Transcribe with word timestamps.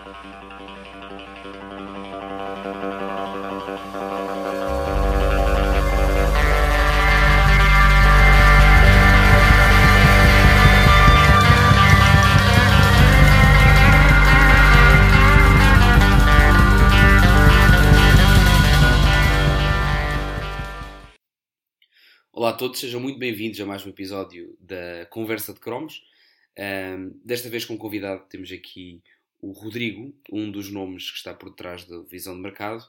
Olá 0.00 0.08
a 22.48 22.52
todos, 22.54 22.80
sejam 22.80 23.00
muito 23.00 23.18
bem-vindos 23.18 23.60
a 23.60 23.66
mais 23.66 23.84
um 23.84 23.90
episódio 23.90 24.56
da 24.58 25.04
Conversa 25.10 25.52
de 25.52 25.60
Cromos. 25.60 26.02
Um, 26.58 27.20
desta 27.22 27.50
vez 27.50 27.66
com 27.66 27.76
convidado 27.76 28.24
temos 28.30 28.50
aqui 28.50 29.02
o 29.40 29.52
Rodrigo, 29.52 30.14
um 30.30 30.50
dos 30.50 30.70
nomes 30.70 31.10
que 31.10 31.16
está 31.16 31.34
por 31.34 31.50
trás 31.54 31.84
da 31.84 32.00
Visão 32.00 32.34
de 32.34 32.40
Mercado, 32.40 32.86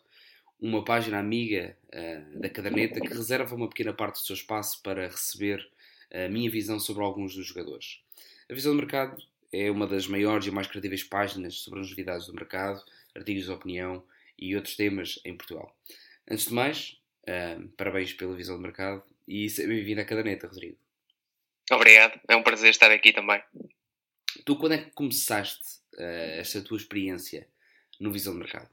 uma 0.60 0.84
página 0.84 1.18
amiga 1.18 1.78
uh, 1.88 2.40
da 2.40 2.50
caderneta 2.50 3.00
que 3.00 3.08
reserva 3.08 3.56
uma 3.56 3.68
pequena 3.68 3.94
parte 3.94 4.20
do 4.20 4.26
seu 4.26 4.36
espaço 4.36 4.82
para 4.84 5.08
receber 5.08 5.68
a 6.14 6.28
minha 6.28 6.52
visão 6.52 6.80
sobre 6.80 7.04
alguns 7.04 7.36
dos 7.36 7.48
jogadores. 7.48 8.02
A 8.50 8.54
Visão 8.54 8.74
de 8.74 8.80
Mercado 8.80 9.22
é 9.52 9.72
uma 9.72 9.88
das 9.88 10.08
maiores 10.08 10.46
e 10.46 10.52
mais 10.52 10.68
credíveis 10.68 11.04
páginas 11.04 11.56
sobre 11.56 11.80
as 11.80 11.90
novidades 11.90 12.28
do 12.28 12.34
mercado, 12.34 12.84
artigos 13.16 13.46
de 13.46 13.52
opinião 13.52 14.04
e 14.38 14.56
outros 14.56 14.76
temas 14.76 15.20
em 15.26 15.36
Portugal. 15.36 15.76
Antes 16.30 16.46
de 16.46 16.54
mais, 16.54 17.02
uh, 17.24 17.68
parabéns 17.78 18.14
pela 18.14 18.36
Visão 18.36 18.58
de 18.58 18.62
Mercado 18.62 19.04
e 19.28 19.50
seja 19.50 19.68
bem-vindo 19.68 20.02
à 20.02 20.06
caderneta, 20.06 20.48
Rodrigo. 20.48 20.78
Obrigado, 21.72 22.20
é 22.28 22.36
um 22.36 22.44
prazer 22.44 22.70
estar 22.70 22.92
aqui 22.92 23.14
também. 23.14 23.42
Tu, 24.46 24.56
quando 24.58 24.74
é 24.74 24.78
que 24.80 24.92
começaste 24.92 25.81
uh, 25.96 26.40
esta 26.40 26.62
tua 26.62 26.78
experiência 26.78 27.48
no 28.00 28.12
Visão 28.12 28.34
de 28.34 28.40
Mercado? 28.40 28.70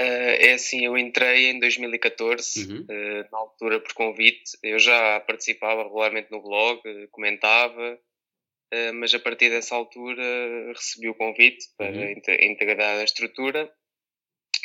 Uh, 0.00 0.36
é 0.38 0.52
assim, 0.52 0.84
eu 0.84 0.96
entrei 0.96 1.46
em 1.46 1.58
2014, 1.58 2.66
uhum. 2.66 2.80
uh, 2.82 3.30
na 3.30 3.38
altura 3.38 3.80
por 3.80 3.92
convite. 3.94 4.58
Eu 4.62 4.78
já 4.78 5.20
participava 5.20 5.82
regularmente 5.82 6.30
no 6.30 6.42
blog, 6.42 6.80
comentava, 7.10 7.98
mas 8.94 9.14
a 9.14 9.20
partir 9.20 9.48
dessa 9.48 9.76
altura 9.76 10.22
recebi 10.72 11.08
o 11.08 11.14
convite 11.14 11.66
para 11.78 11.88
uhum. 11.88 12.14
integrar 12.40 12.98
a 12.98 13.04
estrutura 13.04 13.72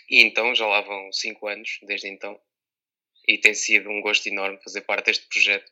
e 0.10 0.24
então 0.24 0.54
já 0.56 0.66
lá 0.66 0.82
vão 0.82 1.14
5 1.14 1.48
anos 1.48 1.80
desde 1.84 2.10
então 2.10 2.38
e 3.28 3.38
tem 3.38 3.54
sido 3.54 3.90
um 3.90 4.02
gosto 4.02 4.28
enorme 4.28 4.60
fazer 4.64 4.82
parte 4.82 5.06
deste 5.06 5.28
projeto. 5.28 5.72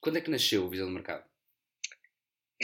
Quando 0.00 0.18
é 0.18 0.20
que 0.20 0.30
nasceu 0.30 0.64
o 0.64 0.68
Visão 0.68 0.86
do 0.86 0.92
Mercado? 0.92 1.24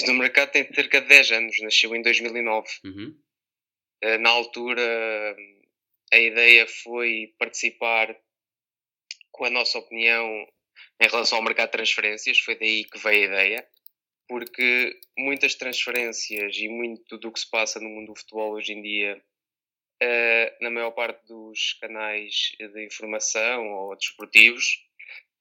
Do 0.07 0.15
Mercado 0.15 0.53
tem 0.53 0.73
cerca 0.73 1.01
de 1.01 1.09
10 1.09 1.33
anos, 1.33 1.61
nasceu 1.61 1.95
em 1.95 2.03
2009. 2.03 2.69
Uhum. 2.85 3.21
Eh, 4.03 4.19
na 4.19 4.31
altura, 4.31 5.37
a 6.13 6.19
ideia 6.19 6.67
foi 6.67 7.35
participar 7.39 8.17
com 9.31 9.45
a 9.45 9.51
nossa 9.51 9.79
opinião 9.79 10.47
em 11.01 11.09
relação 11.09 11.39
ao 11.39 11.45
mercado 11.45 11.69
de 11.69 11.73
transferências, 11.73 12.39
foi 12.39 12.59
daí 12.59 12.85
que 12.85 12.99
veio 12.99 13.23
a 13.23 13.27
ideia, 13.27 13.69
porque 14.29 14.99
muitas 15.19 15.55
transferências 15.55 16.57
e 16.57 16.69
muito 16.69 17.19
do 17.19 17.33
que 17.33 17.41
se 17.41 17.51
passa 17.51 17.81
no 17.81 17.89
mundo 17.89 18.13
do 18.13 18.19
futebol 18.19 18.53
hoje 18.53 18.73
em 18.73 18.83
dia 18.83 19.23
uh, 20.03 20.65
na 20.65 20.71
maior 20.71 20.91
parte 20.93 21.27
dos 21.27 21.75
canais 21.81 22.53
de 22.59 22.85
informação 22.85 23.67
ou 23.69 23.97
desportivos, 23.97 24.87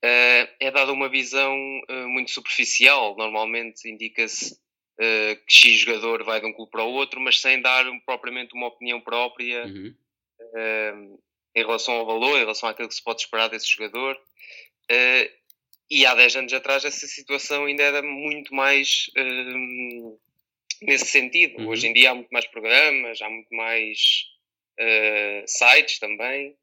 é 0.02 0.72
dada 0.72 0.92
uma 0.92 1.10
visão 1.10 1.56
uh, 1.90 2.08
muito 2.08 2.32
superficial. 2.32 3.16
Normalmente 3.18 3.90
indica-se 3.90 4.58
que 5.48 5.54
X 5.54 5.80
jogador 5.80 6.26
vai 6.26 6.42
de 6.42 6.46
um 6.46 6.52
clube 6.52 6.72
para 6.72 6.84
o 6.84 6.92
outro, 6.92 7.22
mas 7.22 7.40
sem 7.40 7.62
dar 7.62 7.86
propriamente 8.06 8.54
uma 8.54 8.68
opinião 8.68 9.00
própria 9.00 9.66
uhum. 9.66 9.96
em 11.56 11.62
relação 11.62 11.94
ao 11.94 12.06
valor, 12.06 12.36
em 12.36 12.42
relação 12.42 12.68
àquilo 12.68 12.90
que 12.90 12.96
se 12.96 13.02
pode 13.02 13.22
esperar 13.22 13.48
desse 13.48 13.66
jogador. 13.66 14.20
e 15.90 16.06
há 16.06 16.14
10 16.14 16.36
anos 16.36 16.52
atrás 16.52 16.84
essa 16.84 17.08
situação 17.08 17.64
ainda 17.64 17.82
era 17.82 18.02
muito 18.02 18.54
mais 18.54 19.10
nesse 20.82 21.06
sentido. 21.06 21.62
Uhum. 21.62 21.70
Hoje 21.70 21.88
em 21.88 21.94
dia 21.94 22.12
há 22.12 22.16
muito 22.16 22.30
mais 22.32 22.46
programas, 22.48 23.22
há 23.22 23.30
muito 23.30 23.56
mais 23.56 24.00
sites 25.48 25.98
também. 25.98 26.58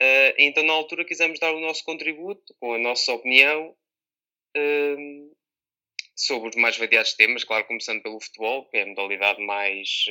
Uh, 0.00 0.32
então, 0.38 0.62
na 0.62 0.72
altura, 0.72 1.04
quisemos 1.04 1.40
dar 1.40 1.52
o 1.52 1.60
nosso 1.60 1.84
contributo 1.84 2.54
com 2.60 2.74
a 2.74 2.78
nossa 2.78 3.12
opinião 3.12 3.76
uh, 4.56 5.36
sobre 6.14 6.50
os 6.50 6.56
mais 6.56 6.76
variados 6.76 7.14
temas, 7.14 7.44
claro, 7.44 7.66
começando 7.66 8.02
pelo 8.02 8.20
futebol, 8.20 8.68
que 8.68 8.76
é 8.76 8.82
a 8.82 8.86
modalidade 8.86 9.40
mais 9.44 10.06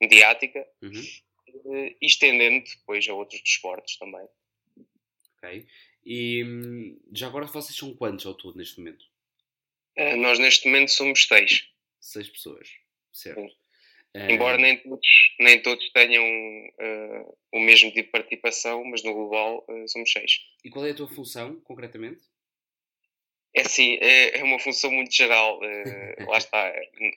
mediática, 0.00 0.66
uhum. 0.82 1.94
e 2.00 2.06
estendendo 2.06 2.64
depois 2.64 3.08
a 3.08 3.14
outros 3.14 3.40
desportos 3.42 3.96
também. 3.96 4.26
Ok. 5.36 5.66
E 6.04 6.44
hum, 6.44 7.00
já 7.12 7.28
agora 7.28 7.46
vocês 7.46 7.76
são 7.76 7.94
quantos 7.94 8.26
ao 8.26 8.34
todo 8.34 8.56
neste 8.56 8.78
momento? 8.78 9.04
nós 10.18 10.40
neste 10.40 10.66
momento 10.66 10.90
somos 10.90 11.24
seis. 11.24 11.68
Seis 12.00 12.28
pessoas, 12.28 12.68
certo. 13.12 13.40
Sim. 13.40 13.63
Embora 14.14 14.56
nem 14.56 14.76
todos, 14.76 15.08
nem 15.40 15.60
todos 15.60 15.90
tenham 15.90 16.24
uh, 16.24 17.38
o 17.52 17.58
mesmo 17.58 17.90
tipo 17.90 18.06
de 18.06 18.12
participação, 18.12 18.84
mas 18.84 19.02
no 19.02 19.12
global 19.12 19.64
uh, 19.68 19.88
somos 19.88 20.12
seis. 20.12 20.38
E 20.64 20.70
qual 20.70 20.86
é 20.86 20.90
a 20.90 20.94
tua 20.94 21.08
função, 21.08 21.60
concretamente? 21.64 22.22
É 23.56 23.62
assim, 23.62 23.98
é, 24.00 24.38
é 24.38 24.44
uma 24.44 24.60
função 24.60 24.92
muito 24.92 25.12
geral. 25.12 25.58
Uh, 25.58 26.26
lá 26.30 26.38
está. 26.38 26.72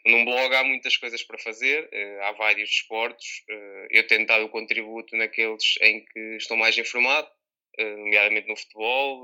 Num 0.07 0.25
blog 0.25 0.55
há 0.55 0.63
muitas 0.63 0.97
coisas 0.97 1.21
para 1.21 1.37
fazer, 1.37 1.87
há 2.23 2.31
vários 2.31 2.69
esportes. 2.69 3.43
eu 3.91 4.05
tento 4.07 4.27
dar 4.27 4.41
o 4.41 4.49
contributo 4.49 5.15
naqueles 5.15 5.75
em 5.81 6.03
que 6.03 6.19
estou 6.37 6.57
mais 6.57 6.75
informado, 6.77 7.29
nomeadamente 7.77 8.47
no 8.47 8.57
futebol, 8.57 9.23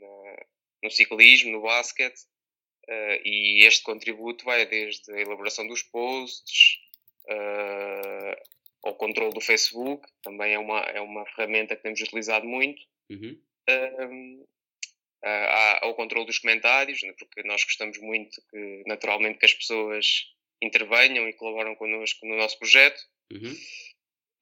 na, 0.00 0.46
no 0.84 0.90
ciclismo, 0.90 1.50
no 1.50 1.62
basquete. 1.62 2.20
e 3.24 3.64
este 3.66 3.82
contributo 3.82 4.44
vai 4.44 4.66
desde 4.66 5.12
a 5.12 5.20
elaboração 5.20 5.66
dos 5.66 5.82
posts, 5.82 6.78
uh, 7.28 8.88
ao 8.88 8.94
controle 8.96 9.32
do 9.32 9.40
Facebook, 9.40 10.06
também 10.22 10.54
é 10.54 10.58
uma, 10.58 10.80
é 10.80 11.00
uma 11.00 11.26
ferramenta 11.26 11.76
que 11.76 11.82
temos 11.82 12.00
utilizado 12.00 12.46
muito. 12.46 12.80
Uhum. 13.10 13.40
Uh, 13.68 14.42
uh, 15.24 15.78
ao 15.82 15.94
controle 15.94 16.26
dos 16.26 16.38
comentários, 16.38 17.02
né, 17.02 17.12
porque 17.18 17.46
nós 17.46 17.64
gostamos 17.64 17.98
muito 17.98 18.40
que, 18.50 18.82
naturalmente, 18.86 19.38
que 19.38 19.46
as 19.46 19.54
pessoas 19.54 20.06
intervenham 20.62 21.28
e 21.28 21.34
colaboram 21.34 21.74
connosco 21.76 22.26
no 22.26 22.36
nosso 22.36 22.58
projeto. 22.58 23.00
Uhum. 23.32 23.54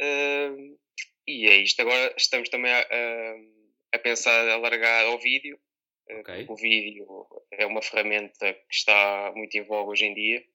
Uh, 0.01 0.79
e 1.27 1.47
é 1.49 1.57
isto. 1.57 1.81
Agora 1.81 2.15
estamos 2.17 2.49
também 2.49 2.73
a, 2.73 2.81
a, 2.81 3.37
a 3.95 3.99
pensar 3.99 4.49
alargar 4.49 5.07
ao 5.07 5.19
vídeo. 5.19 5.59
Okay. 6.09 6.47
O 6.49 6.55
vídeo 6.55 7.05
é 7.51 7.67
uma 7.67 7.83
ferramenta 7.83 8.55
que 8.55 8.75
está 8.75 9.33
muito 9.35 9.57
em 9.57 9.63
voga 9.63 9.91
hoje 9.91 10.05
em 10.05 10.15
dia 10.15 10.47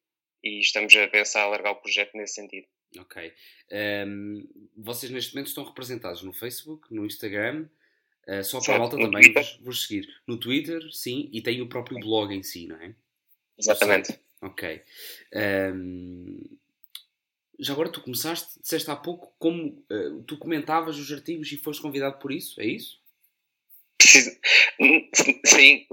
e 0.43 0.59
estamos 0.59 0.95
a 0.95 1.07
pensar 1.07 1.43
alargar 1.43 1.73
o 1.73 1.75
projeto 1.75 2.15
nesse 2.15 2.35
sentido. 2.35 2.67
Ok. 2.97 3.27
Um, 3.27 3.33
ehm, 3.69 4.47
vocês 4.75 5.11
neste 5.11 5.33
momento 5.33 5.47
estão 5.47 5.63
representados 5.63 6.23
no 6.23 6.33
Facebook, 6.33 6.93
no 6.93 7.05
Instagram, 7.05 7.67
uh, 8.27 8.43
só 8.43 8.59
para 8.59 8.75
a 8.75 8.77
volta 8.79 8.97
também 8.97 9.31
vos, 9.33 9.59
vos, 9.61 9.87
seguir. 9.87 10.07
No 10.27 10.37
Twitter, 10.37 10.81
sim, 10.91 11.29
e 11.31 11.41
tem 11.41 11.61
o 11.61 11.69
próprio 11.69 11.99
blog 11.99 12.33
em 12.33 12.43
si, 12.43 12.67
não 12.67 12.75
é? 12.77 12.93
Exatamente. 13.57 14.19
Ok. 14.41 14.81
Um, 15.33 15.39
ehm, 15.39 16.57
já 17.59 17.73
agora 17.73 17.91
tu 17.91 18.01
começaste, 18.01 18.59
disseste 18.59 18.89
há 18.89 18.95
pouco 18.95 19.33
como 19.37 19.85
uh, 19.91 20.23
tu 20.23 20.35
comentavas 20.37 20.97
os 20.97 21.11
artigos 21.11 21.51
e 21.51 21.57
foste 21.57 21.81
convidado 21.81 22.17
por 22.17 22.31
isso, 22.31 22.59
é 22.59 22.65
isso? 22.65 23.00
Sim, 25.45 25.85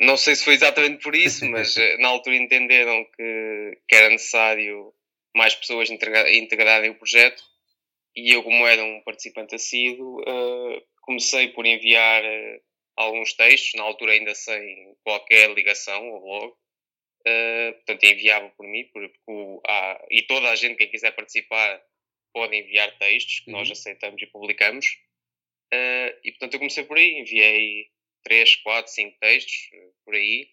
não 0.00 0.16
sei 0.16 0.34
se 0.34 0.44
foi 0.44 0.54
exatamente 0.54 1.02
por 1.02 1.14
isso, 1.14 1.44
mas 1.48 1.76
eh, 1.78 1.96
na 1.98 2.08
altura 2.08 2.36
entenderam 2.36 3.04
que, 3.16 3.78
que 3.88 3.94
era 3.94 4.10
necessário 4.10 4.92
mais 5.34 5.54
pessoas 5.54 5.90
integrarem 5.90 6.90
o 6.90 6.94
projeto 6.94 7.42
e 8.14 8.34
eu, 8.34 8.42
como 8.42 8.66
era 8.66 8.84
um 8.84 9.00
participante 9.00 9.54
assíduo, 9.54 10.20
uh, 10.20 10.82
comecei 11.00 11.48
por 11.48 11.64
enviar 11.64 12.22
uh, 12.22 12.60
alguns 12.96 13.32
textos, 13.32 13.72
na 13.74 13.84
altura 13.84 14.12
ainda 14.12 14.34
sem 14.34 14.94
qualquer 15.02 15.50
ligação 15.50 16.04
ao 16.06 16.20
blog, 16.20 16.52
uh, 16.52 17.72
portanto 17.74 18.04
enviava 18.04 18.50
por 18.50 18.66
mim, 18.66 18.84
porque, 18.92 19.18
há, 19.66 20.04
e 20.10 20.22
toda 20.22 20.50
a 20.50 20.56
gente, 20.56 20.76
quem 20.76 20.90
quiser 20.90 21.12
participar, 21.12 21.82
pode 22.34 22.54
enviar 22.56 22.96
textos 22.98 23.40
que 23.40 23.50
uhum. 23.50 23.58
nós 23.58 23.70
aceitamos 23.70 24.20
e 24.20 24.26
publicamos. 24.26 24.98
E 25.72 26.30
portanto 26.32 26.54
eu 26.54 26.60
comecei 26.60 26.84
por 26.84 26.96
aí, 26.96 27.18
enviei 27.18 27.92
3, 28.24 28.56
4, 28.56 28.92
5 28.92 29.18
textos 29.20 29.70
eh, 29.72 29.90
por 30.04 30.14
aí. 30.14 30.48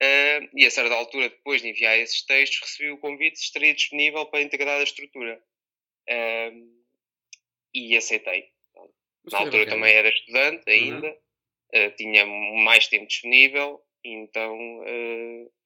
Uh, 0.00 0.48
e 0.54 0.64
a 0.64 0.70
certa 0.70 0.94
altura, 0.94 1.28
depois 1.28 1.60
de 1.60 1.68
enviar 1.68 1.98
esses 1.98 2.22
textos, 2.24 2.60
recebi 2.60 2.90
o 2.90 2.98
convite 2.98 3.36
se 3.36 3.46
estaria 3.46 3.74
disponível 3.74 4.24
para 4.26 4.42
integrar 4.42 4.78
a 4.78 4.84
estrutura. 4.84 5.42
Uh, 6.08 6.78
e 7.74 7.96
aceitei. 7.96 8.50
Na 9.30 9.38
altura 9.38 9.64
bacana. 9.64 9.76
também 9.76 9.94
era 9.94 10.08
estudante 10.08 10.64
uhum. 10.68 10.72
ainda, 10.72 11.08
uhum. 11.08 11.86
uh, 11.86 11.96
tinha 11.96 12.26
mais 12.26 12.86
tempo 12.86 13.06
disponível, 13.06 13.82
então 14.04 14.56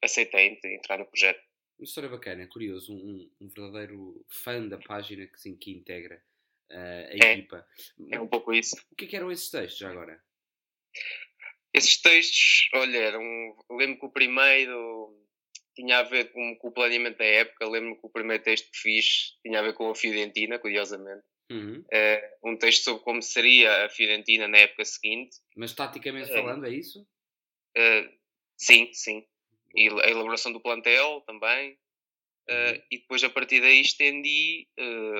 aceitei 0.02 0.58
entrar 0.64 0.98
no 0.98 1.06
projeto. 1.06 1.40
Uma 1.78 1.84
história 1.84 2.08
bacana, 2.08 2.46
curioso. 2.48 2.92
Um, 2.94 3.30
um 3.40 3.48
verdadeiro 3.48 4.24
fã 4.28 4.66
da 4.66 4.78
página 4.78 5.26
que, 5.26 5.40
sim, 5.40 5.56
que 5.56 5.70
integra 5.70 6.16
uh, 6.16 6.31
a 6.72 7.26
é, 7.26 7.32
equipa. 7.32 7.66
É 8.10 8.20
um 8.20 8.26
pouco 8.26 8.52
isso. 8.52 8.76
O 8.90 8.96
que, 8.96 9.04
é 9.04 9.08
que 9.08 9.16
eram 9.16 9.30
esses 9.30 9.50
textos 9.50 9.78
já 9.78 9.90
agora? 9.90 10.20
Esses 11.74 12.00
textos, 12.00 12.68
olha, 12.74 12.98
eram. 12.98 13.56
Lembro 13.70 13.98
que 13.98 14.06
o 14.06 14.12
primeiro 14.12 15.18
tinha 15.74 15.98
a 15.98 16.02
ver 16.02 16.32
com, 16.32 16.56
com 16.56 16.68
o 16.68 16.72
planeamento 16.72 17.18
da 17.18 17.24
época. 17.24 17.68
Lembro 17.68 17.98
que 17.98 18.06
o 18.06 18.10
primeiro 18.10 18.42
texto 18.42 18.70
que 18.70 18.78
fiz 18.78 19.38
tinha 19.42 19.60
a 19.60 19.62
ver 19.62 19.74
com 19.74 19.90
a 19.90 19.94
Fiorentina, 19.94 20.58
curiosamente. 20.58 21.24
Uhum. 21.50 21.80
Uh, 21.80 22.50
um 22.50 22.56
texto 22.56 22.84
sobre 22.84 23.02
como 23.02 23.20
seria 23.20 23.84
a 23.84 23.88
Fiorentina 23.88 24.48
na 24.48 24.58
época 24.58 24.84
seguinte. 24.84 25.36
Mas 25.56 25.72
taticamente 25.72 26.30
uh, 26.30 26.34
falando, 26.34 26.66
é 26.66 26.70
isso? 26.70 27.02
Uh, 27.76 28.08
sim, 28.56 28.90
sim. 28.92 29.26
E 29.74 29.88
a 29.88 30.10
elaboração 30.10 30.52
do 30.52 30.60
plantel 30.60 31.22
também. 31.26 31.78
Uhum. 32.48 32.82
e 32.90 32.98
depois 32.98 33.22
a 33.22 33.30
partir 33.30 33.60
daí 33.60 33.80
estendi 33.80 34.66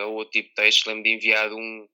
a 0.00 0.06
outro 0.06 0.32
tipo 0.32 0.48
de 0.48 0.54
textos. 0.54 0.86
Lembro 0.86 1.04
de 1.04 1.10
enviar 1.10 1.52
um 1.52 1.88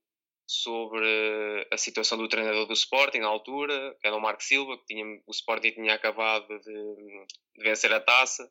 sobre 0.46 1.66
a 1.70 1.76
situação 1.76 2.16
do 2.16 2.28
treinador 2.28 2.66
do 2.66 2.72
Sporting 2.72 3.18
na 3.18 3.28
altura, 3.28 3.94
que 4.00 4.06
era 4.06 4.16
o 4.16 4.20
Marco 4.20 4.42
Silva, 4.42 4.78
que 4.78 4.86
tinha, 4.86 5.04
o 5.26 5.30
Sporting 5.30 5.72
tinha 5.72 5.92
acabado 5.92 6.48
de, 6.48 6.72
de 6.72 7.62
vencer 7.62 7.92
a 7.92 8.00
taça 8.00 8.50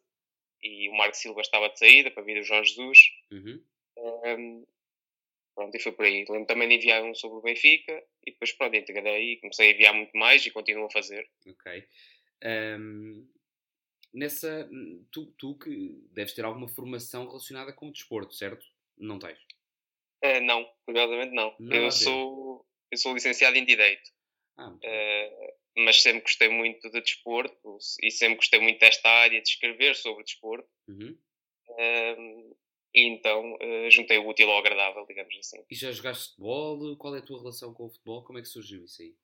e 0.61 0.87
o 0.89 0.93
Marco 0.93 1.17
Silva 1.17 1.41
estava 1.41 1.69
de 1.69 1.79
saída 1.79 2.11
para 2.11 2.23
vir 2.23 2.39
o 2.39 2.43
Jorge 2.43 2.69
Jesus. 2.69 2.99
Uhum. 3.31 3.63
Um, 3.97 4.65
pronto, 5.55 5.75
e 5.75 5.79
foi 5.79 5.91
por 5.91 6.05
aí. 6.05 6.23
Lembro 6.29 6.45
também 6.45 6.69
de 6.69 6.75
enviar 6.75 7.03
um 7.03 7.15
sobre 7.15 7.39
o 7.39 7.41
Benfica 7.41 8.03
e 8.25 8.31
depois 8.31 8.51
pronto, 8.53 8.75
integrei 8.75 9.15
aí, 9.15 9.37
comecei 9.37 9.71
a 9.71 9.73
enviar 9.73 9.93
muito 9.95 10.15
mais 10.15 10.45
e 10.45 10.51
continuo 10.51 10.85
a 10.85 10.91
fazer. 10.91 11.27
Ok. 11.47 11.87
Um, 12.43 13.27
nessa, 14.13 14.69
tu, 15.11 15.25
tu 15.37 15.57
que 15.57 16.01
deves 16.11 16.33
ter 16.33 16.45
alguma 16.45 16.67
formação 16.67 17.27
relacionada 17.27 17.73
com 17.73 17.87
o 17.87 17.91
desporto, 17.91 18.33
certo? 18.33 18.65
Não 18.97 19.19
tens? 19.19 19.39
Uh, 20.23 20.41
não, 20.41 20.67
curiosamente 20.85 21.33
não. 21.33 21.55
não 21.59 21.75
eu, 21.75 21.91
sou, 21.91 22.65
eu 22.91 22.97
sou 22.97 23.13
licenciado 23.13 23.57
em 23.57 23.65
Direito. 23.65 24.09
Ah, 24.57 24.69
uh, 24.69 25.53
mas 25.77 26.01
sempre 26.01 26.21
gostei 26.21 26.49
muito 26.49 26.89
de 26.89 27.01
desporto 27.01 27.77
e 28.01 28.09
sempre 28.09 28.37
gostei 28.37 28.59
muito 28.59 28.79
desta 28.79 29.07
área 29.07 29.39
de 29.39 29.47
escrever 29.47 29.95
sobre 29.95 30.23
desporto. 30.23 30.67
Uhum. 30.87 31.15
Uh, 31.69 32.57
e 32.95 33.03
então 33.03 33.53
uh, 33.53 33.91
juntei 33.91 34.17
o 34.17 34.27
útil 34.27 34.49
ao 34.49 34.57
agradável, 34.57 35.05
digamos 35.05 35.35
assim. 35.37 35.63
E 35.69 35.75
já 35.75 35.91
jogaste 35.91 36.29
futebol? 36.29 36.97
Qual 36.97 37.15
é 37.15 37.19
a 37.19 37.21
tua 37.21 37.37
relação 37.37 37.73
com 37.73 37.85
o 37.85 37.89
futebol? 37.89 38.23
Como 38.23 38.39
é 38.39 38.41
que 38.41 38.47
surgiu 38.47 38.83
isso 38.83 39.01
aí? 39.03 39.15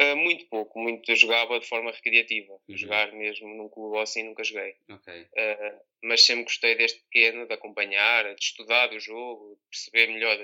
Uh, 0.00 0.16
muito 0.16 0.46
pouco, 0.46 0.78
muito 0.78 1.12
jogava 1.16 1.58
de 1.58 1.66
forma 1.66 1.90
recreativa. 1.90 2.52
Uhum. 2.68 2.76
Jogar 2.76 3.12
mesmo 3.12 3.48
num 3.48 3.68
clube 3.68 3.98
assim 3.98 4.22
nunca 4.22 4.44
joguei. 4.44 4.76
Okay. 4.88 5.22
Uh, 5.22 5.80
mas 6.04 6.24
sempre 6.24 6.44
gostei 6.44 6.76
desde 6.76 7.00
pequeno 7.00 7.46
de 7.46 7.54
acompanhar, 7.54 8.32
de 8.34 8.44
estudar 8.44 8.92
o 8.92 9.00
jogo, 9.00 9.56
de 9.56 9.68
perceber 9.70 10.12
melhor 10.12 10.38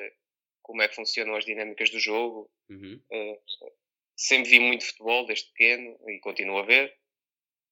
como 0.61 0.83
é 0.83 0.89
que 0.89 0.97
funcionam 0.97 1.37
as 1.37 1.45
dinâmicas 1.45 1.89
do 1.91 2.01
jogo. 2.01 2.51
Uhum. 2.69 3.01
Uh, 3.13 3.73
sempre 4.17 4.51
vi 4.51 4.59
muito 4.59 4.87
futebol 4.87 5.25
desde 5.27 5.47
pequeno 5.51 5.99
e 6.09 6.19
continuo 6.19 6.59
a 6.59 6.63
ver. 6.65 6.93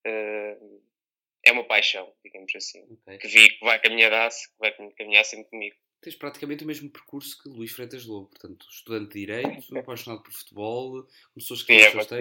é 0.05 1.51
uma 1.51 1.65
paixão, 1.65 2.13
digamos 2.23 2.55
assim. 2.55 2.81
Okay. 3.01 3.17
Que 3.17 3.27
vi 3.27 3.49
que 3.49 3.65
vai 3.65 3.77
caminhar-se, 3.81 4.47
que 4.47 4.55
vai 4.57 4.71
caminhar 4.71 5.25
sempre 5.25 5.49
comigo 5.49 5.75
tens 6.03 6.15
praticamente 6.15 6.63
o 6.63 6.67
mesmo 6.67 6.89
percurso 6.89 7.41
que 7.41 7.47
Luís 7.47 7.71
Freitas 7.71 8.05
Lobo, 8.05 8.27
portanto, 8.27 8.67
estudante 8.69 9.13
de 9.13 9.19
Direito, 9.21 9.77
apaixonado 9.77 10.21
por 10.21 10.33
futebol, 10.33 11.07
começou 11.33 11.55
a 11.55 11.57
escrever 11.57 11.97
o 11.97 12.03
seu 12.03 12.17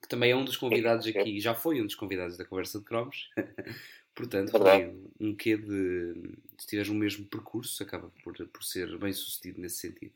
que 0.00 0.08
também 0.08 0.30
é 0.30 0.36
um 0.36 0.44
dos 0.44 0.56
convidados 0.56 1.06
aqui, 1.06 1.40
já 1.40 1.54
foi 1.54 1.80
um 1.80 1.86
dos 1.86 1.96
convidados 1.96 2.36
da 2.36 2.44
Conversa 2.44 2.78
de 2.78 2.84
Cromos, 2.84 3.30
portanto, 4.14 4.52
foi 4.52 4.94
um 5.18 5.34
quê 5.34 5.56
de, 5.56 6.14
se 6.58 6.66
tiveres 6.68 6.90
o 6.90 6.94
mesmo 6.94 7.26
percurso, 7.26 7.82
acaba 7.82 8.10
por, 8.22 8.34
por 8.48 8.62
ser 8.62 8.96
bem 8.98 9.12
sucedido 9.12 9.60
nesse 9.60 9.78
sentido. 9.78 10.12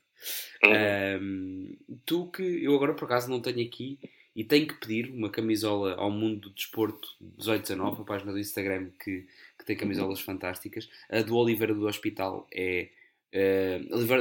Uhum. 0.64 1.22
Um, 1.22 1.76
tu 2.06 2.30
que, 2.30 2.42
eu 2.42 2.74
agora 2.74 2.94
por 2.94 3.06
acaso 3.06 3.28
não 3.28 3.40
tenho 3.40 3.66
aqui, 3.66 3.98
e 4.36 4.44
tenho 4.44 4.68
que 4.68 4.74
pedir 4.74 5.10
uma 5.10 5.28
camisola 5.28 5.96
ao 5.96 6.12
mundo 6.12 6.42
do 6.42 6.50
desporto 6.50 7.08
1819, 7.20 8.02
a 8.02 8.04
página 8.04 8.30
do 8.30 8.38
Instagram 8.38 8.90
que, 9.02 9.26
que 9.58 9.64
tem 9.64 9.76
camisolas 9.76 10.20
fantásticas. 10.20 10.88
A 11.10 11.22
do 11.22 11.34
Oliveira 11.34 11.74
do 11.74 11.88
Hospital 11.88 12.46
é 12.52 12.88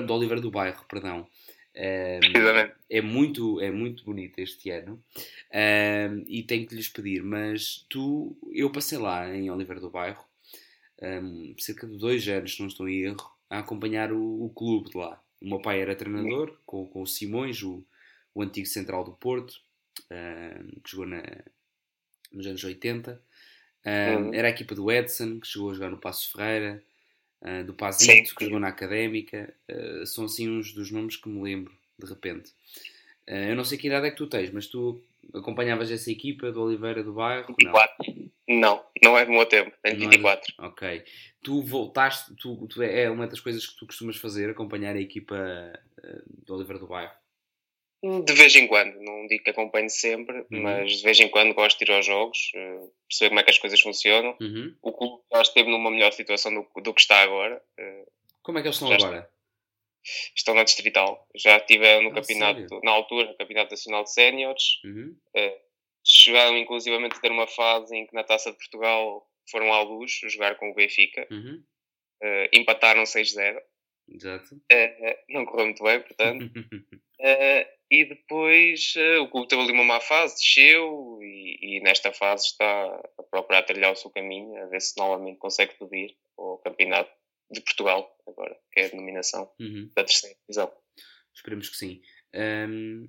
do 0.05 0.13
Oliveira 0.13 0.41
do 0.41 0.51
Bairro, 0.51 0.85
perdão. 0.87 1.27
Uh, 1.77 2.73
é 2.89 3.01
muito 3.01 3.61
é 3.61 3.69
muito 3.69 4.03
bonito 4.03 4.39
este 4.39 4.71
ano. 4.71 5.03
Uh, 5.51 6.25
e 6.27 6.41
tenho 6.41 6.65
que 6.65 6.73
lhes 6.73 6.89
pedir 6.89 7.21
mas 7.21 7.85
tu 7.87 8.35
eu 8.51 8.71
passei 8.71 8.97
lá 8.97 9.29
em 9.33 9.51
Oliveira 9.51 9.79
do 9.79 9.91
Bairro 9.91 10.25
um, 10.99 11.53
cerca 11.59 11.85
de 11.85 11.95
dois 11.95 12.27
anos 12.27 12.55
se 12.55 12.59
não 12.59 12.67
estou 12.67 12.89
em 12.89 13.03
erro 13.03 13.31
a 13.47 13.59
acompanhar 13.59 14.11
o, 14.11 14.45
o 14.45 14.49
clube 14.49 14.89
de 14.89 14.97
lá. 14.97 15.21
O 15.39 15.47
meu 15.47 15.61
pai 15.61 15.79
era 15.79 15.95
treinador 15.95 16.57
com, 16.65 16.87
com 16.87 17.03
o 17.03 17.07
Simões 17.07 17.61
o, 17.61 17.85
o 18.33 18.41
antigo 18.41 18.65
central 18.65 19.03
do 19.03 19.11
Porto 19.11 19.53
uh, 20.11 20.81
que 20.81 20.89
jogou 20.89 21.05
na, 21.05 21.21
nos 22.31 22.47
anos 22.47 22.63
80 22.63 23.21
uhum. 23.85 24.33
era 24.33 24.47
a 24.47 24.51
equipa 24.51 24.73
do 24.73 24.91
Edson 24.91 25.39
que 25.39 25.47
chegou 25.47 25.69
a 25.69 25.73
jogar 25.75 25.91
no 25.91 25.99
Passo 25.99 26.31
Ferreira 26.31 26.83
uh, 27.41 27.63
do 27.63 27.73
Pazito, 27.73 28.35
que 28.35 28.45
jogou 28.45 28.59
na 28.59 28.69
Académica. 28.69 29.53
Uh, 29.69 30.05
são 30.05 30.25
assim 30.25 30.49
uns 30.49 30.73
dos 30.73 30.91
nomes 30.91 31.15
que 31.15 31.29
me 31.29 31.41
lembro, 31.41 31.73
de 31.97 32.07
repente. 32.07 32.51
Uh, 33.27 33.49
eu 33.49 33.55
não 33.55 33.63
sei 33.63 33.77
que 33.77 33.87
idade 33.87 34.07
é 34.07 34.11
que 34.11 34.17
tu 34.17 34.27
tens, 34.27 34.51
mas 34.51 34.67
tu 34.67 35.03
acompanhavas 35.33 35.91
essa 35.91 36.11
equipa 36.11 36.51
do 36.51 36.61
Oliveira 36.61 37.03
do 37.03 37.13
Bairro? 37.13 37.55
24. 37.59 37.95
Não, 38.47 38.57
não, 38.57 38.83
não 39.03 39.17
é 39.17 39.25
do 39.25 39.31
meu 39.31 39.45
tempo, 39.45 39.71
tenho 39.83 39.99
24. 39.99 40.53
É... 40.57 40.65
Ok. 40.65 41.03
Tu 41.43 41.61
voltaste, 41.63 42.33
tu, 42.35 42.67
tu, 42.67 42.81
é 42.81 43.09
uma 43.09 43.27
das 43.27 43.39
coisas 43.39 43.65
que 43.65 43.77
tu 43.77 43.85
costumas 43.85 44.17
fazer, 44.17 44.49
acompanhar 44.49 44.95
a 44.95 45.01
equipa 45.01 45.37
do 46.45 46.55
Oliveira 46.55 46.79
do 46.79 46.87
Bairro? 46.87 47.11
De 48.03 48.33
vez 48.33 48.55
em 48.55 48.67
quando, 48.67 48.99
não 48.99 49.25
digo 49.25 49.43
que 49.43 49.49
acompanho 49.49 49.89
sempre, 49.89 50.37
uhum. 50.51 50.61
mas 50.61 50.97
de 50.97 51.03
vez 51.03 51.19
em 51.19 51.29
quando 51.29 51.55
gosto 51.55 51.83
de 51.83 51.91
ir 51.91 51.95
aos 51.95 52.05
jogos, 52.05 52.51
uh, 52.55 52.93
perceber 53.09 53.29
como 53.29 53.39
é 53.39 53.43
que 53.43 53.49
as 53.49 53.57
coisas 53.57 53.81
funcionam. 53.81 54.37
Uhum. 54.39 54.75
O 54.83 54.91
clube 54.91 55.23
já 55.33 55.41
esteve 55.41 55.69
numa 55.69 55.89
melhor 55.89 56.13
situação 56.13 56.53
do, 56.53 56.81
do 56.81 56.93
que 56.93 57.01
está 57.01 57.23
agora. 57.23 57.59
Uh, 57.79 58.11
como 58.43 58.59
é 58.59 58.61
que 58.61 58.67
eles 58.67 58.75
estão 58.75 58.91
agora? 58.91 59.27
Estão 60.35 60.53
na 60.53 60.63
Distrital. 60.63 61.27
Já 61.35 61.57
estiveram 61.57 62.03
no 62.03 62.09
ah, 62.09 62.13
campeonato, 62.13 62.61
sério? 62.61 62.81
na 62.83 62.91
altura, 62.91 63.29
no 63.29 63.37
Campeonato 63.37 63.71
Nacional 63.71 64.03
de 64.03 64.13
Séniores. 64.13 64.79
Uhum. 64.85 65.17
Uh, 65.35 65.59
chegaram 66.05 66.55
inclusivamente 66.55 67.17
a 67.17 67.19
ter 67.19 67.31
uma 67.31 67.47
fase 67.47 67.95
em 67.95 68.05
que 68.05 68.13
na 68.13 68.23
Taça 68.23 68.51
de 68.51 68.57
Portugal 68.57 69.27
foram 69.49 69.73
à 69.73 69.81
luz 69.81 70.19
jogar 70.25 70.55
com 70.55 70.69
o 70.69 70.75
Benfica. 70.75 71.27
Uhum. 71.31 71.63
empataram 72.53 73.03
6-0. 73.03 73.59
Exato. 74.09 74.61
não 75.29 75.45
correu 75.45 75.65
muito 75.65 75.83
bem, 75.83 75.99
portanto. 76.01 76.51
e 77.89 78.05
depois 78.05 78.93
uh, 78.95 79.23
o 79.23 79.29
clube 79.29 79.47
teve 79.47 79.61
ali 79.61 79.71
uma 79.71 79.83
má 79.83 79.99
fase, 79.99 80.35
desceu 80.35 81.19
e, 81.21 81.77
e, 81.77 81.79
nesta 81.81 82.11
fase 82.11 82.47
está 82.47 83.01
a 83.17 83.23
procurar 83.23 83.63
trilhar 83.63 83.93
o 83.93 83.95
seu 83.95 84.09
caminho, 84.11 84.61
a 84.61 84.65
ver 84.65 84.81
se 84.81 84.97
novamente 84.97 85.37
consegue 85.37 85.75
subir 85.77 86.15
ao 86.37 86.57
campeonato 86.59 87.11
de 87.49 87.61
Portugal, 87.61 88.15
agora, 88.27 88.57
que 88.71 88.81
é 88.81 88.85
a 88.85 88.89
denominação 88.89 89.49
uhum. 89.59 89.89
da 89.95 90.03
terceira 90.03 90.35
divisão. 90.41 90.71
Esperemos 91.33 91.69
que 91.69 91.77
sim. 91.77 92.01
Um, 92.35 93.07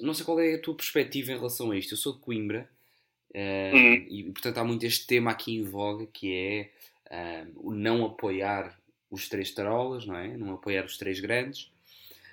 não 0.00 0.12
sei 0.12 0.24
qual 0.24 0.40
é 0.40 0.54
a 0.54 0.60
tua 0.60 0.76
perspectiva 0.76 1.32
em 1.32 1.36
relação 1.36 1.70
a 1.70 1.78
isto. 1.78 1.94
Eu 1.94 1.98
sou 1.98 2.14
de 2.14 2.20
Coimbra 2.20 2.68
um, 3.34 3.40
uhum. 3.40 4.06
e, 4.10 4.30
portanto, 4.32 4.58
há 4.58 4.64
muito 4.64 4.84
este 4.84 5.06
tema 5.06 5.30
aqui 5.30 5.56
em 5.56 5.62
voga 5.62 6.06
que 6.06 6.70
é 7.10 7.44
um, 7.46 7.68
o 7.68 7.74
não 7.74 8.04
apoiar 8.04 8.77
os 9.10 9.28
três 9.28 9.50
tarolas, 9.50 10.06
não 10.06 10.16
é? 10.16 10.36
Não 10.36 10.54
apoiar 10.54 10.84
os 10.84 10.96
três 10.96 11.20
grandes 11.20 11.70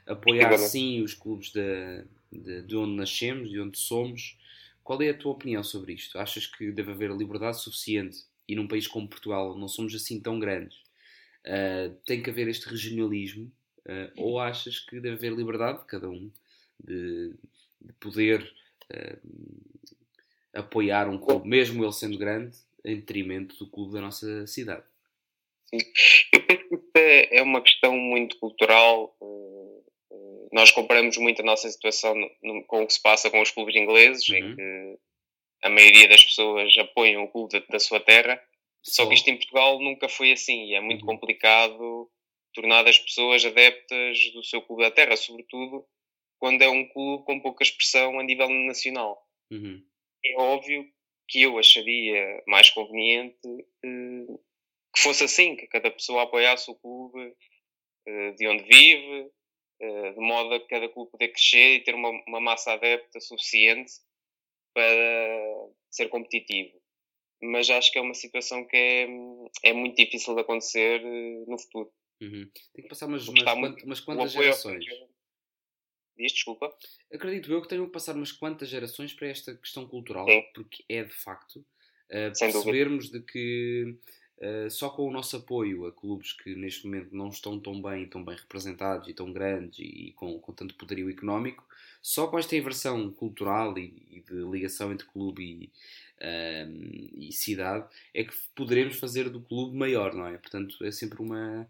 apoiar 0.06 0.58
sim 0.58 1.02
os 1.02 1.14
clubes 1.14 1.52
de, 1.52 2.04
de, 2.32 2.62
de, 2.62 2.76
onde 2.76 2.96
nascemos, 2.96 3.50
de 3.50 3.60
onde 3.60 3.78
somos. 3.78 4.38
Qual 4.84 5.02
é 5.02 5.10
a 5.10 5.18
tua 5.18 5.32
opinião 5.32 5.64
sobre 5.64 5.94
isto? 5.94 6.18
Achas 6.20 6.46
que 6.46 6.72
deve 6.72 6.92
haver 6.92 7.12
liberdade 7.12 7.60
suficiente 7.60 8.24
e 8.48 8.56
num 8.56 8.68
país 8.68 8.88
como 8.88 9.08
Portugal 9.08 9.58
não 9.58 9.68
somos 9.68 9.96
assim 9.96 10.20
tão 10.20 10.40
grandes? 10.40 10.78
Uh, 11.44 11.96
tem 12.06 12.22
que 12.22 12.30
haver 12.30 12.48
este 12.48 12.68
regionalismo? 12.68 13.52
Uh, 13.80 14.12
ou 14.16 14.40
achas 14.40 14.80
que 14.80 15.00
deve 15.00 15.16
haver 15.16 15.34
liberdade 15.34 15.80
de 15.80 15.86
cada 15.86 16.10
um 16.10 16.32
de, 16.84 17.34
de 17.82 17.94
poder 18.00 18.52
uh, 18.92 19.86
apoiar 20.54 21.08
um 21.08 21.18
clube, 21.18 21.48
mesmo 21.48 21.84
ele 21.84 21.94
sendo 21.94 22.18
grande, 22.18 22.56
em 22.84 22.96
detrimento 22.96 23.58
do 23.58 23.68
clube 23.68 23.94
da 23.94 24.02
nossa 24.02 24.46
cidade? 24.46 24.84
Sim. 25.66 25.80
É, 26.96 27.40
é 27.40 27.42
uma 27.42 27.62
questão 27.62 27.98
muito 27.98 28.38
cultural 28.40 29.16
nós 30.56 30.72
comparamos 30.72 31.18
muito 31.18 31.42
a 31.42 31.46
nossa 31.46 31.70
situação 31.70 32.16
com 32.68 32.84
o 32.84 32.88
que 32.88 32.94
se 32.94 33.02
passa 33.02 33.30
com 33.30 33.42
os 33.42 33.52
clubes 33.52 33.76
ingleses, 33.76 34.28
uhum. 34.30 34.38
em 34.38 34.56
que 34.56 35.00
a 35.64 35.70
maioria 35.70 36.08
das 36.08 36.24
pessoas 36.24 36.78
apoiam 36.78 37.26
o 37.26 37.28
clube 37.28 37.60
da, 37.60 37.66
da 37.68 37.78
sua 37.78 38.00
terra. 38.00 38.42
Só 38.82 39.06
que 39.06 39.16
isto 39.16 39.28
em 39.30 39.36
Portugal 39.36 39.78
nunca 39.82 40.08
foi 40.08 40.32
assim 40.32 40.68
e 40.68 40.76
é 40.76 40.80
muito 40.80 41.02
uhum. 41.02 41.14
complicado 41.14 42.10
tornar 42.54 42.88
as 42.88 42.98
pessoas 42.98 43.44
adeptas 43.44 44.32
do 44.32 44.46
seu 44.46 44.62
clube 44.62 44.84
da 44.84 44.92
terra, 44.92 45.18
sobretudo 45.18 45.86
quando 46.40 46.62
é 46.62 46.70
um 46.70 46.88
clube 46.88 47.26
com 47.26 47.42
pouca 47.42 47.64
expressão 47.64 48.18
a 48.18 48.24
nível 48.24 48.48
nacional. 48.48 49.22
Uhum. 49.52 49.84
É 50.24 50.40
óbvio 50.40 50.86
que 51.28 51.42
eu 51.42 51.58
acharia 51.58 52.42
mais 52.48 52.70
conveniente 52.70 53.36
eh, 53.84 54.38
que 54.96 55.02
fosse 55.02 55.24
assim, 55.26 55.56
que 55.56 55.68
cada 55.68 55.92
pessoa 55.92 56.24
apoiasse 56.24 56.72
o 56.72 56.76
clube 56.76 57.22
uh, 57.28 58.36
de 58.36 58.48
onde 58.48 58.64
vive, 58.64 59.30
uh, 59.82 60.14
de 60.14 60.20
modo 60.20 60.56
a 60.56 60.68
cada 60.68 60.88
clube 60.90 61.12
poder 61.12 61.30
crescer 61.30 61.76
e 61.76 61.84
ter 61.84 61.94
uma, 61.94 62.10
uma 62.28 62.40
massa 62.40 62.74
adepta 62.74 63.20
suficiente 63.20 63.94
para 64.74 65.70
ser 65.92 66.10
competitivo. 66.10 66.82
Mas 67.42 67.70
acho 67.70 67.92
que 67.92 68.00
é 68.00 68.02
uma 68.02 68.14
situação 68.14 68.66
que 68.66 68.76
é, 68.76 69.08
é 69.70 69.74
muito 69.74 69.96
difícil 69.98 70.34
de 70.34 70.42
acontecer 70.42 71.02
no 71.48 71.60
futuro. 71.60 71.92
Uhum. 72.22 72.50
Tem 72.74 72.84
que 72.84 72.90
passar 72.90 73.08
umas, 73.08 73.28
umas, 73.28 73.44
quant, 73.44 73.84
umas 73.84 74.00
quantas 74.00 74.32
gerações. 74.32 74.86
Diz, 76.18 76.32
desculpa. 76.32 76.74
Acredito 77.14 77.52
eu 77.52 77.62
que 77.62 77.68
tenham 77.68 77.86
que 77.86 77.92
passar 77.92 78.16
umas 78.16 78.32
quantas 78.32 78.70
gerações 78.70 79.14
para 79.14 79.28
esta 79.28 79.56
questão 79.56 79.86
cultural, 79.88 80.26
Sim. 80.26 80.44
porque 80.54 80.84
é 80.88 81.04
de 81.04 81.14
facto 81.14 81.58
uh, 81.58 82.40
percebermos 82.40 83.10
de 83.10 83.22
que 83.22 83.98
uh, 84.40 84.70
só 84.70 84.90
com 84.90 85.08
o 85.08 85.12
nosso 85.12 85.38
apoio 85.38 85.86
a 85.86 85.92
clubes 85.92 86.34
que 86.34 86.56
neste 86.56 86.86
momento 86.86 87.16
não 87.16 87.30
estão 87.30 87.60
tão 87.60 87.82
bem, 87.82 88.06
tão 88.06 88.24
bem 88.24 88.36
representados 88.36 89.08
e 89.08 89.14
tão 89.14 89.32
grandes 89.32 89.80
e, 89.80 90.08
e 90.08 90.12
com, 90.14 90.40
com, 90.40 90.54
tanto 90.54 90.76
poderio 90.76 91.10
económico, 91.10 91.64
só 92.02 92.28
com 92.28 92.38
esta 92.38 92.56
inversão 92.56 93.12
cultural 93.12 93.78
e, 93.78 93.94
e 94.10 94.22
de 94.22 94.36
ligação 94.50 94.92
entre 94.92 95.08
clube 95.08 95.44
e, 95.44 95.70
uh, 96.26 97.18
e 97.18 97.32
cidade 97.32 97.88
é 98.14 98.24
que 98.24 98.34
poderemos 98.56 98.98
fazer 98.98 99.30
do 99.30 99.42
clube 99.42 99.76
maior, 99.78 100.14
não 100.14 100.28
é? 100.28 100.38
Portanto, 100.38 100.84
é 100.84 100.92
sempre 100.92 101.22
uma, 101.22 101.68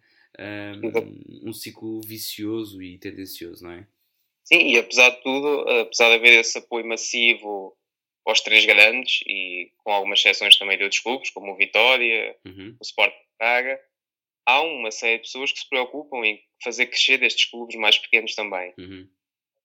um, 0.84 1.50
um 1.50 1.54
ciclo 1.54 2.02
vicioso 2.02 2.82
e 2.82 2.98
tendencioso, 2.98 3.64
não 3.64 3.72
é? 3.72 3.88
Sim, 4.44 4.60
e 4.60 4.78
apesar 4.78 5.10
de 5.10 5.24
tudo, 5.24 5.68
apesar 5.82 6.10
de 6.10 6.16
haver 6.16 6.40
esse 6.40 6.58
apoio 6.60 6.86
massivo 6.86 7.76
aos 8.26 8.42
três 8.42 8.66
grandes 8.66 9.22
e 9.28 9.72
com 9.78 9.92
algumas 9.92 10.20
exceções 10.20 10.58
também 10.58 10.78
de 10.78 10.84
outros 10.84 11.02
clubes, 11.02 11.30
como 11.30 11.52
o 11.52 11.56
Vitória, 11.56 12.36
uhum. 12.46 12.76
o 12.80 12.84
Sport 12.84 13.14
Praga, 13.38 13.80
há 14.46 14.62
uma 14.62 14.92
série 14.92 15.18
de 15.18 15.24
pessoas 15.24 15.52
que 15.52 15.60
se 15.60 15.70
preocupam 15.70 16.26
em 16.26 16.42
fazer 16.64 16.88
crescer 16.88 17.22
estes 17.24 17.46
clubes 17.46 17.76
mais 17.76 17.98
pequenos 17.98 18.34
também. 18.34 18.74
Uhum. 18.78 19.08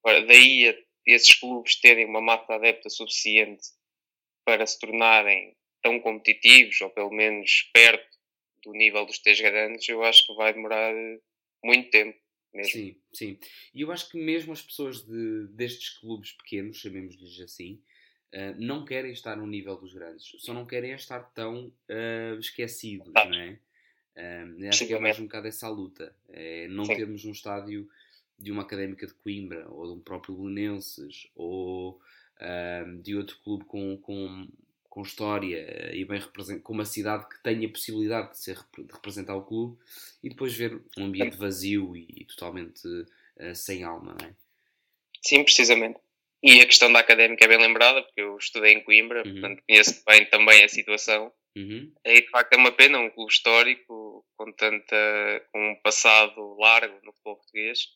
Agora, 0.03 0.25
daí 0.25 0.69
a 0.69 0.75
esses 1.05 1.33
clubes 1.33 1.79
terem 1.79 2.05
uma 2.05 2.21
mata 2.21 2.53
adepta 2.53 2.89
suficiente 2.89 3.67
para 4.45 4.65
se 4.65 4.79
tornarem 4.79 5.55
tão 5.81 5.99
competitivos, 5.99 6.79
ou 6.81 6.89
pelo 6.89 7.11
menos 7.11 7.69
perto 7.73 8.17
do 8.63 8.71
nível 8.73 9.05
dos 9.05 9.19
três 9.19 9.39
grandes, 9.39 9.87
eu 9.89 10.03
acho 10.03 10.25
que 10.27 10.35
vai 10.35 10.53
demorar 10.53 10.93
muito 11.63 11.89
tempo. 11.89 12.19
Mesmo. 12.53 12.71
Sim, 12.71 13.01
sim. 13.13 13.39
E 13.73 13.81
eu 13.81 13.91
acho 13.91 14.09
que 14.11 14.17
mesmo 14.17 14.51
as 14.51 14.61
pessoas 14.61 15.05
de, 15.05 15.47
destes 15.53 15.97
clubes 15.99 16.33
pequenos, 16.33 16.77
chamemos-lhes 16.77 17.39
assim, 17.39 17.81
uh, 18.33 18.55
não 18.57 18.85
querem 18.85 19.11
estar 19.11 19.35
no 19.35 19.47
nível 19.47 19.75
dos 19.75 19.93
grandes. 19.93 20.35
Só 20.39 20.53
não 20.53 20.65
querem 20.65 20.93
estar 20.93 21.19
tão 21.33 21.67
uh, 21.67 22.39
esquecidos, 22.39 23.11
ah. 23.15 23.25
não 23.25 23.39
é? 23.39 23.59
Uh, 24.15 24.67
acho 24.67 24.85
que 24.85 24.93
é 24.93 24.99
mais 24.99 25.19
um 25.19 25.23
bocado 25.23 25.47
essa 25.47 25.69
luta. 25.69 26.15
É 26.29 26.67
não 26.67 26.85
sim. 26.85 26.95
termos 26.95 27.25
um 27.25 27.31
estádio 27.31 27.89
de 28.37 28.51
uma 28.51 28.63
académica 28.63 29.05
de 29.05 29.13
Coimbra, 29.13 29.69
ou 29.69 29.85
de 29.85 29.93
um 29.93 29.99
próprio 29.99 30.35
Belenenses, 30.35 31.27
ou 31.35 32.01
de 33.03 33.15
outro 33.15 33.37
clube 33.43 33.65
com, 33.65 33.95
com 33.97 34.47
com 34.91 35.03
história 35.03 35.95
e 35.95 36.03
bem 36.03 36.21
com 36.61 36.73
uma 36.73 36.83
cidade 36.83 37.25
que 37.29 37.41
tenha 37.41 37.65
a 37.65 37.71
possibilidade 37.71 38.31
de, 38.31 38.39
ser, 38.39 38.59
de 38.77 38.91
representar 38.91 39.35
o 39.37 39.41
clube 39.41 39.77
e 40.21 40.27
depois 40.27 40.53
ver 40.53 40.81
um 40.97 41.05
ambiente 41.05 41.37
vazio 41.37 41.95
e, 41.95 42.07
e 42.09 42.25
totalmente 42.25 42.85
uh, 42.85 43.55
sem 43.55 43.85
alma, 43.85 44.17
não 44.19 44.27
é? 44.27 44.33
Sim, 45.21 45.45
precisamente. 45.45 45.97
E 46.43 46.59
a 46.59 46.65
questão 46.65 46.91
da 46.91 46.99
académica 46.99 47.45
é 47.45 47.47
bem 47.47 47.59
lembrada, 47.59 48.01
porque 48.01 48.21
eu 48.21 48.35
estudei 48.37 48.73
em 48.73 48.83
Coimbra, 48.83 49.23
uhum. 49.25 49.31
portanto 49.33 49.63
conheço 49.67 50.03
bem 50.05 50.25
também 50.25 50.63
a 50.63 50.69
situação. 50.69 51.31
Uhum. 51.55 51.93
E 52.05 52.21
de 52.21 52.29
facto 52.29 52.53
é 52.53 52.57
uma 52.57 52.71
pena 52.71 52.97
um 52.97 53.09
clube 53.09 53.31
histórico 53.31 54.25
com, 54.37 54.51
tanta, 54.53 55.45
com 55.51 55.71
um 55.71 55.75
passado 55.81 56.55
largo 56.57 56.95
no 57.03 57.11
futebol 57.11 57.35
português 57.35 57.89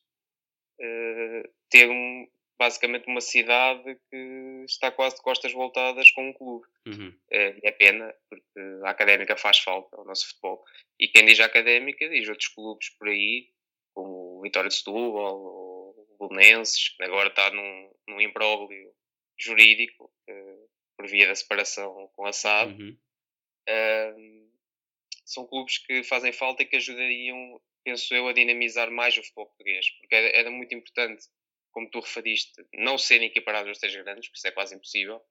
uh, 0.80 1.50
ter 1.70 1.90
um, 1.90 2.28
basicamente 2.60 3.08
uma 3.08 3.22
cidade 3.22 3.98
que 4.10 4.66
está 4.68 4.92
quase 4.92 5.16
de 5.16 5.22
costas 5.22 5.52
voltadas 5.52 6.12
com 6.12 6.30
um 6.30 6.34
clube. 6.34 6.66
Uhum. 6.88 7.14
É, 7.32 7.56
é 7.64 7.72
pena, 7.72 8.14
porque 8.30 8.60
a 8.84 8.90
Académica 8.90 9.36
faz 9.38 9.60
falta 9.60 9.96
ao 9.96 10.06
nosso 10.06 10.28
futebol. 10.28 10.64
E 11.00 11.08
quem 11.08 11.26
diz 11.26 11.40
a 11.40 11.46
Académica 11.46 12.08
diz 12.10 12.28
outros 12.30 12.50
clubes 12.50 12.90
por 12.98 13.08
aí, 13.08 13.50
como 13.94 14.40
o 14.40 14.42
Vitória 14.42 14.70
de 14.70 14.76
Setúbal, 14.76 15.40
o 16.26 16.30
Bolonenses, 16.30 16.90
que 16.90 17.04
agora 17.04 17.30
está 17.30 17.52
num, 17.52 17.92
num 18.08 18.22
imbróglio 18.22 18.94
jurídico 19.38 20.12
uh, 20.30 20.70
por 20.98 21.08
via 21.08 21.28
da 21.28 21.36
separação 21.36 22.10
com 22.14 22.26
a 22.26 22.34
SAD. 22.34 22.82
Uhum. 22.82 22.98
Uh, 23.70 24.46
são 25.26 25.48
clubes 25.48 25.80
que 25.80 26.04
fazem 26.04 26.32
falta 26.32 26.64
e 26.64 26.66
que 26.66 26.76
ajudariam, 26.76 27.60
penso 27.84 28.14
eu, 28.14 28.28
a 28.28 28.34
dinamizar 28.34 28.92
mais 28.92 29.18
o 29.18 29.24
futebol 29.24 29.48
português, 29.48 29.90
porque 30.00 30.16
era, 30.16 30.28
era 30.38 30.52
muito 30.52 30.74
importante 30.76 31.26
como 31.72 31.90
tu 31.90 32.00
referiste, 32.00 32.66
não 32.76 32.98
serem 32.98 33.28
equiparados 33.28 33.68
aos 33.68 33.80
três 33.80 33.94
grandes, 33.96 34.30
porque 34.30 34.38
isso 34.38 34.48
é 34.48 34.52
quase 34.52 34.76
impossível, 34.76 35.22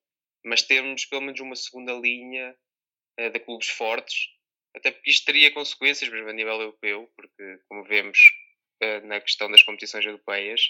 mas 0.45 0.63
termos 0.63 1.07
pelo 1.07 1.23
menos 1.23 1.41
uma 1.41 1.57
segunda 1.57 1.93
linha 1.95 2.55
uh, 3.19 3.31
de 3.31 3.41
clubes 3.41 3.69
fortes, 3.69 4.29
até 4.77 4.91
porque 4.91 5.11
isto 5.11 5.25
teria 5.25 5.53
consequências 5.53 6.11
mesmo 6.11 6.29
a 6.29 6.33
nível 6.33 6.61
europeu, 6.61 7.11
porque 7.17 7.61
como 7.69 7.85
vemos 7.85 8.19
uh, 8.83 9.07
na 9.07 9.21
questão 9.21 9.51
das 9.51 9.63
competições 9.63 10.05
europeias, 10.05 10.69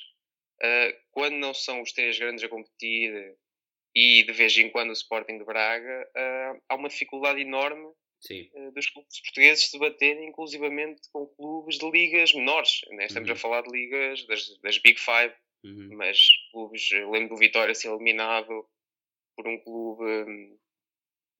uh, 0.64 0.96
quando 1.12 1.34
não 1.34 1.52
são 1.52 1.82
os 1.82 1.92
três 1.92 2.18
grandes 2.18 2.42
a 2.42 2.48
competir 2.48 3.36
e 3.94 4.22
de 4.22 4.32
vez 4.32 4.56
em 4.58 4.70
quando 4.70 4.90
o 4.90 4.94
Sporting 4.94 5.38
de 5.38 5.44
Braga, 5.44 6.10
há 6.68 6.74
uma 6.74 6.88
dificuldade 6.88 7.40
enorme 7.40 7.92
dos 8.74 8.90
clubes 8.90 9.20
portugueses 9.20 9.70
se 9.70 9.78
baterem 9.78 10.28
inclusivamente 10.30 11.02
com 11.12 11.28
clubes 11.28 11.78
de 11.78 11.88
ligas 11.88 12.34
menores. 12.34 12.80
Né? 12.90 13.06
Estamos 13.06 13.28
uhum. 13.28 13.34
a 13.34 13.38
falar 13.38 13.62
de 13.62 13.70
ligas 13.70 14.26
das, 14.26 14.58
das 14.62 14.78
Big 14.78 14.98
Five, 14.98 15.32
Uhum. 15.64 15.96
Mas 15.96 16.18
clubes, 16.52 16.90
lembro 17.10 17.30
do 17.30 17.36
Vitória 17.36 17.74
ser 17.74 17.88
eliminado 17.88 18.68
por 19.34 19.48
um 19.48 19.58
clube 19.58 20.04
hum, 20.04 20.58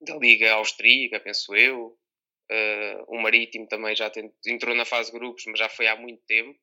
da 0.01 0.17
Liga 0.17 0.55
Austríaca, 0.55 1.21
penso 1.21 1.55
eu. 1.55 1.99
Uh, 2.51 3.05
o 3.09 3.23
Marítimo 3.23 3.67
também 3.67 3.95
já 3.95 4.11
entrou 4.47 4.75
na 4.75 4.85
fase 4.85 5.13
de 5.13 5.19
grupos, 5.19 5.45
mas 5.47 5.59
já 5.59 5.69
foi 5.69 5.87
há 5.87 5.97
muito 5.97 6.23
tempo, 6.27 6.59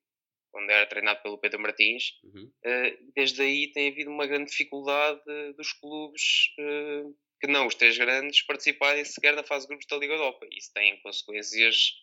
quando 0.51 0.69
era 0.69 0.85
treinado 0.85 1.21
pelo 1.21 1.37
Pedro 1.37 1.59
Martins. 1.59 2.19
Uhum. 2.23 2.51
Uh, 2.65 3.11
desde 3.15 3.41
aí 3.41 3.71
tem 3.71 3.89
havido 3.89 4.11
uma 4.11 4.27
grande 4.27 4.51
dificuldade 4.51 5.21
dos 5.55 5.73
clubes 5.73 6.53
uh, 6.59 7.15
que 7.39 7.47
não 7.47 7.65
os 7.65 7.75
três 7.75 7.97
grandes 7.97 8.43
participarem 8.43 9.03
sequer 9.03 9.35
da 9.35 9.43
fase 9.43 9.65
de 9.65 9.69
grupos 9.69 9.87
da 9.87 9.97
Liga 9.97 10.13
Europa. 10.13 10.45
Isso 10.51 10.71
tem 10.73 11.01
consequências 11.01 11.93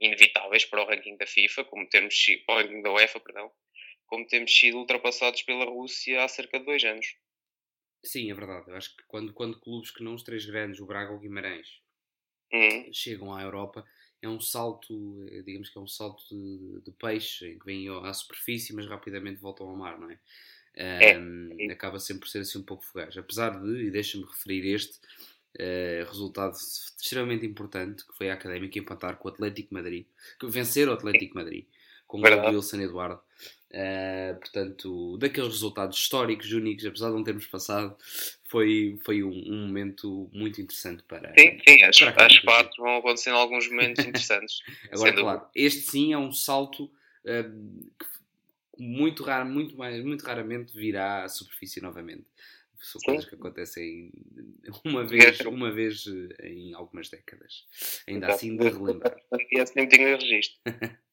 inevitáveis 0.00 0.64
para 0.64 0.82
o 0.82 0.86
ranking 0.86 1.16
da 1.16 1.26
FIFA, 1.26 1.64
como 1.64 1.88
termos 1.88 2.14
para 2.46 2.54
o 2.54 2.58
ranking 2.58 2.82
da 2.82 2.92
UEFA, 2.92 3.20
perdão, 3.20 3.50
como 4.06 4.26
temos 4.26 4.56
sido 4.56 4.78
ultrapassados 4.78 5.42
pela 5.42 5.64
Rússia 5.64 6.22
há 6.22 6.28
cerca 6.28 6.58
de 6.58 6.64
dois 6.64 6.82
anos. 6.84 7.06
Sim, 8.04 8.30
é 8.30 8.34
verdade. 8.34 8.70
Eu 8.70 8.76
acho 8.76 8.94
que 8.96 9.02
quando, 9.06 9.32
quando 9.32 9.60
clubes 9.60 9.90
que 9.90 10.02
não 10.02 10.14
os 10.14 10.22
três 10.22 10.46
grandes, 10.46 10.80
o 10.80 10.86
Braga 10.86 11.10
ou 11.10 11.16
o 11.16 11.20
Guimarães, 11.20 11.68
uhum. 12.52 12.90
chegam 12.92 13.34
à 13.34 13.42
Europa, 13.42 13.84
é 14.22 14.28
um 14.28 14.40
salto, 14.40 15.26
eh, 15.30 15.42
digamos 15.42 15.68
que 15.68 15.78
é 15.78 15.80
um 15.80 15.86
salto 15.86 16.22
de, 16.30 16.80
de 16.82 16.90
peixe, 16.92 17.52
em 17.52 17.58
que 17.58 17.66
vêm 17.66 17.88
à 17.88 18.12
superfície, 18.12 18.74
mas 18.74 18.86
rapidamente 18.86 19.40
voltam 19.40 19.68
ao 19.68 19.76
mar, 19.76 19.98
não 19.98 20.10
é? 20.10 20.18
Um, 21.18 21.56
é. 21.58 21.72
Acaba 21.72 21.98
sempre 21.98 22.20
por 22.20 22.28
ser 22.28 22.40
assim 22.40 22.58
um 22.58 22.62
pouco 22.62 22.84
fugaz. 22.84 23.16
Apesar 23.16 23.60
de, 23.60 23.86
e 23.86 23.90
deixa-me 23.90 24.24
referir 24.24 24.74
este 24.74 24.98
uh, 25.56 26.06
resultado 26.06 26.54
extremamente 26.54 27.46
importante, 27.46 28.06
que 28.06 28.16
foi 28.16 28.30
a 28.30 28.34
Académica 28.34 28.78
empatar 28.78 29.16
com 29.16 29.28
o 29.28 29.32
Atlético 29.32 29.72
Madrid, 29.72 30.06
que 30.38 30.46
vencer 30.46 30.88
o 30.88 30.92
Atlético 30.92 31.34
Madrid, 31.34 31.66
com 32.06 32.20
o 32.20 32.48
Wilson 32.48 32.80
Eduardo. 32.80 33.20
Uh, 33.76 34.34
portanto, 34.38 35.18
daqueles 35.18 35.50
resultados 35.50 35.98
históricos, 35.98 36.50
únicos, 36.50 36.86
apesar 36.86 37.08
de 37.08 37.14
não 37.14 37.22
termos 37.22 37.46
passado, 37.46 37.94
foi, 38.48 38.98
foi 39.04 39.22
um, 39.22 39.28
um 39.28 39.66
momento 39.66 40.30
muito 40.32 40.62
interessante 40.62 41.02
para. 41.02 41.34
Sim, 41.38 41.58
sim, 41.68 41.82
as, 41.82 41.98
para 41.98 42.24
as 42.24 42.38
partes 42.38 42.74
vão 42.78 42.96
acontecendo 42.96 43.36
alguns 43.36 43.68
momentos 43.68 44.02
interessantes. 44.02 44.60
Agora, 44.90 45.12
claro, 45.12 45.46
este 45.54 45.90
sim 45.90 46.14
é 46.14 46.16
um 46.16 46.32
salto 46.32 46.84
uh, 46.84 47.90
que 47.98 48.06
muito, 48.78 49.22
raro, 49.22 49.46
muito, 49.46 49.76
mais, 49.76 50.02
muito 50.02 50.24
raramente 50.24 50.74
virá 50.74 51.24
à 51.24 51.28
superfície 51.28 51.82
novamente. 51.82 52.24
São 52.80 53.00
coisas 53.02 53.26
que 53.26 53.34
acontecem 53.34 54.10
uma 54.84 55.04
vez, 55.04 55.40
uma 55.40 55.70
vez 55.70 56.04
eh, 56.38 56.48
em 56.48 56.74
algumas 56.74 57.08
décadas. 57.08 57.66
Ainda 58.06 58.28
assim 58.28 58.56
de 58.56 58.68
relembrar. 58.68 59.16
E 59.50 59.60
assim 59.60 59.86
tenho 59.86 60.16
registro. 60.16 60.60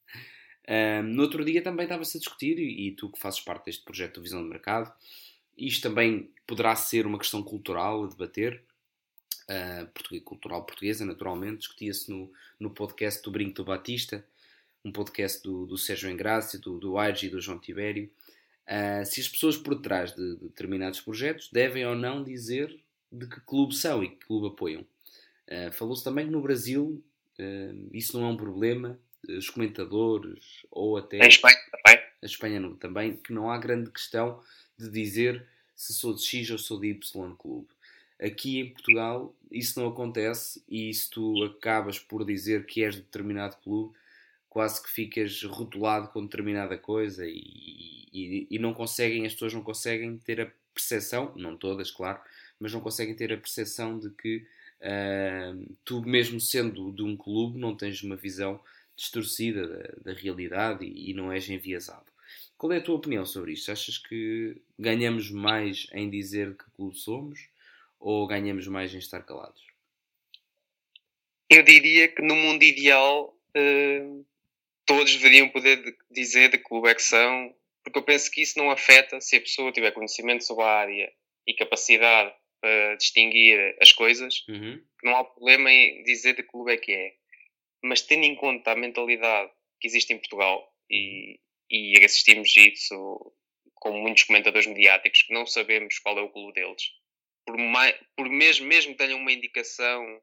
Um, 0.70 1.03
no 1.03 1.24
outro 1.24 1.43
dia 1.43 1.62
também 1.62 1.84
estava-se 1.84 2.17
a 2.17 2.20
discutir, 2.20 2.58
e, 2.58 2.88
e, 2.88 2.91
tu 2.91 3.10
que 3.10 3.20
fazes 3.20 3.41
parte 3.41 3.65
deste 3.65 3.84
projeto 3.84 4.15
de 4.15 4.22
Visão 4.22 4.41
de 4.41 4.50
Mercado, 4.50 4.93
isto 5.58 5.82
também 5.82 6.29
poderá 6.48 6.75
ser 6.75 7.05
uma 7.05 7.20
questão 7.20 7.43
cultural 7.43 8.03
a 8.03 8.08
debater, 8.08 8.63
uh, 9.43 9.86
português, 9.88 10.24
cultural 10.24 10.65
portuguesa, 10.65 11.05
naturalmente. 11.05 11.60
Discutia-se 11.60 12.10
no, 12.10 12.32
no 12.60 12.70
podcast 12.70 13.22
do 13.22 13.32
Brinco 13.32 13.55
do 13.55 13.65
Batista, 13.65 14.25
um 14.84 14.91
podcast 14.91 15.43
do, 15.43 15.65
do 15.65 15.77
Sérgio 15.77 16.10
Engrácio, 16.10 16.60
do, 16.60 16.79
do 16.79 16.98
Aigi 16.98 17.27
e 17.27 17.29
do 17.29 17.41
João 17.41 17.60
Tibério. 17.60 18.10
Uh, 18.63 19.05
se 19.05 19.20
as 19.20 19.27
pessoas 19.27 19.58
por 19.58 19.79
trás 19.82 20.15
de, 20.15 20.36
de, 20.36 20.43
determinados 20.43 21.01
projetos 21.01 21.50
devem 21.51 21.86
ou 21.86 21.96
não 21.96 22.24
dizer 22.24 22.79
de 23.12 23.27
que 23.27 23.41
clube 23.41 23.75
são 23.75 24.03
e 24.03 24.10
que 24.10 24.25
clube 24.25 24.48
apoiam. 24.48 24.82
Uh, 25.48 25.72
Falou-se 25.74 26.03
também 26.03 26.25
que 26.25 26.32
no 26.32 26.41
Brasil 26.41 27.03
Uh, 27.39 27.89
isso 27.91 28.17
não 28.17 28.27
é 28.27 28.32
um 28.32 28.38
problema. 28.38 29.00
Os 29.30 29.50
comentadores, 29.50 30.65
ou 30.70 30.98
até. 30.98 31.18
Em 31.18 31.27
Espanha 31.27 31.58
também. 31.72 32.03
A 32.22 32.25
Espanha 32.25 32.60
não, 32.60 32.75
também, 32.75 33.18
que 33.18 33.34
não 33.34 33.50
há 33.50 33.58
grande 33.58 33.89
questão 33.89 34.42
de 34.77 34.89
dizer 34.89 35.46
se 35.75 35.94
sou 35.94 36.13
de 36.13 36.22
X 36.22 36.50
ou 36.50 36.58
sou 36.58 36.80
de 36.80 36.88
Y 36.88 37.36
clube. 37.36 37.68
Aqui 38.20 38.60
em 38.60 38.70
Portugal 38.70 39.36
isso 39.51 39.80
não 39.80 39.89
acontece 39.89 40.63
e 40.70 40.94
se 40.94 41.10
tu 41.10 41.44
acabas 41.44 42.00
por 42.00 42.25
dizer 42.25 42.65
que 42.65 42.84
és 42.84 42.96
de 42.96 43.01
determinado 43.01 43.58
clube, 43.58 43.94
quase 44.50 44.82
que 44.82 44.89
ficas 44.89 45.44
rotulado 45.44 46.10
com 46.10 46.24
determinada 46.24 46.77
coisa 46.77 47.25
e, 47.25 48.08
e, 48.13 48.48
e, 48.50 48.60
não 48.60 48.74
conseguem, 48.74 49.25
as 49.25 49.34
pessoas 49.34 49.53
não 49.53 49.63
conseguem 49.63 50.18
ter 50.18 50.39
a 50.39 50.51
percepção, 50.74 51.34
não 51.36 51.58
todas, 51.58 51.92
claro, 51.92 52.20
mas 52.60 52.72
não 52.72 52.80
conseguem 52.80 53.15
ter 53.15 53.34
a 53.34 53.38
percepção 53.38 53.98
de 54.00 54.10
que 54.12 54.46
uh, 54.80 55.75
tu, 55.84 56.01
mesmo 56.03 56.39
sendo 56.39 56.92
de 56.92 57.01
um 57.01 57.18
clube, 57.18 57.58
não 57.58 57.75
tens 57.75 58.01
uma 58.03 58.15
visão 58.15 58.60
distorcida 58.95 59.67
da, 59.67 60.12
da 60.12 60.19
realidade 60.19 60.85
e, 60.85 61.12
e, 61.12 61.13
não 61.13 61.31
és 61.31 61.50
enviesado. 61.50 62.12
Qual 62.57 62.71
é 62.71 62.77
a 62.77 62.81
tua 62.81 62.95
opinião 62.95 63.25
sobre 63.25 63.53
isto? 63.53 63.71
Achas 63.71 63.97
que 63.97 64.62
ganhamos 64.77 65.29
mais 65.29 65.88
em 65.93 66.09
dizer 66.09 66.55
que 66.55 66.69
clube 66.71 66.97
somos 66.97 67.50
ou 68.00 68.27
ganhamos 68.27 68.67
mais 68.67 68.93
em 68.93 69.00
estar 69.00 69.21
calados? 69.23 69.62
Eu 71.50 71.63
diria 71.63 72.07
que 72.07 72.21
no 72.21 72.35
mundo 72.35 72.63
ideal 72.63 73.38
uh, 73.55 74.25
todos 74.85 75.13
deveriam 75.13 75.50
poder 75.50 75.97
dizer 76.09 76.50
de 76.50 76.57
que 76.57 76.63
clube 76.63 76.89
é 76.89 76.95
que 76.95 77.03
são, 77.03 77.53
porque 77.83 78.00
eu 78.00 78.03
penso 78.03 78.31
que 78.31 78.41
isso 78.41 78.57
não 78.57 78.71
afeta 78.71 79.19
se 79.19 79.35
a 79.35 79.41
pessoa 79.41 79.71
tiver 79.71 79.91
conhecimento 79.91 80.43
sobre 80.43 80.63
a 80.63 80.67
área 80.67 81.13
e 81.45 81.53
capacidade 81.53 82.33
para 82.62 82.95
distinguir 82.95 83.75
as 83.81 83.91
coisas, 83.91 84.45
uhum. 84.47 84.81
não 85.03 85.17
há 85.17 85.23
problema 85.25 85.69
em 85.69 86.01
dizer 86.03 86.33
de 86.33 86.43
que 86.43 86.50
clube 86.50 86.71
é 86.71 86.77
que 86.77 86.91
é. 86.93 87.13
Mas 87.84 88.02
tendo 88.02 88.24
em 88.24 88.36
conta 88.36 88.72
a 88.72 88.75
mentalidade 88.75 89.52
que 89.80 89.88
existe 89.88 90.13
em 90.13 90.18
Portugal 90.18 90.72
e, 90.90 91.40
e 91.70 92.04
assistimos 92.04 92.56
isso 92.56 93.34
com 93.75 93.92
muitos 93.92 94.24
comentadores 94.24 94.68
mediáticos 94.68 95.24
que 95.24 95.34
não 95.34 95.46
sabemos 95.46 96.00
qual 96.00 96.18
é 96.18 96.22
o 96.22 96.32
clube 96.32 96.54
deles, 96.54 96.84
por, 97.46 97.58
mais, 97.58 97.94
por 98.16 98.30
mesmo, 98.30 98.66
mesmo 98.66 98.94
que 98.94 98.98
tenham 98.98 99.20
uma 99.20 99.32
indicação 99.32 100.22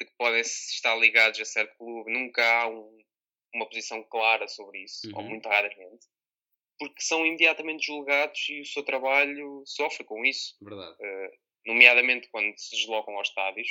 de 0.00 0.06
que 0.06 0.12
podem 0.16 0.40
estar 0.40 0.96
ligados 0.96 1.38
a 1.38 1.44
certo 1.44 1.76
clube, 1.76 2.10
nunca 2.10 2.62
há 2.62 2.68
um, 2.68 2.98
uma 3.54 3.66
posição 3.68 4.02
clara 4.04 4.48
sobre 4.48 4.84
isso, 4.84 5.06
uhum. 5.08 5.18
ou 5.18 5.22
muito 5.24 5.48
raramente, 5.48 6.06
porque 6.78 7.02
são 7.02 7.26
imediatamente 7.26 7.84
julgados 7.84 8.48
e 8.48 8.60
o 8.60 8.66
seu 8.66 8.82
trabalho 8.82 9.62
sofre 9.66 10.04
com 10.04 10.24
isso. 10.24 10.56
Verdade. 10.62 10.94
Uh, 10.94 11.38
nomeadamente 11.66 12.28
quando 12.28 12.56
se 12.56 12.74
deslocam 12.74 13.16
aos 13.16 13.28
estádios 13.28 13.68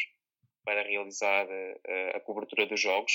para 0.68 0.84
realizar 0.84 1.48
uh, 1.48 2.18
a 2.18 2.20
cobertura 2.20 2.66
dos 2.66 2.82
jogos, 2.82 3.14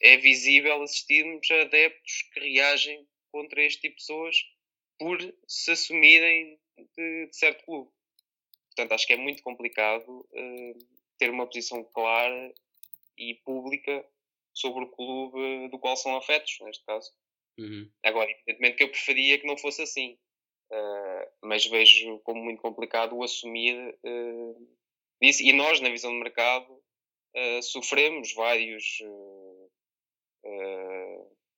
é 0.00 0.16
visível 0.18 0.80
assistirmos 0.82 1.50
a 1.50 1.62
adeptos 1.62 2.22
que 2.32 2.38
reagem 2.38 3.04
contra 3.32 3.60
este 3.64 3.80
tipo 3.80 3.96
de 3.96 4.02
pessoas 4.02 4.36
por 4.96 5.18
se 5.48 5.72
assumirem 5.72 6.60
de, 6.96 7.26
de 7.26 7.36
certo 7.36 7.64
clube. 7.64 7.90
Portanto, 8.68 8.92
acho 8.92 9.04
que 9.04 9.14
é 9.14 9.16
muito 9.16 9.42
complicado 9.42 10.08
uh, 10.08 10.78
ter 11.18 11.28
uma 11.28 11.44
posição 11.44 11.82
clara 11.92 12.54
e 13.18 13.34
pública 13.44 14.06
sobre 14.54 14.84
o 14.84 14.88
clube 14.88 15.68
do 15.70 15.80
qual 15.80 15.96
são 15.96 16.16
afetos, 16.16 16.56
neste 16.60 16.84
caso. 16.84 17.12
Uhum. 17.58 17.90
Agora, 18.04 18.30
evidentemente 18.30 18.76
que 18.76 18.84
eu 18.84 18.90
preferia 18.90 19.40
que 19.40 19.46
não 19.46 19.58
fosse 19.58 19.82
assim, 19.82 20.16
uh, 20.70 21.32
mas 21.42 21.66
vejo 21.66 22.20
como 22.20 22.44
muito 22.44 22.62
complicado 22.62 23.16
o 23.16 23.24
assumir 23.24 23.98
uh, 24.04 24.76
disso. 25.20 25.42
E 25.42 25.52
nós, 25.52 25.80
na 25.80 25.90
visão 25.90 26.12
de 26.12 26.18
mercado, 26.18 26.72
uh, 26.72 27.62
sofremos 27.62 28.32
vários, 28.34 28.98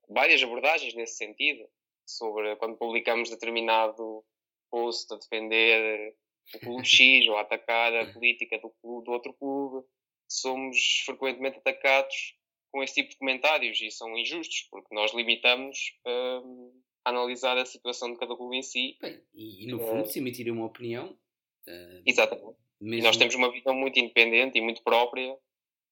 várias 0.09 0.43
abordagens 0.43 0.94
nesse 0.94 1.16
sentido, 1.16 1.68
sobre 2.07 2.57
quando 2.57 2.77
publicamos 2.77 3.29
determinado 3.29 4.25
post 4.71 5.12
a 5.12 5.16
defender 5.16 6.14
o 6.55 6.59
clube 6.61 6.87
X 6.87 7.27
ou 7.29 7.37
a 7.37 7.42
atacar 7.42 7.94
a 7.94 8.12
política 8.12 8.59
do, 8.59 8.71
clube, 8.81 9.05
do 9.05 9.12
outro 9.12 9.35
clube, 9.35 9.87
somos 10.29 11.03
frequentemente 11.05 11.59
atacados 11.59 12.35
com 12.71 12.83
esse 12.83 12.94
tipo 12.94 13.11
de 13.11 13.16
comentários 13.16 13.81
e 13.81 13.90
são 13.90 14.16
injustos, 14.16 14.68
porque 14.71 14.94
nós 14.94 15.12
limitamos 15.14 15.99
um, 16.07 16.83
a 17.05 17.11
analisar 17.11 17.57
a 17.57 17.64
situação 17.64 18.12
de 18.12 18.18
cada 18.18 18.37
clube 18.37 18.57
em 18.57 18.62
si. 18.62 18.97
Bem, 19.01 19.23
e, 19.35 19.64
e, 19.64 19.66
no 19.66 19.79
fundo, 19.79 20.03
uh, 20.03 20.07
se 20.07 20.18
emitir 20.18 20.51
uma 20.51 20.66
opinião. 20.66 21.18
Uh, 21.66 22.03
exatamente. 22.07 22.59
Mesmo... 22.81 23.01
E 23.01 23.03
nós 23.03 23.17
temos 23.17 23.35
uma 23.35 23.51
visão 23.51 23.75
muito 23.75 23.99
independente 23.99 24.59
e 24.59 24.61
muito 24.61 24.83
própria 24.83 25.37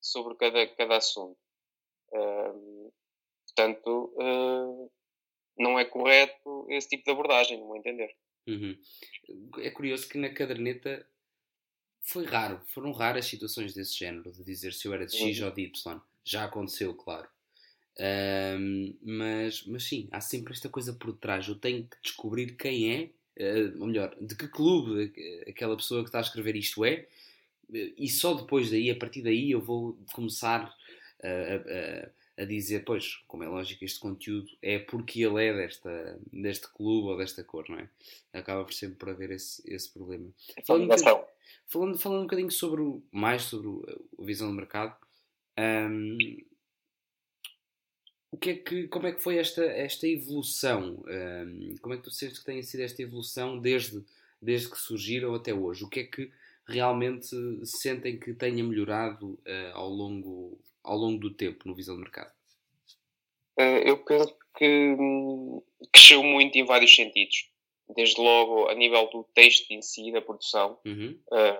sobre 0.00 0.34
cada, 0.36 0.66
cada 0.68 0.96
assunto. 0.96 1.38
Uh, 2.12 2.92
portanto, 3.46 4.14
uh, 4.16 4.90
não 5.58 5.78
é 5.78 5.84
correto 5.84 6.66
esse 6.70 6.88
tipo 6.88 7.04
de 7.04 7.10
abordagem, 7.10 7.58
no 7.58 7.66
meu 7.66 7.76
entender. 7.76 8.14
Uhum. 8.46 8.78
É 9.58 9.70
curioso 9.70 10.08
que 10.08 10.18
na 10.18 10.32
caderneta 10.32 11.06
foi 12.02 12.24
raro, 12.24 12.62
foram 12.68 12.92
raras 12.92 13.26
situações 13.26 13.74
desse 13.74 13.98
género, 13.98 14.30
de 14.30 14.44
dizer 14.44 14.72
se 14.72 14.86
eu 14.86 14.94
era 14.94 15.04
de 15.04 15.16
X 15.16 15.40
uhum. 15.40 15.46
ou 15.46 15.52
de 15.52 15.62
Y. 15.62 16.00
Já 16.24 16.44
aconteceu, 16.44 16.94
claro. 16.94 17.28
Um, 17.98 18.96
mas, 19.02 19.64
mas 19.66 19.84
sim, 19.84 20.08
há 20.12 20.20
sempre 20.20 20.52
esta 20.52 20.68
coisa 20.68 20.92
por 20.92 21.12
trás. 21.16 21.48
Eu 21.48 21.58
tenho 21.58 21.88
que 21.88 21.96
descobrir 22.02 22.56
quem 22.56 22.94
é, 22.94 23.10
ou 23.78 23.86
melhor, 23.86 24.16
de 24.20 24.34
que 24.34 24.48
clube 24.48 25.12
aquela 25.48 25.76
pessoa 25.76 26.02
que 26.02 26.08
está 26.08 26.18
a 26.18 26.22
escrever 26.22 26.56
isto 26.56 26.84
é, 26.84 27.06
e 27.72 28.08
só 28.08 28.34
depois 28.34 28.70
daí, 28.70 28.90
a 28.90 28.96
partir 28.96 29.22
daí, 29.22 29.50
eu 29.50 29.60
vou 29.60 29.98
começar 30.12 30.72
a, 31.22 31.28
a, 32.38 32.42
a 32.42 32.44
dizer, 32.44 32.84
pois, 32.84 33.16
como 33.26 33.42
é 33.42 33.48
lógico, 33.48 33.84
este 33.84 33.98
conteúdo 33.98 34.48
é 34.62 34.78
porque 34.78 35.22
ele 35.22 35.44
é 35.44 35.52
desta, 35.52 36.18
deste 36.32 36.68
clube 36.68 37.08
ou 37.08 37.16
desta 37.16 37.42
cor, 37.42 37.64
não 37.68 37.78
é? 37.78 37.88
Acaba 38.32 38.64
por 38.64 38.72
sempre 38.72 38.96
por 38.96 39.10
haver 39.10 39.32
esse, 39.32 39.62
esse 39.66 39.90
problema. 39.90 40.28
Falando 40.64 40.84
um, 40.84 40.88
bocadinho, 40.88 41.24
falando, 41.66 41.98
falando 41.98 42.18
um 42.20 42.24
bocadinho 42.24 42.50
sobre 42.50 42.80
o, 42.80 43.02
mais 43.10 43.42
sobre 43.42 43.68
a 43.68 44.24
visão 44.24 44.48
do 44.48 44.54
mercado, 44.54 44.96
um, 45.58 46.18
o 48.36 48.38
que 48.38 48.50
é 48.50 48.54
que, 48.54 48.88
como 48.88 49.06
é 49.06 49.12
que 49.12 49.22
foi 49.22 49.38
esta, 49.38 49.64
esta 49.64 50.06
evolução? 50.06 51.02
Um, 51.08 51.74
como 51.80 51.94
é 51.94 51.96
que 51.96 52.02
tu 52.02 52.10
sentes 52.10 52.38
que 52.38 52.44
tem 52.44 52.62
sido 52.62 52.82
esta 52.82 53.00
evolução 53.00 53.58
desde, 53.58 54.04
desde 54.40 54.70
que 54.70 54.78
surgiram 54.78 55.34
até 55.34 55.54
hoje? 55.54 55.84
O 55.84 55.88
que 55.88 56.00
é 56.00 56.04
que 56.04 56.30
realmente 56.66 57.34
sentem 57.64 58.18
que 58.18 58.34
tenha 58.34 58.62
melhorado 58.62 59.30
uh, 59.32 59.72
ao 59.72 59.88
longo 59.88 60.58
ao 60.84 60.96
longo 60.96 61.18
do 61.18 61.30
tempo 61.32 61.66
no 61.66 61.74
Visão 61.74 61.96
de 61.96 62.02
Mercado? 62.02 62.30
Eh, 63.58 63.90
eu 63.90 64.04
penso 64.04 64.36
que 64.56 64.94
hum, 64.98 65.60
cresceu 65.90 66.22
muito 66.22 66.56
em 66.56 66.64
vários 66.64 66.94
sentidos. 66.94 67.50
Desde 67.88 68.20
logo 68.20 68.68
a 68.68 68.74
nível 68.74 69.08
do 69.10 69.24
texto 69.34 69.70
em 69.70 69.80
si, 69.80 70.12
da 70.12 70.20
produção. 70.20 70.78
Uhum. 70.84 71.18
Uh, 71.32 71.58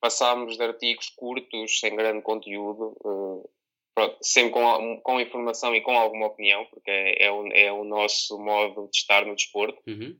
passámos 0.00 0.56
de 0.56 0.62
artigos 0.62 1.08
curtos, 1.10 1.80
sem 1.80 1.96
grande 1.96 2.22
conteúdo, 2.22 2.96
uh, 3.00 3.50
pronto, 3.98 4.16
sempre 4.22 4.52
com, 4.52 5.00
com 5.00 5.20
informação 5.20 5.74
e 5.74 5.80
com 5.80 5.98
alguma 5.98 6.26
opinião, 6.26 6.64
porque 6.66 6.90
é, 6.90 7.24
é, 7.24 7.32
o, 7.32 7.46
é 7.48 7.72
o 7.72 7.82
nosso 7.82 8.38
modo 8.38 8.88
de 8.88 8.96
estar 8.96 9.26
no 9.26 9.34
desporto. 9.34 9.82
Uhum. 9.88 10.16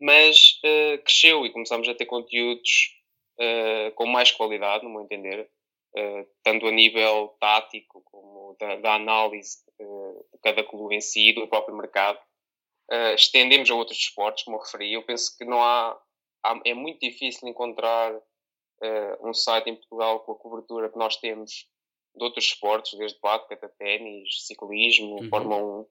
Mas 0.00 0.60
uh, 0.64 1.00
cresceu 1.04 1.46
e 1.46 1.52
começámos 1.52 1.88
a 1.88 1.94
ter 1.94 2.06
conteúdos 2.06 3.00
com 3.96 4.06
mais 4.06 4.30
qualidade, 4.30 4.84
no 4.84 4.90
meu 4.90 5.02
entender. 5.02 5.50
Uh, 5.94 6.26
tanto 6.42 6.66
a 6.66 6.70
nível 6.70 7.36
tático 7.38 8.02
como 8.06 8.56
da, 8.58 8.76
da 8.76 8.94
análise 8.94 9.58
uh, 9.78 10.26
de 10.32 10.38
cada 10.42 10.64
clube 10.64 10.94
em 10.94 11.02
si, 11.02 11.34
do 11.34 11.46
próprio 11.46 11.76
mercado. 11.76 12.18
Uh, 12.90 13.14
estendemos 13.14 13.70
a 13.70 13.74
outros 13.74 13.98
esportes, 13.98 14.44
como 14.44 14.56
eu 14.56 14.62
referi. 14.62 14.94
Eu 14.94 15.02
penso 15.02 15.36
que 15.36 15.44
não 15.44 15.62
há, 15.62 16.00
há 16.42 16.60
é 16.64 16.72
muito 16.72 16.98
difícil 17.00 17.48
encontrar 17.48 18.18
um 19.22 19.32
site 19.32 19.70
em 19.70 19.76
Portugal 19.76 20.18
com 20.24 20.32
a 20.32 20.34
cobertura 20.34 20.90
que 20.90 20.98
nós 20.98 21.16
temos 21.16 21.68
de 22.14 22.24
outros 22.24 22.44
esportes, 22.46 22.98
desde 22.98 23.18
basquete, 23.20 23.68
ténis, 23.78 24.46
ciclismo, 24.46 25.20
uhum. 25.20 25.28
Fórmula 25.28 25.80
1. 25.80 25.86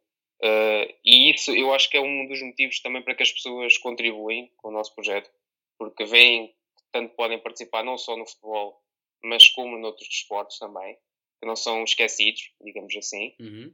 e 1.04 1.32
isso 1.32 1.52
eu 1.52 1.74
acho 1.74 1.90
que 1.90 1.98
é 1.98 2.02
um 2.02 2.28
dos 2.28 2.42
motivos 2.42 2.80
também 2.82 3.02
para 3.02 3.16
que 3.16 3.24
as 3.24 3.32
pessoas 3.32 3.78
contribuem 3.78 4.52
com 4.58 4.70
o 4.70 4.72
nosso 4.72 4.94
projeto, 4.94 5.30
porque 5.78 6.06
veem 6.06 6.48
que 6.48 6.84
tanto 6.92 7.16
podem 7.16 7.40
participar 7.40 7.84
não 7.84 7.98
só 7.98 8.16
no 8.16 8.26
futebol, 8.26 8.82
mas 9.24 9.48
como 9.50 9.78
noutros 9.78 10.08
desportos 10.08 10.58
também, 10.58 10.96
que 11.40 11.48
não 11.48 11.56
são 11.56 11.84
esquecidos, 11.84 12.54
digamos 12.62 12.96
assim. 12.96 13.36
Uhum. 13.40 13.74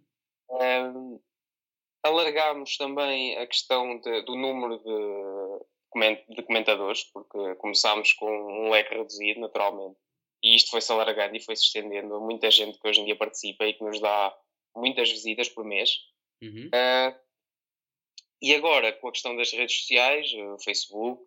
Um, 0.49 1.19
alargámos 2.03 2.77
também 2.77 3.37
a 3.37 3.45
questão 3.45 3.99
de, 3.99 4.21
do 4.21 4.35
número 4.35 4.77
de, 4.79 6.35
de 6.35 6.43
comentadores, 6.43 7.03
porque 7.05 7.55
começámos 7.55 8.13
com 8.13 8.29
um 8.29 8.69
leque 8.69 8.95
reduzido, 8.95 9.41
naturalmente, 9.41 9.97
e 10.43 10.55
isto 10.55 10.71
foi-se 10.71 10.91
alargando 10.91 11.35
e 11.35 11.39
foi-se 11.39 11.63
estendendo 11.63 12.15
a 12.15 12.19
muita 12.19 12.49
gente 12.51 12.79
que 12.79 12.87
hoje 12.87 13.01
em 13.01 13.05
dia 13.05 13.15
participa 13.15 13.65
e 13.65 13.73
que 13.73 13.83
nos 13.83 13.99
dá 13.99 14.37
muitas 14.75 15.09
visitas 15.09 15.49
por 15.49 15.65
mês. 15.65 15.97
Uhum. 16.41 16.67
Uh, 16.67 17.27
e 18.41 18.53
agora, 18.53 18.93
com 18.93 19.07
a 19.07 19.11
questão 19.11 19.35
das 19.35 19.51
redes 19.51 19.79
sociais, 19.79 20.31
o 20.33 20.59
Facebook, 20.59 21.25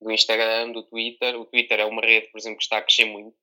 do 0.00 0.10
Instagram, 0.10 0.72
do 0.72 0.82
Twitter. 0.82 1.38
O 1.38 1.44
Twitter 1.44 1.80
é 1.80 1.84
uma 1.84 2.02
rede, 2.02 2.28
por 2.28 2.38
exemplo, 2.38 2.58
que 2.58 2.64
está 2.64 2.78
a 2.78 2.82
crescer 2.82 3.04
muito. 3.04 3.36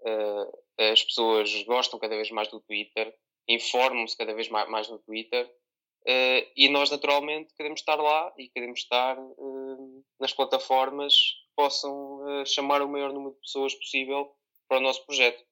Uh, 0.00 0.92
as 0.92 1.02
pessoas 1.02 1.62
gostam 1.64 1.98
cada 1.98 2.14
vez 2.14 2.30
mais 2.30 2.48
do 2.48 2.60
Twitter, 2.60 3.12
informam-se 3.48 4.16
cada 4.16 4.32
vez 4.32 4.48
mais, 4.48 4.68
mais 4.68 4.88
no 4.88 4.98
Twitter 5.00 5.50
uh, 6.06 6.50
e 6.56 6.68
nós 6.68 6.90
naturalmente 6.90 7.54
queremos 7.54 7.80
estar 7.80 7.96
lá 7.96 8.32
e 8.36 8.48
queremos 8.48 8.80
estar 8.80 9.18
uh, 9.18 10.04
nas 10.20 10.32
plataformas 10.32 11.14
que 11.14 11.54
possam 11.56 11.92
uh, 11.92 12.46
chamar 12.46 12.82
o 12.82 12.88
maior 12.88 13.12
número 13.12 13.34
de 13.34 13.40
pessoas 13.40 13.74
possível 13.74 14.34
para 14.68 14.78
o 14.78 14.82
nosso 14.82 15.04
projeto. 15.04 15.42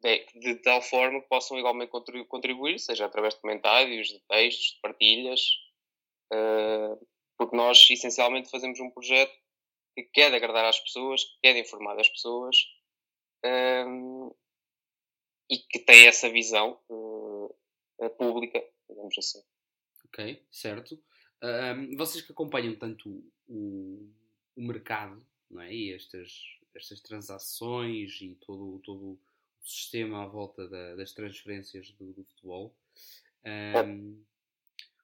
De, 0.00 0.24
de 0.40 0.54
tal 0.62 0.80
forma 0.80 1.20
que 1.20 1.28
possam 1.28 1.58
igualmente 1.58 1.90
contribuir, 2.28 2.78
seja 2.78 3.06
através 3.06 3.34
de 3.34 3.40
comentários, 3.40 4.06
de 4.06 4.20
textos, 4.28 4.74
de 4.74 4.80
partilhas, 4.80 5.40
porque 7.36 7.56
nós 7.56 7.84
essencialmente 7.90 8.48
fazemos 8.48 8.78
um 8.78 8.90
projeto 8.90 9.34
que 9.96 10.04
quer 10.04 10.32
agradar 10.32 10.66
às 10.66 10.78
pessoas, 10.78 11.24
que 11.24 11.40
quer 11.42 11.56
informar 11.56 11.98
as 11.98 12.08
pessoas 12.08 12.56
e 15.50 15.58
que 15.68 15.80
tem 15.80 16.06
essa 16.06 16.30
visão 16.30 16.78
pública, 18.16 18.64
digamos 18.88 19.18
assim. 19.18 19.42
Ok, 20.08 20.42
certo. 20.50 21.00
Um, 21.42 21.96
vocês 21.96 22.24
que 22.24 22.32
acompanham 22.32 22.74
tanto 22.74 23.24
o, 23.46 24.10
o 24.56 24.62
mercado 24.62 25.24
não 25.50 25.62
é? 25.62 25.72
e 25.72 25.92
estas, 25.92 26.58
estas 26.74 27.00
transações 27.00 28.20
e 28.20 28.36
todo, 28.40 28.80
todo 28.80 29.02
o 29.12 29.18
sistema 29.62 30.24
à 30.24 30.26
volta 30.26 30.68
da, 30.68 30.96
das 30.96 31.12
transferências 31.12 31.90
do, 31.92 32.12
do 32.12 32.24
futebol, 32.24 32.74
um, 33.86 34.20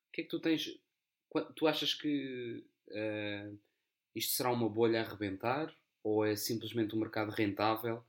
o 0.08 0.12
que 0.12 0.22
é 0.22 0.24
que 0.24 0.30
tu 0.30 0.40
tens? 0.40 0.78
Tu 1.56 1.66
achas 1.66 1.94
que 1.94 2.64
uh, 2.88 3.58
isto 4.14 4.34
será 4.34 4.50
uma 4.50 4.68
bolha 4.68 5.00
a 5.00 5.04
arrebentar 5.04 5.74
ou 6.02 6.24
é 6.24 6.36
simplesmente 6.36 6.94
um 6.94 7.00
mercado 7.00 7.30
rentável 7.30 8.04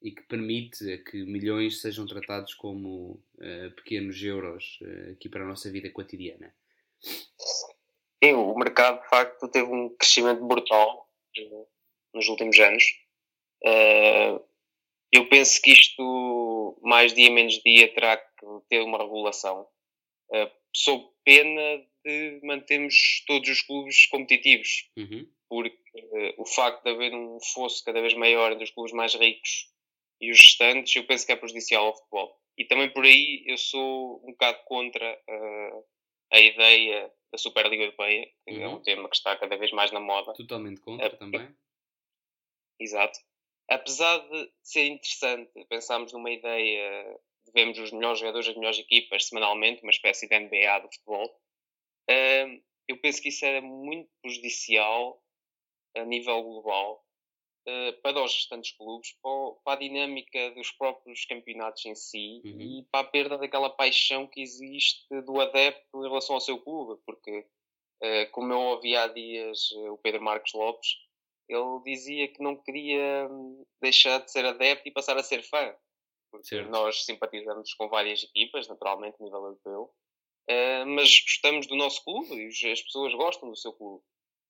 e 0.00 0.12
que 0.12 0.22
permite 0.22 0.98
que 0.98 1.24
milhões 1.24 1.80
sejam 1.80 2.06
tratados 2.06 2.54
como 2.54 3.20
uh, 3.36 3.70
pequenos 3.76 4.22
euros 4.22 4.78
uh, 4.82 5.12
aqui 5.12 5.28
para 5.28 5.42
a 5.42 5.46
nossa 5.46 5.70
vida 5.70 5.90
cotidiana? 5.90 6.54
Sim, 8.22 8.32
o 8.34 8.54
mercado 8.56 9.02
de 9.02 9.08
facto 9.08 9.48
teve 9.48 9.68
um 9.68 9.88
crescimento 9.96 10.44
brutal 10.46 11.08
nos 12.14 12.28
últimos 12.28 12.58
anos. 12.58 12.84
Uh, 13.64 14.40
eu 15.10 15.28
penso 15.28 15.60
que 15.62 15.72
isto, 15.72 16.78
mais 16.82 17.12
dia 17.14 17.30
menos 17.30 17.60
dia, 17.64 17.92
terá 17.92 18.16
que 18.16 18.46
ter 18.68 18.80
uma 18.82 18.98
regulação, 18.98 19.66
sob 20.74 21.08
pena 21.24 21.82
de 22.04 22.40
mantermos 22.42 23.24
todos 23.26 23.48
os 23.48 23.62
clubes 23.62 24.06
competitivos. 24.06 24.90
Uhum. 24.98 25.26
Porque 25.48 25.78
o 26.36 26.44
facto 26.44 26.84
de 26.84 26.90
haver 26.90 27.14
um 27.14 27.38
fosso 27.40 27.82
cada 27.82 28.02
vez 28.02 28.12
maior 28.12 28.52
entre 28.52 28.64
os 28.64 28.70
clubes 28.70 28.92
mais 28.92 29.14
ricos 29.14 29.70
e 30.20 30.30
os 30.30 30.38
restantes, 30.38 30.94
eu 30.96 31.06
penso 31.06 31.24
que 31.24 31.32
é 31.32 31.36
prejudicial 31.36 31.86
ao 31.86 31.96
futebol. 31.96 32.38
E 32.56 32.64
também 32.64 32.92
por 32.92 33.04
aí 33.04 33.44
eu 33.46 33.56
sou 33.56 34.20
um 34.24 34.32
bocado 34.32 34.58
contra 34.64 35.14
uh, 35.14 35.84
a 36.32 36.40
ideia 36.40 37.12
da 37.30 37.38
Superliga 37.38 37.84
Europeia, 37.84 38.28
que 38.46 38.54
uhum. 38.54 38.62
é 38.62 38.68
um 38.68 38.82
tema 38.82 39.08
que 39.08 39.16
está 39.16 39.36
cada 39.36 39.56
vez 39.56 39.70
mais 39.72 39.92
na 39.92 40.00
moda. 40.00 40.32
Totalmente 40.32 40.80
contra 40.80 41.16
também. 41.16 41.54
Exato. 42.80 43.18
Apesar 43.70 44.18
de 44.18 44.50
ser 44.62 44.86
interessante 44.86 45.52
pensarmos 45.68 46.12
numa 46.12 46.30
ideia 46.30 47.18
de 47.46 47.52
vermos 47.52 47.78
os 47.78 47.92
melhores 47.92 48.18
jogadores, 48.18 48.48
as 48.48 48.56
melhores 48.56 48.78
equipas 48.78 49.26
semanalmente, 49.26 49.82
uma 49.82 49.90
espécie 49.90 50.28
de 50.28 50.38
NBA 50.38 50.80
do 50.80 50.92
futebol, 50.92 51.40
uh, 52.10 52.62
eu 52.88 52.98
penso 52.98 53.22
que 53.22 53.28
isso 53.28 53.44
era 53.44 53.60
muito 53.60 54.10
prejudicial 54.22 55.22
a 55.96 56.04
nível 56.04 56.42
global 56.42 57.04
para 58.02 58.22
os 58.22 58.34
restantes 58.34 58.76
clubes, 58.76 59.14
para, 59.64 59.74
a 59.74 59.78
dinâmica 59.78 60.50
dos 60.52 60.70
próprios 60.72 61.24
campeonatos 61.24 61.84
em 61.86 61.94
si 61.94 62.40
uhum. 62.44 62.60
e 62.60 62.86
para 62.90 63.00
a 63.00 63.10
perda 63.10 63.38
daquela 63.38 63.70
paixão 63.70 64.26
que 64.26 64.40
existe 64.40 65.06
do 65.22 65.40
adepto 65.40 65.98
em 65.98 66.08
relação 66.08 66.34
ao 66.34 66.40
seu 66.40 66.58
clube, 66.58 67.00
porque 67.04 67.46
uh, 68.02 68.30
como 68.32 68.52
eu 68.52 68.58
ouvi 68.58 68.96
há 68.96 69.06
dias 69.06 69.70
o 69.90 69.98
Pedro 69.98 70.22
Marcos 70.22 70.52
Lopes, 70.54 70.88
ele 71.48 71.82
dizia 71.84 72.28
que 72.28 72.42
não 72.42 72.56
queria 72.56 73.26
hum, 73.30 73.64
deixar 73.80 74.18
de 74.18 74.30
ser 74.30 74.44
adepto 74.44 74.88
e 74.88 74.92
passar 74.92 75.16
a 75.16 75.22
ser 75.22 75.42
fã. 75.42 75.74
Porque 76.30 76.48
certo. 76.48 76.70
nós 76.70 77.04
simpatizamos 77.04 77.72
com 77.72 77.88
várias 77.88 78.22
equipas, 78.22 78.68
naturalmente, 78.68 79.16
a 79.18 79.24
nível 79.24 79.38
europeu, 79.38 79.90
mas 80.86 81.20
gostamos 81.20 81.66
do 81.66 81.74
nosso 81.74 82.04
clube 82.04 82.34
e 82.34 82.70
as 82.70 82.82
pessoas 82.82 83.14
gostam 83.14 83.48
do 83.48 83.56
seu 83.56 83.72
clube. 83.72 84.04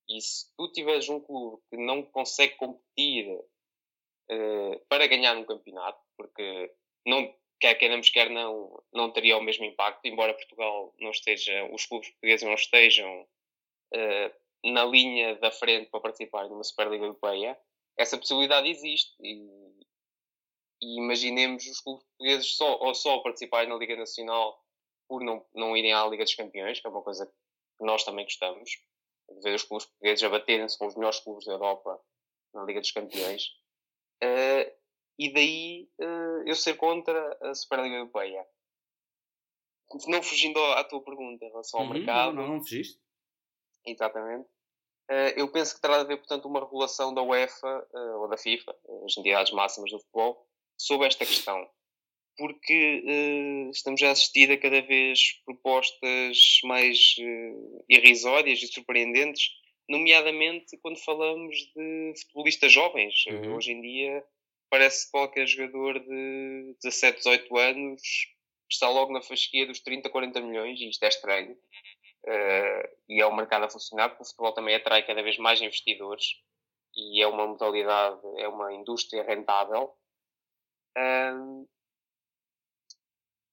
E 0.08 0.20
se 0.20 0.46
tu 0.56 0.70
tiveres 0.72 1.08
um 1.08 1.20
clube 1.20 1.62
que 1.70 1.76
não 1.76 2.02
consegue 2.02 2.56
competir 2.56 3.28
uh, 3.30 4.80
para 4.88 5.06
ganhar 5.06 5.36
um 5.36 5.44
campeonato, 5.44 6.00
porque 6.16 6.72
não, 7.06 7.34
quer 7.60 7.74
queiramos, 7.74 8.08
quer 8.10 8.30
não, 8.30 8.82
não 8.92 9.10
teria 9.10 9.36
o 9.36 9.42
mesmo 9.42 9.64
impacto, 9.64 10.04
embora 10.06 10.34
Portugal 10.34 10.94
não 10.98 11.10
esteja, 11.10 11.64
os 11.72 11.84
clubes 11.84 12.08
portugueses 12.10 12.46
não 12.46 12.54
estejam 12.54 13.22
uh, 13.22 14.70
na 14.70 14.84
linha 14.84 15.36
da 15.36 15.50
frente 15.50 15.90
para 15.90 16.00
participar 16.00 16.48
numa 16.48 16.64
Superliga 16.64 17.04
Europeia, 17.04 17.58
essa 17.96 18.16
possibilidade 18.16 18.68
existe. 18.68 19.14
E, 19.20 19.46
e 20.80 20.96
imaginemos 20.98 21.66
os 21.66 21.80
clubes 21.80 22.04
portugueses 22.04 22.56
só, 22.56 22.78
ou 22.78 22.94
só 22.94 23.18
participarem 23.18 23.68
na 23.68 23.76
Liga 23.76 23.96
Nacional 23.96 24.62
por 25.08 25.22
não, 25.22 25.44
não 25.54 25.76
irem 25.76 25.92
à 25.92 26.06
Liga 26.06 26.24
dos 26.24 26.34
Campeões, 26.34 26.80
que 26.80 26.86
é 26.86 26.90
uma 26.90 27.02
coisa 27.02 27.26
que 27.26 27.84
nós 27.84 28.04
também 28.04 28.24
gostamos, 28.24 28.70
ver 29.42 29.54
os 29.54 29.62
clubes 29.62 29.86
portugueses 29.86 30.24
a 30.24 30.28
baterem-se 30.28 30.78
com 30.78 30.86
os 30.86 30.94
melhores 30.94 31.20
clubes 31.20 31.44
da 31.46 31.52
Europa 31.52 32.00
na 32.54 32.64
Liga 32.64 32.80
dos 32.80 32.90
Campeões. 32.90 33.44
Uh, 34.22 34.70
e 35.18 35.32
daí 35.32 35.88
uh, 36.00 36.42
eu 36.46 36.54
ser 36.54 36.74
contra 36.74 37.38
a 37.42 37.54
Superliga 37.54 37.96
Europeia. 37.96 38.46
Não 40.06 40.22
fugindo 40.22 40.58
à 40.74 40.84
tua 40.84 41.02
pergunta 41.02 41.44
em 41.44 41.48
relação 41.48 41.80
ao 41.80 41.86
uhum, 41.86 41.92
mercado. 41.92 42.34
Não, 42.34 42.42
não, 42.42 42.54
não 42.54 42.60
fugiste. 42.60 43.00
Exatamente. 43.86 44.48
Uh, 45.10 45.32
eu 45.36 45.50
penso 45.50 45.74
que 45.74 45.80
terá 45.80 45.96
de 45.98 46.04
haver, 46.04 46.18
portanto, 46.18 46.46
uma 46.46 46.60
regulação 46.60 47.14
da 47.14 47.22
UEFA 47.22 47.88
ou 48.18 48.28
da 48.28 48.36
FIFA, 48.36 48.76
as 49.06 49.16
entidades 49.16 49.52
máximas 49.52 49.90
do 49.90 49.98
futebol, 49.98 50.46
sobre 50.76 51.06
esta 51.06 51.24
questão. 51.24 51.68
Porque 52.38 53.02
uh, 53.04 53.70
estamos 53.70 54.02
a 54.02 54.12
assistir 54.12 54.50
a 54.50 54.56
cada 54.56 54.80
vez 54.80 55.42
propostas 55.44 56.60
mais 56.64 57.16
irrisórias 57.88 58.62
e 58.62 58.68
surpreendentes, 58.68 59.50
nomeadamente 59.88 60.78
quando 60.78 60.98
falamos 60.98 61.56
de 61.74 62.14
futebolistas 62.20 62.72
jovens. 62.72 63.26
Uhum. 63.26 63.56
Hoje 63.56 63.72
em 63.72 63.80
dia, 63.82 64.24
parece 64.70 65.06
que 65.06 65.10
qualquer 65.10 65.46
jogador 65.46 65.98
de 65.98 66.76
17, 66.82 67.18
18 67.18 67.56
anos 67.56 68.02
está 68.70 68.88
logo 68.88 69.12
na 69.12 69.22
fasquia 69.22 69.66
dos 69.66 69.80
30, 69.80 70.10
40 70.10 70.40
milhões, 70.42 70.80
e 70.80 70.88
isto 70.88 71.02
é 71.02 71.08
estranho. 71.08 71.52
Uh, 72.24 72.88
e 73.08 73.20
é 73.20 73.26
o 73.26 73.34
mercado 73.34 73.64
a 73.64 73.70
funcionar, 73.70 74.10
porque 74.10 74.22
o 74.22 74.26
futebol 74.26 74.52
também 74.52 74.74
atrai 74.74 75.06
cada 75.06 75.22
vez 75.22 75.38
mais 75.38 75.60
investidores 75.60 76.26
e 76.94 77.22
é 77.22 77.26
uma 77.26 77.46
modalidade, 77.46 78.20
é 78.36 78.48
uma 78.48 78.72
indústria 78.74 79.22
rentável. 79.22 79.94
Uh, 80.96 81.66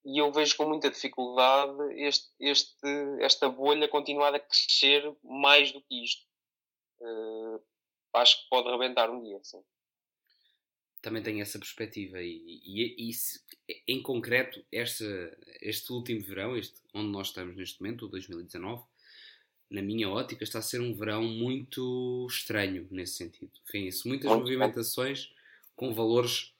e 0.05 0.19
eu 0.19 0.31
vejo 0.31 0.55
com 0.55 0.67
muita 0.69 0.89
dificuldade 0.89 1.77
este, 1.95 2.29
este, 2.39 2.87
esta 3.19 3.49
bolha 3.49 3.87
continuar 3.87 4.33
a 4.35 4.39
crescer 4.39 5.15
mais 5.23 5.71
do 5.71 5.81
que 5.81 6.03
isto. 6.03 6.23
Uh, 6.99 7.61
acho 8.13 8.41
que 8.41 8.49
pode 8.49 8.69
rebentar 8.69 9.09
um 9.09 9.21
dia, 9.21 9.39
sim 9.43 9.61
também 11.05 11.21
tenho 11.21 11.39
essa 11.39 11.59
perspectiva 11.59 12.19
e, 12.19 12.41
e, 12.65 13.09
e 13.09 13.13
se, 13.13 13.39
em 13.87 14.01
concreto 14.01 14.65
este, 14.71 15.05
este 15.61 15.93
último 15.93 16.19
verão, 16.21 16.57
este, 16.57 16.81
onde 16.95 17.11
nós 17.11 17.27
estamos 17.27 17.55
neste 17.55 17.79
momento, 17.79 18.07
o 18.07 18.09
2019, 18.09 18.83
na 19.69 19.83
minha 19.83 20.09
ótica 20.09 20.43
está 20.43 20.57
a 20.57 20.63
ser 20.63 20.81
um 20.81 20.95
verão 20.95 21.21
muito 21.21 22.25
estranho 22.27 22.87
nesse 22.89 23.17
sentido. 23.17 23.51
Vêm-se 23.71 24.07
muitas 24.07 24.31
movimentações 24.31 25.31
com 25.75 25.93
valores 25.93 26.54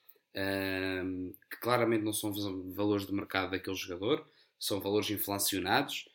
que 1.50 1.58
claramente 1.62 2.04
não 2.04 2.13
são 2.13 2.34
valores 2.74 3.06
de 3.06 3.13
mercado 3.13 3.52
daquele 3.52 3.76
jogador, 3.76 4.28
são 4.60 4.80
valores 4.82 5.10
inflacionados, 5.10 6.10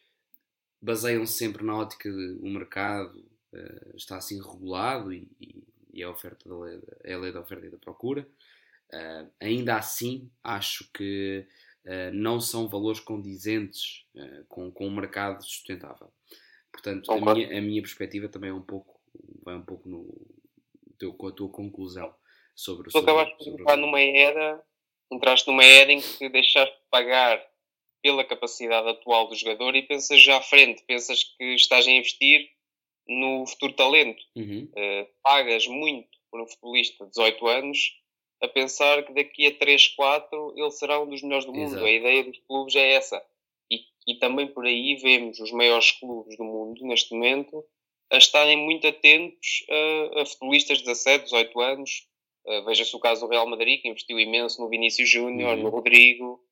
baseiam-se 0.80 1.34
sempre 1.34 1.64
na 1.64 1.76
ótica 1.76 2.10
de 2.10 2.38
o 2.40 2.48
mercado 2.48 3.18
uh, 3.52 3.96
está 3.96 4.16
assim 4.16 4.40
regulado 4.40 5.12
e, 5.12 5.28
e 5.40 5.64
e 5.92 6.02
a 6.02 6.10
oferta 6.10 6.48
da 6.48 6.58
lei, 6.58 6.80
é 7.04 7.14
a 7.14 7.18
lei 7.18 7.32
da 7.32 7.40
oferta 7.40 7.66
e 7.66 7.70
da 7.70 7.78
procura. 7.78 8.26
Uh, 8.92 9.30
ainda 9.40 9.76
assim, 9.76 10.30
acho 10.42 10.90
que 10.92 11.46
uh, 11.84 12.14
não 12.14 12.40
são 12.40 12.68
valores 12.68 13.00
condizentes 13.00 14.04
com, 14.48 14.70
com 14.70 14.86
um 14.86 14.94
mercado 14.94 15.42
sustentável. 15.44 16.12
Portanto, 16.72 17.10
a 17.10 17.34
minha, 17.34 17.58
a 17.58 17.60
minha 17.60 17.82
perspectiva 17.82 18.28
também 18.28 18.50
é 18.50 18.54
um 18.54 18.62
pouco, 18.62 19.00
vai 19.42 19.56
um 19.56 19.62
pouco 19.62 19.88
no 19.88 20.06
teu, 20.98 21.12
com 21.12 21.28
a 21.28 21.32
tua 21.32 21.48
conclusão 21.48 22.14
sobre 22.60 22.88
o. 22.88 22.92
Tu 22.92 22.98
acabaste 22.98 23.44
de 23.44 23.50
entrar 23.50 23.76
numa 23.76 24.00
era, 24.00 24.62
entraste 25.10 25.48
numa 25.48 25.64
era 25.64 25.92
em 25.92 26.00
que 26.00 26.28
deixaste 26.28 26.74
de 26.74 26.88
pagar 26.90 27.42
pela 28.02 28.24
capacidade 28.24 28.88
atual 28.88 29.28
do 29.28 29.34
jogador 29.34 29.74
e 29.76 29.82
pensas 29.82 30.20
já 30.22 30.38
à 30.38 30.42
frente, 30.42 30.82
pensas 30.84 31.24
que 31.24 31.54
estás 31.54 31.86
a 31.86 31.90
investir 31.90 32.48
no 33.06 33.46
futuro 33.46 33.72
talento. 33.74 34.22
Uhum. 34.36 34.70
Uh, 34.72 35.06
pagas 35.22 35.66
muito 35.66 36.08
por 36.30 36.40
um 36.40 36.46
futebolista 36.46 37.04
de 37.04 37.10
18 37.10 37.46
anos 37.46 38.00
a 38.42 38.48
pensar 38.48 39.02
que 39.04 39.12
daqui 39.12 39.46
a 39.46 39.54
3, 39.54 39.88
4 39.88 40.54
ele 40.56 40.70
será 40.70 41.00
um 41.00 41.08
dos 41.08 41.22
melhores 41.22 41.44
do 41.44 41.52
mundo. 41.52 41.72
Exato. 41.72 41.84
A 41.84 41.90
ideia 41.90 42.24
dos 42.24 42.38
clubes 42.46 42.74
é 42.74 42.92
essa. 42.92 43.22
E, 43.70 43.80
e 44.06 44.14
também 44.14 44.46
por 44.46 44.64
aí 44.64 44.96
vemos 44.96 45.38
os 45.40 45.52
maiores 45.52 45.92
clubes 45.92 46.36
do 46.36 46.44
mundo, 46.44 46.84
neste 46.86 47.12
momento, 47.12 47.64
a 48.10 48.16
estarem 48.16 48.56
muito 48.56 48.86
atentos 48.86 49.64
a, 49.68 50.22
a 50.22 50.26
futebolistas 50.26 50.78
de 50.78 50.84
17, 50.84 51.24
18 51.24 51.60
anos. 51.60 52.08
Uh, 52.46 52.64
Veja-se 52.64 52.94
o 52.96 53.00
caso 53.00 53.20
do 53.20 53.30
Real 53.30 53.46
Madrid, 53.46 53.80
que 53.80 53.88
investiu 53.88 54.18
imenso 54.18 54.60
no 54.60 54.68
Vinícius 54.68 55.08
Júnior, 55.08 55.56
uhum. 55.56 55.64
no 55.64 55.68
Rodrigo, 55.70 56.42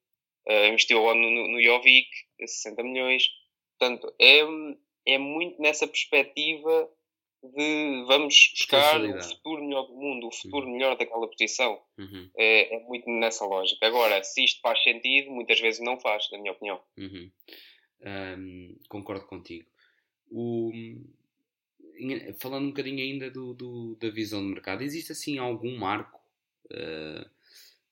uh, 0.48 0.66
investiu 0.66 1.02
no, 1.02 1.14
no, 1.14 1.48
no 1.48 1.62
Jovic, 1.62 2.08
60 2.40 2.82
milhões. 2.82 3.28
Portanto, 3.78 4.12
é, 4.20 4.40
é 5.06 5.18
muito 5.18 5.60
nessa 5.60 5.86
perspectiva 5.86 6.90
de 7.42 8.04
vamos 8.06 8.50
buscar 8.52 9.00
o 9.00 9.22
futuro 9.22 9.62
melhor 9.62 9.86
do 9.86 9.94
mundo, 9.94 10.26
o 10.26 10.32
futuro 10.32 10.66
uhum. 10.66 10.72
melhor 10.72 10.96
daquela 10.96 11.28
posição. 11.28 11.80
Uhum. 11.96 12.30
É, 12.36 12.74
é, 12.74 12.80
muito 12.80 13.08
nessa 13.08 13.44
lógica. 13.46 13.86
Agora, 13.86 14.22
se 14.24 14.44
isto 14.44 14.60
faz 14.60 14.82
sentido, 14.82 15.30
muitas 15.30 15.60
vezes 15.60 15.80
não 15.80 16.00
faz, 16.00 16.28
na 16.32 16.38
minha 16.38 16.52
opinião. 16.52 16.80
Uhum. 16.96 17.30
Um, 18.00 18.78
concordo 18.88 19.26
contigo. 19.26 19.68
O, 20.30 20.70
falando 22.38 22.64
um 22.64 22.68
bocadinho 22.68 23.00
ainda 23.00 23.30
do, 23.30 23.54
do, 23.54 23.96
da 23.96 24.10
visão 24.10 24.40
de 24.40 24.48
mercado, 24.48 24.82
existe 24.82 25.12
assim 25.12 25.38
algum 25.38 25.76
marco 25.76 26.20
uh, 26.66 27.28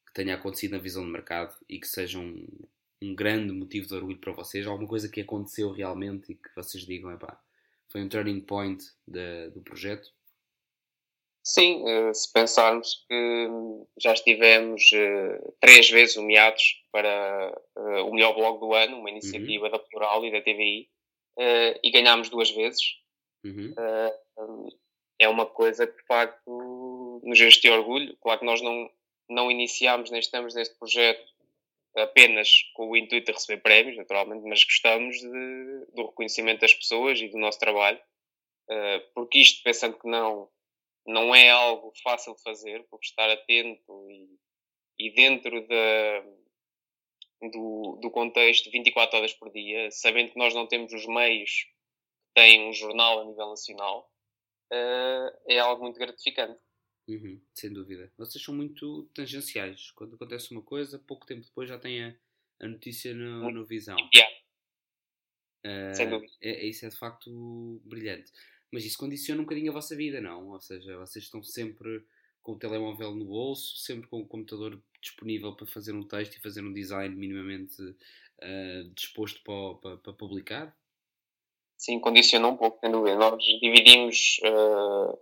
que 0.06 0.14
tenha 0.14 0.34
acontecido 0.34 0.72
na 0.72 0.78
visão 0.78 1.04
de 1.04 1.10
mercado 1.10 1.54
e 1.68 1.78
que 1.78 1.86
seja 1.86 2.18
um, 2.18 2.46
um 3.02 3.14
grande 3.14 3.52
motivo 3.52 3.86
de 3.86 3.94
orgulho 3.94 4.18
para 4.18 4.32
vocês? 4.32 4.66
Alguma 4.66 4.88
coisa 4.88 5.08
que 5.08 5.20
aconteceu 5.20 5.70
realmente 5.70 6.32
e 6.32 6.34
que 6.34 6.54
vocês 6.54 6.84
digam, 6.84 7.10
é 7.10 7.16
pá 7.16 7.40
foi 7.88 8.02
um 8.02 8.08
turning 8.08 8.40
point 8.40 8.84
de, 9.06 9.50
do 9.50 9.62
projeto? 9.62 10.10
Sim, 11.42 11.88
eh, 11.88 12.12
se 12.12 12.32
pensarmos 12.32 13.06
que 13.08 13.48
já 13.98 14.12
estivemos 14.12 14.90
eh, 14.92 15.40
três 15.60 15.88
vezes 15.88 16.16
nomeados 16.16 16.82
para 16.90 17.56
o 18.04 18.12
melhor 18.12 18.34
blog 18.34 18.58
do 18.58 18.74
ano, 18.74 18.98
uma 18.98 19.10
iniciativa 19.10 19.66
uhum. 19.66 19.70
da 19.70 19.78
Plural 19.78 20.24
e 20.26 20.32
da 20.32 20.40
TVI, 20.40 20.90
e 21.82 21.90
ganhámos 21.90 22.28
duas 22.28 22.50
vezes, 22.50 22.82
uhum. 23.48 24.68
é 25.18 25.28
uma 25.28 25.46
coisa 25.46 25.86
que 25.86 25.96
de 25.96 26.06
facto 26.06 27.20
nos 27.22 27.40
enche 27.40 27.60
de 27.60 27.70
orgulho. 27.70 28.16
Claro 28.20 28.40
que 28.40 28.46
nós 28.46 28.60
não, 28.60 28.90
não 29.28 29.50
iniciámos 29.50 30.10
nem 30.10 30.20
estamos 30.20 30.54
neste 30.54 30.78
projeto 30.78 31.36
apenas 31.96 32.62
com 32.74 32.90
o 32.90 32.96
intuito 32.96 33.26
de 33.26 33.32
receber 33.32 33.62
prémios, 33.62 33.96
naturalmente, 33.96 34.46
mas 34.46 34.62
gostamos 34.62 35.16
de, 35.18 35.86
do 35.94 36.06
reconhecimento 36.06 36.60
das 36.60 36.74
pessoas 36.74 37.18
e 37.20 37.28
do 37.28 37.38
nosso 37.38 37.58
trabalho, 37.58 37.98
uh, 38.70 39.12
porque 39.14 39.38
isto, 39.38 39.62
pensando 39.62 39.98
que 39.98 40.06
não, 40.06 40.48
não 41.06 41.34
é 41.34 41.48
algo 41.48 41.92
fácil 42.02 42.34
de 42.34 42.42
fazer, 42.42 42.86
porque 42.90 43.06
estar 43.06 43.30
atento 43.30 44.10
e, 44.10 44.28
e 44.98 45.10
dentro 45.14 45.66
da, 45.66 46.24
do, 47.50 47.98
do 48.02 48.10
contexto 48.10 48.70
24 48.70 49.18
horas 49.18 49.32
por 49.32 49.50
dia, 49.50 49.90
sabendo 49.90 50.32
que 50.32 50.38
nós 50.38 50.54
não 50.54 50.66
temos 50.66 50.92
os 50.92 51.06
meios 51.06 51.66
tem 52.36 52.68
um 52.68 52.72
jornal 52.72 53.22
a 53.22 53.24
nível 53.24 53.48
nacional, 53.48 54.12
uh, 54.70 55.38
é 55.48 55.58
algo 55.58 55.82
muito 55.82 55.98
gratificante. 55.98 56.60
Uhum, 57.08 57.40
sem 57.54 57.72
dúvida. 57.72 58.12
Vocês 58.18 58.44
são 58.44 58.54
muito 58.54 59.08
tangenciais. 59.14 59.90
Quando 59.92 60.16
acontece 60.16 60.50
uma 60.50 60.60
coisa, 60.60 60.98
pouco 60.98 61.24
tempo 61.24 61.46
depois 61.46 61.66
já 61.66 61.78
tem 61.78 62.04
a, 62.04 62.14
a 62.60 62.68
notícia 62.68 63.14
no, 63.14 63.50
no 63.50 63.64
Visão. 63.64 63.96
Yeah. 64.14 64.36
Uh, 65.64 65.94
sem 65.94 66.10
dúvida. 66.10 66.32
É, 66.42 66.50
é, 66.50 66.66
isso 66.66 66.84
é 66.84 66.90
de 66.90 66.98
facto 66.98 67.80
brilhante. 67.84 68.30
Mas 68.70 68.84
isso 68.84 68.98
condiciona 68.98 69.40
um 69.40 69.44
bocadinho 69.44 69.70
a 69.70 69.74
vossa 69.74 69.96
vida, 69.96 70.20
não? 70.20 70.50
Ou 70.50 70.60
seja, 70.60 70.98
vocês 70.98 71.24
estão 71.24 71.42
sempre 71.42 72.04
com 72.42 72.52
o 72.52 72.58
telemóvel 72.58 73.14
no 73.14 73.24
bolso, 73.24 73.78
sempre 73.78 74.08
com 74.08 74.20
o 74.20 74.26
computador 74.26 74.78
disponível 75.00 75.54
para 75.56 75.66
fazer 75.66 75.92
um 75.92 76.06
texto 76.06 76.36
e 76.36 76.40
fazer 76.40 76.62
um 76.62 76.72
design 76.72 77.14
minimamente 77.14 77.80
uh, 77.82 78.90
disposto 78.94 79.42
para, 79.42 79.74
para, 79.80 79.96
para, 79.98 80.12
publicar? 80.12 80.76
Sim, 81.76 82.00
condiciona 82.00 82.48
um 82.48 82.56
pouco, 82.56 82.78
sem 82.80 82.90
dúvida. 82.90 83.16
Nós 83.16 83.42
dividimos 83.60 84.40
uh, 84.44 85.18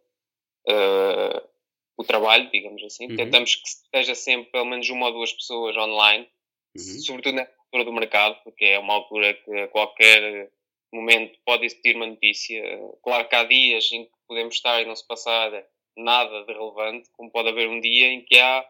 o 1.97 2.05
trabalho, 2.05 2.51
digamos 2.51 2.83
assim. 2.85 3.09
Uhum. 3.11 3.17
Tentamos 3.17 3.57
que 3.57 3.69
esteja 3.69 4.15
sempre 4.15 4.51
pelo 4.51 4.65
menos 4.65 4.89
uma 4.89 5.07
ou 5.07 5.13
duas 5.13 5.33
pessoas 5.33 5.77
online, 5.77 6.29
uhum. 6.77 7.01
sobretudo 7.01 7.37
nessa 7.37 7.53
altura 7.59 7.85
do 7.85 7.93
mercado, 7.93 8.41
porque 8.45 8.65
é 8.65 8.79
uma 8.79 8.95
altura 8.95 9.35
que 9.35 9.51
a 9.53 9.69
qualquer 9.69 10.51
momento 10.93 11.39
pode 11.45 11.67
existir 11.67 11.97
uma 11.97 12.07
notícia. 12.07 12.63
Claro 13.03 13.29
que 13.29 13.35
há 13.35 13.45
dias 13.45 13.91
em 13.93 14.05
que 14.05 14.13
podemos 14.29 14.55
estar 14.55 14.81
e 14.81 14.87
não 14.87 14.95
se 14.95 15.07
passar 15.07 15.51
nada 15.97 16.45
de 16.45 16.53
relevante, 16.53 17.11
como 17.13 17.31
pode 17.31 17.49
haver 17.49 17.69
um 17.69 17.81
dia 17.81 18.09
em 18.09 18.25
que 18.25 18.39
há 18.39 18.65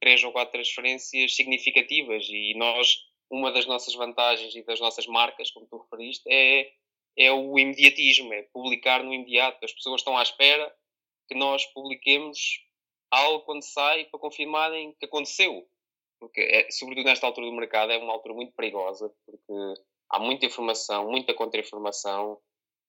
três 0.00 0.22
ou 0.24 0.32
quatro 0.32 0.52
transferências 0.52 1.34
significativas 1.34 2.26
e 2.28 2.54
nós, 2.54 3.04
uma 3.30 3.50
das 3.50 3.66
nossas 3.66 3.94
vantagens 3.94 4.54
e 4.54 4.62
das 4.62 4.80
nossas 4.80 5.06
marcas, 5.06 5.50
como 5.50 5.66
tu 5.66 5.78
referiste, 5.78 6.24
é, 6.30 6.70
é 7.16 7.32
o 7.32 7.58
imediatismo, 7.58 8.32
é 8.32 8.42
publicar 8.52 9.02
no 9.02 9.12
imediato. 9.12 9.64
As 9.64 9.72
pessoas 9.72 10.00
estão 10.00 10.16
à 10.16 10.22
espera 10.22 10.74
que 11.28 11.34
nós 11.34 11.64
publiquemos 11.66 12.38
algo 13.10 13.44
quando 13.44 13.62
sai 13.62 14.04
para 14.04 14.20
confirmarem 14.20 14.94
que 14.98 15.06
aconteceu. 15.06 15.66
Porque, 16.18 16.40
é, 16.40 16.70
sobretudo 16.70 17.06
nesta 17.06 17.26
altura 17.26 17.46
do 17.46 17.52
mercado, 17.52 17.92
é 17.92 17.98
uma 17.98 18.12
altura 18.12 18.34
muito 18.34 18.52
perigosa, 18.54 19.12
porque 19.24 19.80
há 20.10 20.18
muita 20.18 20.46
informação, 20.46 21.10
muita 21.10 21.34
contra-informação, 21.34 22.38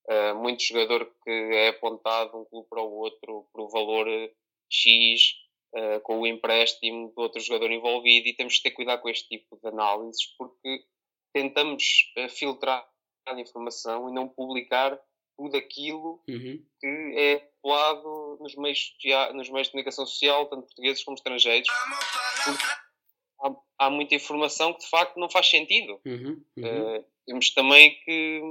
uh, 0.10 0.36
muito 0.36 0.64
jogador 0.64 1.06
que 1.24 1.30
é 1.30 1.70
apontado 1.70 2.32
de 2.32 2.38
um 2.38 2.46
clube 2.46 2.68
para 2.70 2.82
o 2.82 2.94
outro 2.94 3.48
por 3.52 3.62
o 3.64 3.70
valor 3.70 4.08
X, 4.70 5.34
uh, 5.76 6.00
com 6.02 6.22
o 6.22 6.28
empréstimo 6.28 7.12
do 7.16 7.22
outro 7.22 7.42
jogador 7.42 7.72
envolvido, 7.72 8.28
e 8.28 8.36
temos 8.36 8.58
que 8.58 8.64
ter 8.64 8.72
cuidado 8.72 9.02
com 9.02 9.10
este 9.10 9.28
tipo 9.28 9.58
de 9.62 9.68
análises, 9.68 10.26
porque 10.38 10.86
tentamos 11.34 11.84
uh, 12.18 12.30
filtrar 12.30 12.88
informação 13.40 14.10
e 14.10 14.14
não 14.14 14.28
publicar 14.28 15.00
tudo 15.38 15.56
aquilo 15.56 16.22
uhum. 16.28 16.64
que 16.80 17.14
é 17.16 17.38
populado 17.62 18.38
nos 18.42 18.56
meios, 18.56 18.96
nos 19.34 19.50
meios 19.50 19.68
de 19.68 19.72
comunicação 19.72 20.06
social, 20.06 20.48
tanto 20.48 20.66
portugueses 20.66 21.04
como 21.04 21.16
estrangeiros. 21.16 21.68
Há, 23.40 23.56
há, 23.78 23.90
muita 23.90 24.16
informação 24.16 24.74
que 24.74 24.80
de 24.80 24.90
facto 24.90 25.20
não 25.20 25.30
faz 25.30 25.48
sentido. 25.48 26.02
Uhum. 26.06 26.44
Uhum. 26.58 26.98
Uh, 26.98 27.06
temos 27.26 27.52
também 27.52 28.00
que, 28.04 28.42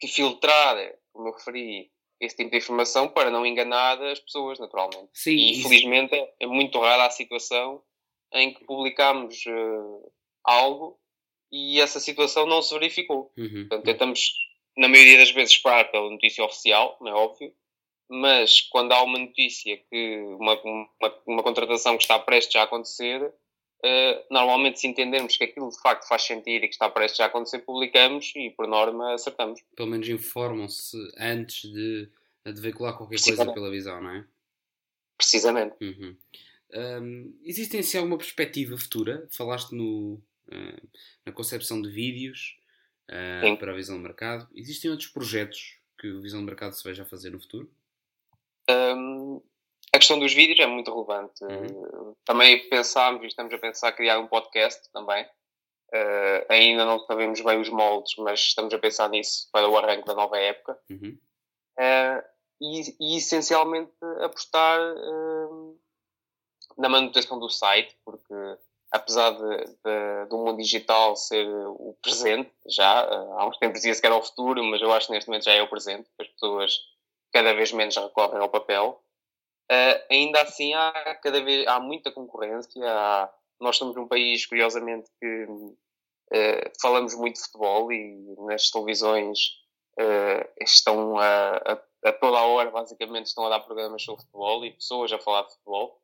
que 0.00 0.08
filtrar, 0.08 0.76
como 1.12 1.28
eu 1.28 1.32
referi, 1.32 1.90
esse 2.20 2.36
tipo 2.36 2.50
de 2.50 2.58
informação 2.58 3.08
para 3.08 3.30
não 3.30 3.46
enganar 3.46 4.00
as 4.02 4.20
pessoas, 4.20 4.58
naturalmente. 4.58 5.08
Sim, 5.14 5.30
e 5.30 5.58
infelizmente 5.58 6.14
é, 6.14 6.34
é 6.40 6.46
muito 6.46 6.78
rara 6.78 7.06
a 7.06 7.10
situação 7.10 7.82
em 8.32 8.52
que 8.52 8.64
publicamos 8.64 9.42
uh, 9.46 10.12
algo 10.44 10.99
e 11.50 11.80
essa 11.80 11.98
situação 11.98 12.46
não 12.46 12.62
se 12.62 12.72
verificou. 12.74 13.32
Uhum. 13.36 13.66
Portanto, 13.68 13.84
tentamos 13.84 14.32
na 14.76 14.88
maioria 14.88 15.18
das 15.18 15.30
vezes 15.30 15.54
esperar 15.54 15.90
pela 15.90 16.10
notícia 16.10 16.44
oficial, 16.44 16.96
não 17.00 17.10
é 17.10 17.14
óbvio, 17.14 17.52
mas 18.08 18.60
quando 18.60 18.92
há 18.92 19.02
uma 19.02 19.18
notícia 19.18 19.76
que 19.76 20.18
uma, 20.38 20.60
uma, 20.62 20.88
uma 21.26 21.42
contratação 21.42 21.96
que 21.96 22.02
está 22.02 22.18
prestes 22.18 22.56
a 22.56 22.64
acontecer, 22.64 23.22
uh, 23.22 24.24
normalmente 24.30 24.80
se 24.80 24.86
entendermos 24.86 25.36
que 25.36 25.44
aquilo 25.44 25.68
de 25.68 25.80
facto 25.80 26.08
faz 26.08 26.22
sentido 26.22 26.64
e 26.64 26.68
que 26.68 26.74
está 26.74 26.88
prestes 26.88 27.20
a 27.20 27.26
acontecer, 27.26 27.60
publicamos 27.60 28.32
e 28.34 28.50
por 28.50 28.66
norma 28.66 29.14
acertamos. 29.14 29.60
Pelo 29.76 29.90
menos 29.90 30.08
informam-se 30.08 30.96
antes 31.18 31.70
de, 31.70 32.08
de 32.46 32.60
veicular 32.60 32.96
qualquer 32.96 33.20
coisa 33.20 33.52
pela 33.52 33.70
visão, 33.70 34.02
não 34.02 34.10
é? 34.10 34.24
Precisamente. 35.16 35.76
Uhum. 35.80 36.16
Um, 36.72 37.40
existe 37.44 37.76
em 37.76 37.82
si 37.82 37.96
alguma 37.98 38.16
perspectiva 38.16 38.76
futura? 38.78 39.28
Falaste 39.30 39.72
no, 39.72 40.20
na 41.24 41.32
concepção 41.32 41.80
de 41.80 41.90
vídeos 41.90 42.56
uh, 43.08 43.56
para 43.58 43.72
a 43.72 43.74
visão 43.74 43.96
de 43.96 44.02
mercado. 44.02 44.48
Existem 44.54 44.90
outros 44.90 45.08
projetos 45.08 45.78
que 45.98 46.08
a 46.08 46.20
visão 46.20 46.40
de 46.40 46.46
mercado 46.46 46.72
se 46.72 46.82
veja 46.82 47.02
a 47.02 47.06
fazer 47.06 47.30
no 47.30 47.40
futuro? 47.40 47.70
Um, 48.68 49.42
a 49.94 49.98
questão 49.98 50.18
dos 50.18 50.32
vídeos 50.32 50.58
é 50.60 50.66
muito 50.66 50.92
relevante. 50.92 51.44
Uhum. 51.44 52.14
Também 52.24 52.68
pensámos 52.68 53.22
e 53.22 53.26
estamos 53.26 53.52
a 53.52 53.58
pensar 53.58 53.92
criar 53.92 54.18
um 54.18 54.26
podcast 54.26 54.90
também. 54.92 55.24
Uh, 55.92 56.46
ainda 56.48 56.84
não 56.84 57.00
sabemos 57.00 57.40
bem 57.40 57.60
os 57.60 57.68
moldes, 57.68 58.14
mas 58.16 58.40
estamos 58.40 58.72
a 58.72 58.78
pensar 58.78 59.10
nisso 59.10 59.48
para 59.52 59.68
o 59.68 59.76
arranque 59.76 60.06
da 60.06 60.14
nova 60.14 60.38
época. 60.38 60.78
Uhum. 60.88 61.18
Uh, 61.78 62.22
e, 62.60 62.96
e, 63.00 63.16
essencialmente 63.16 63.92
apostar 64.20 64.78
uh, 64.80 65.80
na 66.78 66.88
manutenção 66.88 67.38
do 67.40 67.48
site, 67.48 67.96
porque 68.04 68.34
apesar 68.90 69.30
de, 69.30 69.66
de, 69.66 70.26
do 70.28 70.38
mundo 70.38 70.56
digital 70.56 71.14
ser 71.16 71.46
o 71.46 71.96
presente, 72.02 72.50
já 72.66 73.02
eh, 73.02 73.28
há 73.38 73.46
uns 73.46 73.56
tempos 73.58 73.80
dizia-se 73.80 74.00
que 74.00 74.06
era 74.06 74.16
o 74.16 74.22
futuro, 74.22 74.62
mas 74.64 74.82
eu 74.82 74.92
acho 74.92 75.06
que 75.06 75.12
neste 75.12 75.28
momento 75.28 75.44
já 75.44 75.52
é 75.52 75.62
o 75.62 75.68
presente, 75.68 76.08
as 76.18 76.28
pessoas 76.28 76.78
cada 77.32 77.54
vez 77.54 77.72
menos 77.72 77.96
recorrem 77.96 78.40
ao 78.40 78.48
papel. 78.48 79.00
Uh, 79.70 80.02
ainda 80.10 80.42
assim 80.42 80.74
há 80.74 81.14
cada 81.22 81.40
vez 81.42 81.64
há 81.68 81.78
muita 81.78 82.10
concorrência. 82.10 82.82
Há, 82.84 83.32
nós 83.60 83.76
somos 83.76 83.96
um 83.96 84.08
país, 84.08 84.44
curiosamente, 84.44 85.08
que 85.20 85.44
uh, 85.44 86.72
falamos 86.80 87.14
muito 87.14 87.36
de 87.36 87.42
futebol 87.42 87.92
e 87.92 88.34
nas 88.38 88.68
televisões 88.70 89.38
uh, 90.00 90.48
estão 90.60 91.18
a, 91.18 91.56
a, 91.58 91.82
a, 92.04 92.12
toda 92.12 92.38
a 92.38 92.46
hora, 92.46 92.70
basicamente, 92.70 93.26
estão 93.26 93.46
a 93.46 93.50
dar 93.50 93.60
programas 93.60 94.02
sobre 94.02 94.22
futebol 94.22 94.64
e 94.64 94.72
pessoas 94.72 95.12
a 95.12 95.18
falar 95.20 95.42
de 95.42 95.52
futebol. 95.52 95.99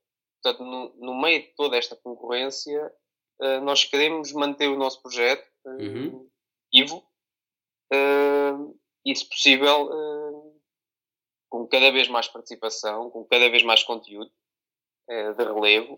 Portanto, 0.46 0.64
no, 0.64 0.94
no 0.96 1.20
meio 1.20 1.42
de 1.42 1.48
toda 1.56 1.76
esta 1.76 1.96
concorrência, 1.96 2.92
uh, 3.40 3.61
nós 3.62 3.85
queremos 3.85 4.32
manter 4.32 4.68
o 4.68 4.76
nosso 4.76 5.02
projeto 5.02 5.46
uh, 5.64 5.70
uhum. 5.70 6.30
vivo 6.72 6.98
uh, 7.92 8.78
e, 9.04 9.14
se 9.14 9.28
possível, 9.28 10.54
com 11.48 11.66
cada 11.66 11.90
vez 11.90 12.09
mais 12.09 12.28
participação, 12.28 13.11
com 13.11 13.24
cada 13.24 13.48
vez 13.48 13.62
mais 13.62 13.82
conteúdo 13.82 14.30
de 15.09 15.44
relevo, 15.44 15.96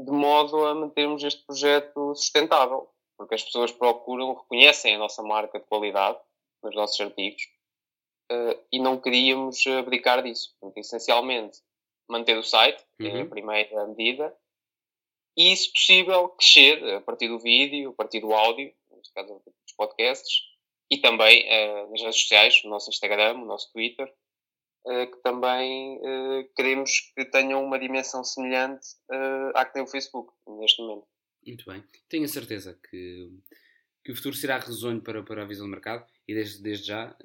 de 0.00 0.10
modo 0.10 0.66
a 0.66 0.74
mantermos 0.74 1.22
este 1.22 1.46
projeto 1.46 2.12
sustentável, 2.16 2.90
porque 3.16 3.36
as 3.36 3.44
pessoas 3.44 3.70
procuram, 3.70 4.34
reconhecem 4.34 4.96
a 4.96 4.98
nossa 4.98 5.22
marca 5.22 5.60
de 5.60 5.66
qualidade 5.66 6.18
nos 6.60 6.74
nossos 6.74 7.00
artigos 7.00 7.42
uh, 8.30 8.64
e 8.72 8.78
não 8.78 9.00
queríamos 9.00 9.66
abdicar 9.66 10.22
disso. 10.22 10.54
Portanto, 10.60 10.78
essencialmente, 10.78 11.58
manter 12.08 12.36
o 12.38 12.42
site, 12.42 12.84
que 12.96 13.04
uhum. 13.04 13.16
é 13.16 13.20
a 13.20 13.22
uhum. 13.22 13.30
primeira 13.30 13.86
medida, 13.86 14.34
e, 15.36 15.54
se 15.54 15.70
possível, 15.70 16.28
crescer 16.30 16.82
a 16.94 17.00
partir 17.00 17.28
do 17.28 17.38
vídeo, 17.38 17.90
a 17.90 17.92
partir 17.92 18.20
do 18.20 18.32
áudio, 18.32 18.72
neste 18.90 19.12
caso 19.12 19.42
dos 19.44 19.74
podcasts, 19.76 20.42
e 20.90 20.98
também 20.98 21.46
uh, 21.46 21.90
nas 21.90 22.00
redes 22.00 22.20
sociais, 22.20 22.64
o 22.64 22.68
nosso 22.68 22.88
Instagram, 22.88 23.34
o 23.34 23.44
nosso 23.44 23.70
Twitter, 23.72 24.10
uh, 24.86 25.10
que 25.10 25.22
também 25.22 25.98
uh, 25.98 26.48
queremos 26.54 27.12
que 27.14 27.24
tenham 27.26 27.62
uma 27.62 27.78
dimensão 27.78 28.24
semelhante 28.24 28.86
à 29.54 29.64
que 29.64 29.74
tem 29.74 29.82
o 29.82 29.86
Facebook, 29.86 30.32
neste 30.46 30.80
momento. 30.80 31.06
Muito 31.46 31.64
bem. 31.70 31.84
Tenho 32.08 32.24
a 32.24 32.28
certeza 32.28 32.78
que, 32.88 33.30
que 34.04 34.12
o 34.12 34.16
futuro 34.16 34.34
será 34.34 34.58
risonho 34.58 35.02
para, 35.02 35.22
para 35.22 35.42
a 35.42 35.46
visão 35.46 35.66
do 35.66 35.70
mercado 35.70 36.06
e 36.26 36.34
desde, 36.34 36.62
desde 36.62 36.86
já, 36.88 37.16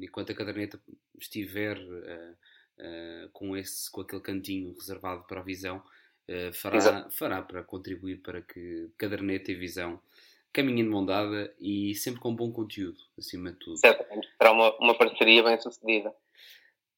enquanto 0.00 0.30
a 0.30 0.34
caderneta 0.34 0.80
estiver 1.18 1.78
uh, 1.78 3.28
com, 3.32 3.56
esse, 3.56 3.90
com 3.90 4.02
aquele 4.02 4.22
cantinho 4.22 4.72
reservado 4.74 5.24
para 5.24 5.40
a 5.40 5.44
visão, 5.44 5.82
fará, 6.52 7.08
fará 7.10 7.42
para 7.42 7.62
contribuir 7.62 8.16
para 8.18 8.42
que 8.42 8.90
caderneta 8.98 9.50
e 9.50 9.54
visão 9.54 10.00
caminhem 10.56 10.84
de 10.84 10.90
mão 10.90 11.04
dada 11.04 11.54
e 11.60 11.94
sempre 11.94 12.18
com 12.18 12.34
bom 12.34 12.50
conteúdo, 12.50 12.98
acima 13.18 13.52
de 13.52 13.58
tudo. 13.58 13.76
Certamente, 13.76 14.26
será 14.38 14.52
uma, 14.52 14.74
uma 14.78 14.94
parceria 14.96 15.42
bem 15.42 15.60
sucedida. 15.60 16.14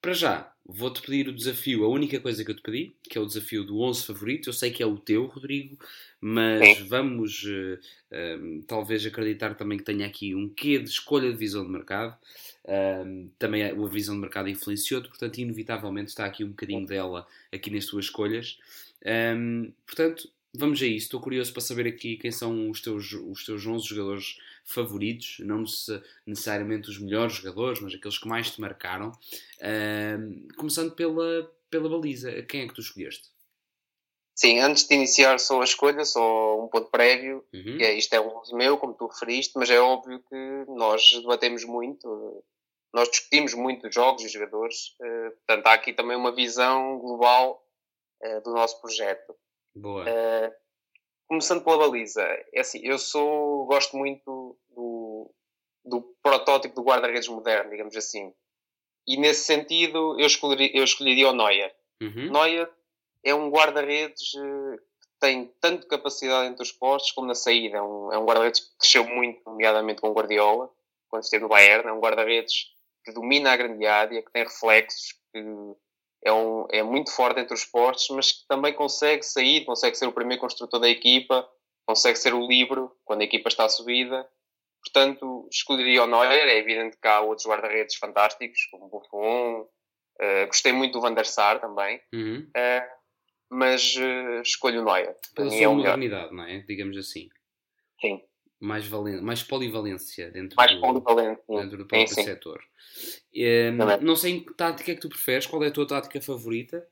Para 0.01 0.13
já, 0.13 0.53
vou-te 0.65 1.03
pedir 1.03 1.29
o 1.29 1.33
desafio, 1.33 1.85
a 1.85 1.89
única 1.89 2.21
coisa 2.21 2.45
que 2.45 2.51
eu 2.51 2.55
te 2.55 2.63
pedi, 2.63 2.95
que 3.03 3.19
é 3.19 3.21
o 3.21 3.27
desafio 3.27 3.65
do 3.65 3.81
11 3.81 4.07
favorito. 4.07 4.49
Eu 4.49 4.53
sei 4.53 4.71
que 4.71 4.83
é 4.83 4.87
o 4.87 4.97
teu, 4.97 5.27
Rodrigo, 5.27 5.77
mas 6.21 6.79
vamos 6.81 7.43
uh, 7.45 8.63
talvez 8.67 9.05
acreditar 9.05 9.55
também 9.55 9.79
que 9.79 9.85
tenha 9.85 10.07
aqui 10.07 10.35
um 10.35 10.49
quê 10.49 10.79
de 10.79 10.89
escolha 10.89 11.31
de 11.31 11.37
visão 11.37 11.65
de 11.65 11.71
mercado. 11.71 12.17
Uh, 12.65 13.29
também 13.39 13.65
a 13.65 13.75
visão 13.89 14.15
de 14.15 14.21
mercado 14.21 14.49
influenciou-te, 14.49 15.09
portanto, 15.09 15.39
inevitavelmente 15.39 16.11
está 16.11 16.27
aqui 16.27 16.45
um 16.45 16.51
bocadinho 16.51 16.87
dela 16.87 17.27
aqui 17.53 17.71
nas 17.71 17.87
tuas 17.87 18.05
escolhas. 18.05 18.59
Um, 19.05 19.73
portanto, 19.87 20.31
vamos 20.59 20.83
a 20.83 20.87
isso. 20.87 21.07
Estou 21.07 21.21
curioso 21.21 21.53
para 21.53 21.63
saber 21.63 21.87
aqui 21.87 22.17
quem 22.17 22.31
são 22.31 22.69
os 22.69 22.81
teus, 22.81 23.13
os 23.13 23.45
teus 23.45 23.67
11 23.67 23.87
jogadores 23.87 24.37
favoritos, 24.65 25.37
não 25.41 25.65
necessariamente 26.27 26.91
os 26.91 26.99
melhores 26.99 27.35
jogadores, 27.35 27.81
mas 27.81 27.95
aqueles 27.95 28.19
que 28.19 28.29
mais 28.29 28.51
te 28.51 28.61
marcaram. 28.61 29.13
Uh, 29.59 30.55
começando 30.57 30.95
pela, 30.95 31.51
pela 31.71 31.89
baliza, 31.89 32.43
quem 32.43 32.63
é 32.63 32.69
que 32.69 32.75
tu 32.75 32.81
escolheste? 32.81 33.31
Sim, 34.35 34.61
antes 34.61 34.87
de 34.87 34.95
iniciar 34.95 35.41
só 35.41 35.61
a 35.61 35.65
escolha, 35.65 36.05
só 36.05 36.63
um 36.63 36.69
ponto 36.69 36.91
prévio, 36.91 37.45
uhum. 37.53 37.77
que 37.77 37.83
é, 37.83 37.95
isto 37.95 38.15
é 38.15 38.21
um 38.21 38.41
meu, 38.53 38.79
como 38.79 38.95
tu 38.95 39.07
referiste, 39.07 39.55
mas 39.57 39.69
é 39.69 39.81
óbvio 39.81 40.23
que 40.29 40.65
nós 40.69 41.11
debatemos 41.11 41.65
muito, 41.65 42.45
nós 42.95 43.11
discutimos 43.11 43.55
muito 43.55 43.89
os 43.89 43.95
jogos 43.95 44.23
e 44.23 44.29
jogadores, 44.29 44.95
uh, 45.01 45.31
portanto 45.39 45.67
há 45.67 45.73
aqui 45.73 45.93
também 45.93 46.17
uma 46.17 46.33
visão 46.33 46.99
global 46.99 47.61
uh, 48.23 48.41
do 48.43 48.53
nosso 48.53 48.81
projeto. 48.81 49.35
Boa. 49.81 50.05
Uh, 50.05 50.53
começando 51.29 51.63
pela 51.63 51.79
baliza, 51.79 52.23
é 52.53 52.61
assim, 52.61 52.81
eu 52.83 52.99
sou, 52.99 53.67
gosto 53.67 53.97
muito 53.97 54.59
do, 54.71 55.31
do 55.85 56.03
protótipo 56.23 56.75
do 56.75 56.83
guarda-redes 56.83 57.29
moderno, 57.29 57.71
digamos 57.71 57.97
assim. 57.97 58.33
E 59.07 59.17
nesse 59.17 59.45
sentido, 59.45 60.19
eu 60.19 60.27
escolheria, 60.27 60.71
eu 60.75 60.85
escolheria 60.85 61.31
o 61.31 61.33
Neuer. 61.33 61.75
Uhum. 62.03 62.31
Neuer 62.31 62.71
é 63.25 63.35
um 63.35 63.51
guarda-redes 63.51 64.35
eh, 64.35 64.77
que 64.77 65.09
tem 65.21 65.53
tanto 65.61 65.87
capacidade 65.87 66.49
entre 66.49 66.63
os 66.63 66.73
postos 66.73 67.13
como 67.13 67.27
na 67.27 67.35
saída. 67.35 67.79
É 67.79 67.83
um, 67.83 68.13
é 68.13 68.19
um 68.19 68.25
guarda-redes 68.25 68.61
que 68.61 68.79
cresceu 68.79 69.05
muito, 69.05 69.41
nomeadamente 69.47 70.01
com 70.01 70.11
o 70.11 70.13
Guardiola, 70.13 70.71
quando 71.09 71.23
esteve 71.23 71.43
no 71.43 71.49
Bayern. 71.49 71.89
É 71.89 71.93
um 71.93 72.01
guarda-redes 72.01 72.67
que 73.05 73.13
domina 73.13 73.53
a 73.53 73.57
grande 73.57 73.87
área, 73.87 74.23
que 74.23 74.31
tem 74.31 74.45
reflexos, 74.45 75.15
que 75.33 75.43
é, 76.25 76.33
um, 76.33 76.67
é 76.71 76.83
muito 76.83 77.11
forte 77.11 77.41
entre 77.41 77.55
os 77.55 77.65
postos, 77.65 78.15
mas 78.15 78.33
que 78.33 78.47
também 78.49 78.73
consegue 78.73 79.23
sair, 79.23 79.65
consegue 79.65 79.97
ser 79.97 80.07
o 80.07 80.13
primeiro 80.13 80.41
construtor 80.41 80.81
da 80.81 80.89
equipa, 80.89 81.49
consegue 81.87 82.19
ser 82.19 82.35
o 82.35 82.47
livro 82.47 82.97
quando 83.05 83.23
a 83.23 83.25
equipa 83.25 83.49
está 83.49 83.69
subida. 83.69 84.29
Portanto, 84.85 85.49
escolheria 85.51 86.05
o 86.05 86.07
Neuer. 86.07 86.49
É 86.49 86.59
evidente 86.59 86.97
que 87.01 87.09
há 87.09 87.21
outros 87.21 87.47
guarda-redes 87.47 87.97
fantásticos, 87.97 88.67
como 88.71 88.87
o 88.87 88.89
Buffon. 88.89 89.69
Uh, 90.21 90.47
gostei 90.47 90.73
muito 90.73 90.93
do 90.93 91.01
Van 91.01 91.15
der 91.15 91.27
Sar 91.27 91.61
também. 91.61 92.01
Uhum. 92.13 92.49
Uh, 92.49 92.99
mas 93.51 93.97
uh, 93.97 94.41
escolho 94.43 94.83
o 94.83 94.85
Neuer. 94.85 95.17
Pela 95.35 95.51
sua 95.51 95.63
é 95.63 95.69
modernidade, 95.69 96.35
não 96.35 96.45
é? 96.45 96.59
Digamos 96.61 96.97
assim. 96.97 97.29
Sim 98.01 98.28
mais, 98.61 98.87
valen 98.87 99.21
mais 99.21 99.43
polivalência 99.43 100.31
dentro 100.31 100.57
mais 100.57 100.75
do, 100.75 100.81
polivalente, 100.81 101.43
dentro 101.49 101.79
do 101.79 101.87
próprio 101.87 102.15
sim, 102.15 102.25
setor. 102.25 102.63
Um, 103.35 104.05
não 104.05 104.17
sei 104.17 104.33
em 104.33 104.45
que 104.45 104.55
tática 104.55 104.93
é 104.93 104.95
que 104.95 105.01
tu 105.01 105.09
preferes, 105.09 105.47
qual 105.47 105.63
é 105.63 105.69
a 105.69 105.73
tua 105.73 105.87
tática 105.87 106.21
favorita? 106.21 106.87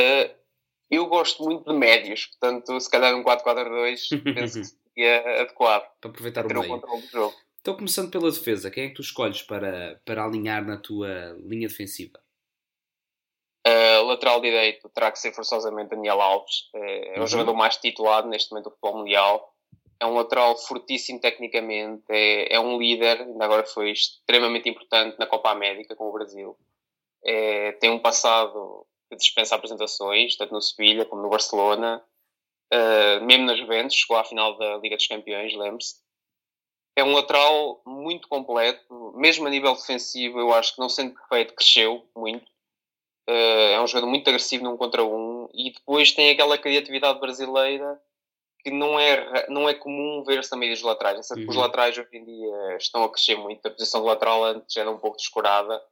Uh, 0.00 0.34
eu 0.90 1.06
gosto 1.06 1.44
muito 1.44 1.70
de 1.70 1.78
médios, 1.78 2.26
portanto, 2.26 2.80
se 2.80 2.90
calhar 2.90 3.14
um 3.14 3.22
4-4-2 3.22 4.22
penso 4.34 4.76
que 4.94 5.02
é 5.02 5.42
adequado 5.42 5.88
para 6.00 6.10
aproveitar 6.10 6.44
o 6.44 6.48
meio. 6.48 6.68
controle 6.68 7.02
do 7.02 7.08
jogo. 7.08 7.36
Então, 7.60 7.76
começando 7.76 8.10
pela 8.10 8.30
defesa, 8.30 8.70
quem 8.70 8.84
é 8.84 8.88
que 8.88 8.94
tu 8.94 9.02
escolhes 9.02 9.42
para, 9.42 10.00
para 10.04 10.24
alinhar 10.24 10.64
na 10.64 10.76
tua 10.76 11.36
linha 11.44 11.68
defensiva? 11.68 12.18
Uh, 13.66 14.02
lateral 14.06 14.40
direito 14.40 14.88
terá 14.88 15.12
que 15.12 15.18
ser 15.18 15.34
forçosamente 15.34 15.90
Daniel 15.90 16.20
Alves, 16.22 16.70
é, 16.74 17.16
é 17.16 17.18
uhum. 17.18 17.24
o 17.24 17.26
jogador 17.26 17.54
mais 17.54 17.76
titulado 17.76 18.28
neste 18.28 18.50
momento 18.50 18.64
do 18.64 18.70
futebol 18.70 18.98
mundial 18.98 19.54
é 20.00 20.06
um 20.06 20.14
lateral 20.14 20.56
fortíssimo 20.56 21.20
tecnicamente, 21.20 22.04
é, 22.08 22.54
é 22.54 22.60
um 22.60 22.78
líder, 22.78 23.22
ainda 23.22 23.44
agora 23.44 23.64
foi 23.66 23.90
extremamente 23.90 24.68
importante 24.68 25.18
na 25.18 25.26
Copa 25.26 25.50
América 25.50 25.96
com 25.96 26.08
o 26.08 26.12
Brasil. 26.12 26.56
É, 27.24 27.72
tem 27.72 27.90
um 27.90 27.98
passado 27.98 28.86
que 29.08 29.16
dispensa 29.16 29.54
apresentações, 29.54 30.36
tanto 30.36 30.52
no 30.52 30.60
Sevilha 30.60 31.04
como 31.04 31.22
no 31.22 31.28
Barcelona, 31.28 32.02
uh, 32.72 33.24
mesmo 33.24 33.46
nas 33.46 33.58
Juventus, 33.58 33.96
chegou 33.96 34.16
à 34.16 34.24
final 34.24 34.56
da 34.56 34.76
Liga 34.76 34.96
dos 34.96 35.06
Campeões, 35.06 35.54
lembre-se. 35.54 35.96
É 36.94 37.02
um 37.02 37.14
lateral 37.14 37.80
muito 37.86 38.28
completo, 38.28 39.12
mesmo 39.16 39.46
a 39.46 39.50
nível 39.50 39.74
defensivo, 39.74 40.38
eu 40.38 40.52
acho 40.52 40.74
que 40.74 40.80
não 40.80 40.88
sendo 40.88 41.14
perfeito, 41.14 41.54
cresceu 41.54 42.06
muito. 42.14 42.46
Uh, 43.28 43.74
é 43.74 43.80
um 43.80 43.86
jogador 43.86 44.08
muito 44.08 44.28
agressivo 44.28 44.64
num 44.64 44.76
contra 44.76 45.04
um 45.04 45.48
e 45.52 45.72
depois 45.72 46.12
tem 46.12 46.30
aquela 46.30 46.56
criatividade 46.56 47.20
brasileira 47.20 48.00
que 48.60 48.70
não 48.70 48.98
é, 48.98 49.46
não 49.48 49.68
é 49.68 49.74
comum 49.74 50.22
ver-se 50.24 50.50
também 50.50 50.70
dos 50.70 50.82
laterais. 50.82 51.30
Uhum. 51.30 51.46
Os 51.48 51.56
laterais 51.56 51.96
hoje 51.96 52.08
em 52.12 52.24
dia 52.24 52.76
estão 52.76 53.04
a 53.04 53.10
crescer 53.10 53.36
muito. 53.36 53.66
A 53.66 53.70
posição 53.70 54.00
do 54.00 54.06
lateral 54.06 54.44
antes 54.44 54.76
era 54.76 54.90
um 54.90 54.98
pouco 54.98 55.16
descurada. 55.16 55.82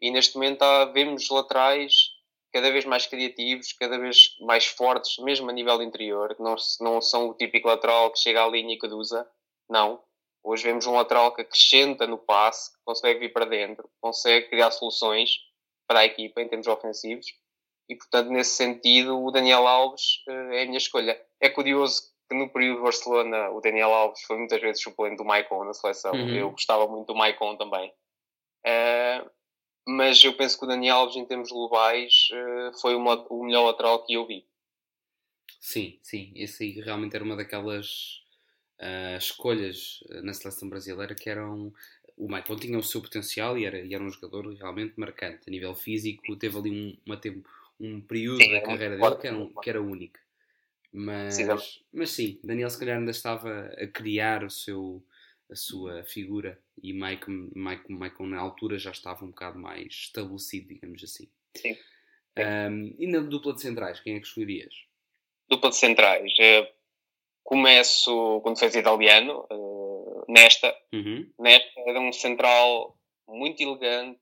E 0.00 0.10
neste 0.10 0.34
momento 0.34 0.62
há, 0.62 0.86
vemos 0.86 1.28
laterais 1.30 2.10
cada 2.52 2.70
vez 2.70 2.84
mais 2.84 3.06
criativos, 3.06 3.72
cada 3.72 3.98
vez 3.98 4.36
mais 4.40 4.66
fortes, 4.66 5.16
mesmo 5.18 5.48
a 5.48 5.52
nível 5.52 5.80
interior. 5.82 6.36
Não, 6.38 6.54
não 6.80 7.00
são 7.00 7.28
o 7.28 7.34
típico 7.34 7.68
lateral 7.68 8.10
que 8.10 8.18
chega 8.18 8.44
à 8.44 8.48
linha 8.48 8.76
e 8.80 8.86
usa. 8.88 9.26
Não. 9.68 10.02
Hoje 10.44 10.64
vemos 10.64 10.86
um 10.86 10.94
lateral 10.94 11.34
que 11.34 11.42
acrescenta 11.42 12.06
no 12.06 12.18
passe, 12.18 12.72
que 12.72 12.78
consegue 12.84 13.20
vir 13.20 13.32
para 13.32 13.46
dentro, 13.46 13.88
consegue 14.00 14.48
criar 14.48 14.72
soluções 14.72 15.36
para 15.86 16.00
a 16.00 16.04
equipa 16.04 16.42
em 16.42 16.48
termos 16.48 16.66
ofensivos 16.66 17.26
e, 17.88 17.96
portanto, 17.96 18.30
nesse 18.30 18.56
sentido, 18.56 19.22
o 19.22 19.30
Daniel 19.30 19.66
Alves 19.66 20.22
uh, 20.28 20.52
é 20.52 20.62
a 20.62 20.66
minha 20.66 20.78
escolha. 20.78 21.20
É 21.40 21.48
curioso 21.48 22.12
que 22.28 22.36
no 22.36 22.48
período 22.50 22.76
de 22.76 22.82
Barcelona 22.84 23.50
o 23.50 23.60
Daniel 23.60 23.92
Alves 23.92 24.22
foi 24.22 24.38
muitas 24.38 24.60
vezes 24.60 24.82
suplente 24.82 25.16
do 25.16 25.24
Maicon 25.24 25.64
na 25.64 25.74
seleção. 25.74 26.12
Uhum. 26.12 26.34
Eu 26.34 26.50
gostava 26.50 26.86
muito 26.86 27.08
do 27.08 27.14
Maicon 27.14 27.56
também. 27.56 27.92
Uh, 28.64 29.30
mas 29.86 30.22
eu 30.22 30.34
penso 30.34 30.58
que 30.58 30.64
o 30.64 30.68
Daniel 30.68 30.96
Alves, 30.96 31.16
em 31.16 31.26
termos 31.26 31.50
globais, 31.50 32.28
uh, 32.32 32.80
foi 32.80 32.94
uma, 32.94 33.26
o 33.28 33.44
melhor 33.44 33.64
lateral 33.66 34.04
que 34.04 34.14
eu 34.14 34.26
vi. 34.26 34.46
Sim, 35.60 35.98
sim. 36.02 36.32
Esse 36.34 36.64
aí 36.64 36.80
realmente 36.80 37.14
era 37.14 37.24
uma 37.24 37.36
daquelas 37.36 38.22
uh, 38.80 39.16
escolhas 39.18 40.02
na 40.22 40.32
seleção 40.32 40.68
brasileira 40.68 41.14
que 41.14 41.28
eram. 41.28 41.72
O 42.16 42.28
Maicon 42.28 42.56
tinha 42.56 42.78
o 42.78 42.82
seu 42.82 43.00
potencial 43.00 43.56
e 43.56 43.64
era, 43.64 43.78
e 43.80 43.94
era 43.94 44.02
um 44.02 44.10
jogador 44.10 44.46
realmente 44.54 44.98
marcante. 44.98 45.44
A 45.46 45.50
nível 45.50 45.74
físico, 45.74 46.36
teve 46.36 46.56
ali 46.58 46.70
um, 46.70 46.96
uma, 47.06 47.16
tempo, 47.16 47.48
um 47.82 48.00
período 48.00 48.42
sim, 48.42 48.50
da 48.50 48.56
é 48.56 48.60
carreira 48.60 48.96
dele 48.96 49.16
que 49.16 49.26
era, 49.26 49.48
que 49.62 49.70
era 49.70 49.82
único. 49.82 50.18
Mas 50.92 51.34
sim, 51.34 51.46
mas 51.92 52.10
sim, 52.10 52.38
Daniel 52.44 52.70
se 52.70 52.78
calhar 52.78 52.98
ainda 52.98 53.10
estava 53.10 53.66
a 53.78 53.86
criar 53.86 54.44
o 54.44 54.50
seu, 54.50 55.02
a 55.50 55.56
sua 55.56 56.04
figura 56.04 56.60
e 56.82 56.92
Michael, 56.92 57.50
Michael, 57.54 57.84
Michael 57.88 58.28
na 58.28 58.38
altura 58.38 58.78
já 58.78 58.90
estava 58.90 59.24
um 59.24 59.28
bocado 59.28 59.58
mais 59.58 59.88
estabelecido, 59.88 60.68
digamos 60.68 61.02
assim. 61.02 61.30
Sim. 61.56 61.76
Um, 62.38 62.94
e 62.98 63.06
na 63.06 63.20
dupla 63.20 63.54
de 63.54 63.62
centrais, 63.62 64.00
quem 64.00 64.16
é 64.16 64.20
que 64.20 64.26
escolherias? 64.26 64.74
Dupla 65.48 65.70
de 65.70 65.76
centrais. 65.76 66.32
Uh, 66.32 66.66
começo 67.42 68.40
com 68.42 68.52
defesa 68.52 68.78
italiano, 68.78 69.46
uh, 69.50 70.24
Nesta. 70.28 70.74
Uhum. 70.92 71.30
Nesta 71.38 71.80
era 71.86 72.00
um 72.00 72.12
central 72.12 72.98
muito 73.28 73.62
elegante, 73.62 74.20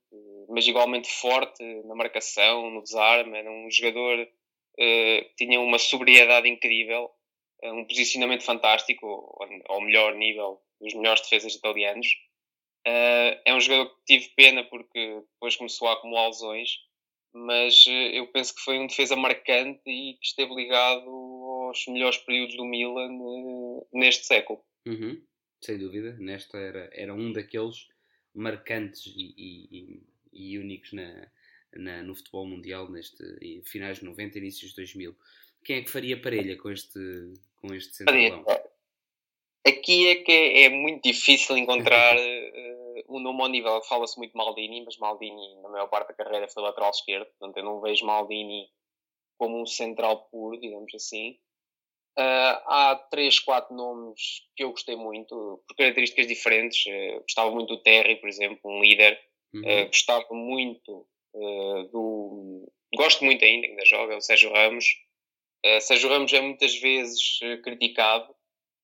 mas 0.51 0.67
igualmente 0.67 1.09
forte 1.09 1.63
na 1.85 1.95
marcação, 1.95 2.71
no 2.71 2.83
desarme. 2.83 3.39
Era 3.39 3.51
um 3.51 3.71
jogador 3.71 4.21
uh, 4.21 4.29
que 4.79 5.35
tinha 5.37 5.61
uma 5.61 5.79
sobriedade 5.79 6.49
incrível, 6.49 7.11
um 7.63 7.85
posicionamento 7.85 8.43
fantástico, 8.43 9.39
ao 9.69 9.81
melhor 9.81 10.15
nível 10.15 10.61
dos 10.81 10.95
melhores 10.95 11.23
defesas 11.23 11.55
italianos. 11.55 12.07
Uh, 12.87 13.37
é 13.45 13.55
um 13.55 13.61
jogador 13.61 13.91
que 13.91 14.05
tive 14.07 14.35
pena 14.35 14.65
porque 14.65 15.23
depois 15.35 15.57
começou 15.57 15.89
a 15.89 15.93
acumular 15.93 16.29
lesões, 16.29 16.71
mas 17.33 17.85
eu 18.13 18.27
penso 18.29 18.55
que 18.55 18.63
foi 18.63 18.79
um 18.79 18.87
defesa 18.87 19.15
marcante 19.15 19.83
e 19.87 20.15
que 20.15 20.27
esteve 20.27 20.55
ligado 20.55 21.09
aos 21.09 21.87
melhores 21.87 22.19
períodos 22.19 22.57
do 22.57 22.65
Milan 22.65 23.11
neste 23.93 24.27
século. 24.27 24.65
Uhum. 24.87 25.23
Sem 25.63 25.79
dúvida, 25.79 26.17
nesta 26.19 26.59
era, 26.59 26.91
era 26.93 27.15
um 27.15 27.33
daqueles 27.33 27.87
marcantes 28.35 29.07
e, 29.07 29.35
e, 29.37 30.03
e 30.33 30.59
únicos 30.59 30.93
na, 30.93 31.29
na, 31.75 32.03
no 32.03 32.15
futebol 32.15 32.47
mundial, 32.47 32.91
neste 32.91 33.23
finais 33.65 33.99
de 33.99 34.05
90, 34.05 34.39
inícios 34.39 34.71
de 34.71 34.77
2000. 34.77 35.17
Quem 35.65 35.77
é 35.77 35.83
que 35.83 35.91
faria 35.91 36.21
parelha 36.21 36.57
com 36.57 36.71
este, 36.71 36.99
com 37.61 37.75
este 37.75 37.97
centralão? 37.97 38.45
Aqui 39.67 40.09
é 40.09 40.15
que 40.17 40.33
é, 40.33 40.63
é 40.65 40.69
muito 40.71 41.03
difícil 41.03 41.57
encontrar 41.57 42.17
uh, 42.17 43.03
um 43.09 43.21
nome 43.21 43.43
ao 43.43 43.49
nível. 43.49 43.83
Fala-se 43.83 44.17
muito 44.17 44.37
Maldini, 44.37 44.85
mas 44.85 44.97
Maldini, 44.97 45.61
na 45.63 45.69
maior 45.69 45.89
parte 45.89 46.09
da 46.09 46.15
carreira, 46.15 46.49
foi 46.49 46.63
lateral 46.63 46.91
esquerdo. 46.91 47.27
Portanto, 47.27 47.57
eu 47.59 47.65
não 47.65 47.81
vejo 47.81 48.07
Maldini 48.07 48.69
como 49.39 49.61
um 49.61 49.67
central 49.67 50.29
puro, 50.31 50.59
digamos 50.59 50.95
assim. 50.95 51.39
Uh, 52.19 52.57
há 52.67 53.07
três, 53.11 53.39
quatro 53.39 53.75
nomes 53.75 54.43
que 54.57 54.65
eu 54.65 54.71
gostei 54.71 54.97
muito, 54.97 55.63
por 55.67 55.77
características 55.77 56.27
diferentes. 56.27 56.85
Uh, 56.87 57.21
gostava 57.21 57.51
muito 57.51 57.69
do 57.69 57.83
Terry, 57.83 58.17
por 58.17 58.29
exemplo, 58.29 58.59
um 58.65 58.83
líder. 58.83 59.21
Uhum. 59.53 59.63
Uh, 59.63 59.87
gostava 59.87 60.27
muito 60.33 61.07
do. 61.93 62.73
Gosto 62.97 63.25
muito 63.25 63.45
ainda, 63.45 63.67
ainda 63.67 63.85
joga, 63.87 64.17
o 64.17 64.21
Sérgio 64.21 64.53
Ramos. 64.53 64.85
Sérgio 65.81 66.09
Ramos 66.09 66.33
é 66.33 66.41
muitas 66.41 66.75
vezes 66.77 67.39
criticado, 67.63 68.35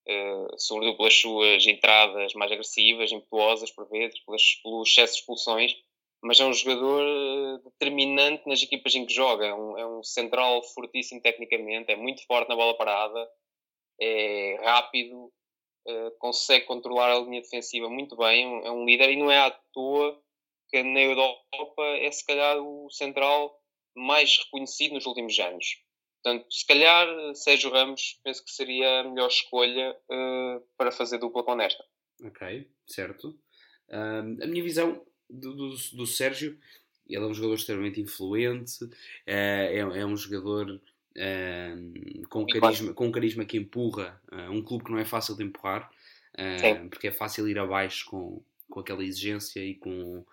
uh, 0.07 0.59
sobretudo 0.59 0.97
pelas 0.97 1.13
suas 1.13 1.67
entradas 1.67 2.33
mais 2.33 2.51
agressivas, 2.51 3.11
impetuosas 3.11 3.71
por 3.71 3.87
vezes, 3.89 4.19
pelas, 4.21 4.55
pelo 4.63 4.83
excesso 4.83 5.13
de 5.13 5.19
expulsões, 5.19 5.75
mas 6.23 6.39
é 6.39 6.45
um 6.45 6.53
jogador 6.53 7.03
eh, 7.03 7.61
determinante 7.63 8.47
nas 8.47 8.63
equipas 8.63 8.95
em 8.95 9.05
que 9.05 9.13
joga. 9.13 9.45
É 9.45 9.53
um, 9.53 9.77
é 9.77 9.85
um 9.85 10.03
central 10.03 10.63
fortíssimo 10.63 11.21
tecnicamente, 11.21 11.91
é 11.91 11.95
muito 11.95 12.25
forte 12.25 12.49
na 12.49 12.55
bola 12.55 12.75
parada, 12.75 13.29
é 14.01 14.57
rápido, 14.63 15.31
uh, 15.87 16.11
consegue 16.19 16.65
controlar 16.65 17.11
a 17.11 17.19
linha 17.19 17.41
defensiva 17.41 17.89
muito 17.89 18.15
bem, 18.15 18.65
é 18.65 18.71
um 18.71 18.85
líder 18.85 19.11
e 19.11 19.17
não 19.17 19.29
é 19.29 19.37
à 19.37 19.51
toa 19.73 20.19
que 20.69 20.83
na 20.83 21.01
Europa 21.01 21.83
é 21.99 22.11
se 22.11 22.25
calhar 22.25 22.57
o 22.57 22.89
central 22.89 23.57
mais 23.95 24.37
reconhecido 24.45 24.93
nos 24.93 25.05
últimos 25.05 25.37
anos. 25.39 25.65
Portanto, 26.23 26.45
se 26.51 26.65
calhar 26.65 27.07
Sérgio 27.35 27.71
Ramos 27.71 28.19
penso 28.23 28.43
que 28.43 28.51
seria 28.51 29.01
a 29.01 29.03
melhor 29.03 29.27
escolha 29.27 29.95
uh, 30.11 30.61
para 30.77 30.91
fazer 30.91 31.19
dupla 31.19 31.43
com 31.43 31.59
esta. 31.61 31.83
Ok, 32.23 32.67
certo. 32.87 33.37
a 33.89 34.47
minha 34.47 34.63
visão 34.63 35.05
do, 35.29 35.53
do, 35.53 35.69
do, 35.93 36.05
Sérgio, 36.05 36.57
ele 37.07 37.23
é 37.23 37.27
um 37.27 37.33
jogador 37.33 37.55
extremamente 37.55 38.01
influente, 38.01 38.83
uh, 38.83 38.89
é, 39.25 39.77
é, 39.77 40.05
um 40.05 40.15
jogador 40.15 40.69
uh, 40.71 42.27
com, 42.29 42.45
carisma, 42.45 42.93
com 42.93 43.11
carisma 43.11 43.45
que 43.45 43.57
empurra 43.57 44.21
uh, 44.31 44.51
um 44.51 44.63
clube 44.63 44.85
que 44.85 44.91
não 44.91 44.99
é 44.99 45.05
fácil 45.05 45.35
de 45.35 45.43
empurrar, 45.43 45.91
porque 46.89 47.07
é 47.07 47.11
fácil 47.11 47.47
ir 47.47 47.57
abaixo 47.57 48.05
com, 48.05 48.43
com 48.69 48.79
aquela 48.79 49.03
exigência 49.03 49.59
e 49.59 49.73
com 49.73 50.23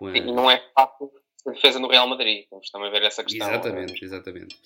a... 0.00 0.16
E 0.16 0.20
não 0.20 0.50
é 0.50 0.58
fácil 0.74 1.10
a 1.46 1.50
defesa 1.50 1.78
no 1.78 1.88
Real 1.88 2.08
Madrid, 2.08 2.46
vamos 2.50 2.70
também 2.70 2.90
ver 2.90 3.02
essa 3.02 3.24
questão. 3.24 3.48
Exatamente, 3.48 4.04
exatamente. 4.04 4.56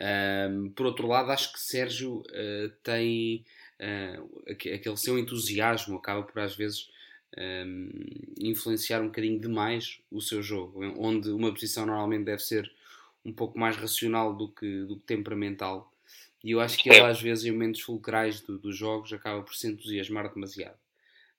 Um, 0.00 0.70
por 0.70 0.86
outro 0.86 1.06
lado, 1.06 1.30
acho 1.30 1.52
que 1.52 1.60
Sérgio 1.60 2.20
uh, 2.20 2.70
tem 2.82 3.44
uh, 3.78 4.42
aquele 4.50 4.96
seu 4.96 5.18
entusiasmo, 5.18 5.96
acaba 5.96 6.22
por 6.22 6.40
às 6.40 6.56
vezes 6.56 6.90
um, 7.38 7.90
influenciar 8.38 9.00
um 9.00 9.06
bocadinho 9.06 9.38
demais 9.40 10.00
o 10.10 10.20
seu 10.20 10.42
jogo, 10.42 10.80
onde 10.98 11.30
uma 11.30 11.52
posição 11.52 11.86
normalmente 11.86 12.24
deve 12.24 12.42
ser 12.42 12.70
um 13.24 13.32
pouco 13.32 13.58
mais 13.58 13.76
racional 13.76 14.34
do 14.34 14.48
que, 14.48 14.84
do 14.84 14.96
que 14.96 15.06
temperamental. 15.06 15.92
E 16.42 16.50
eu 16.50 16.60
acho 16.60 16.78
que 16.78 16.88
ele, 16.88 17.00
às 17.00 17.22
vezes, 17.22 17.44
em 17.44 17.52
momentos 17.52 17.80
fulcrais 17.80 18.40
do, 18.40 18.58
dos 18.58 18.76
jogos, 18.76 19.12
acaba 19.12 19.42
por 19.42 19.54
se 19.54 19.68
entusiasmar 19.68 20.32
demasiado. 20.32 20.76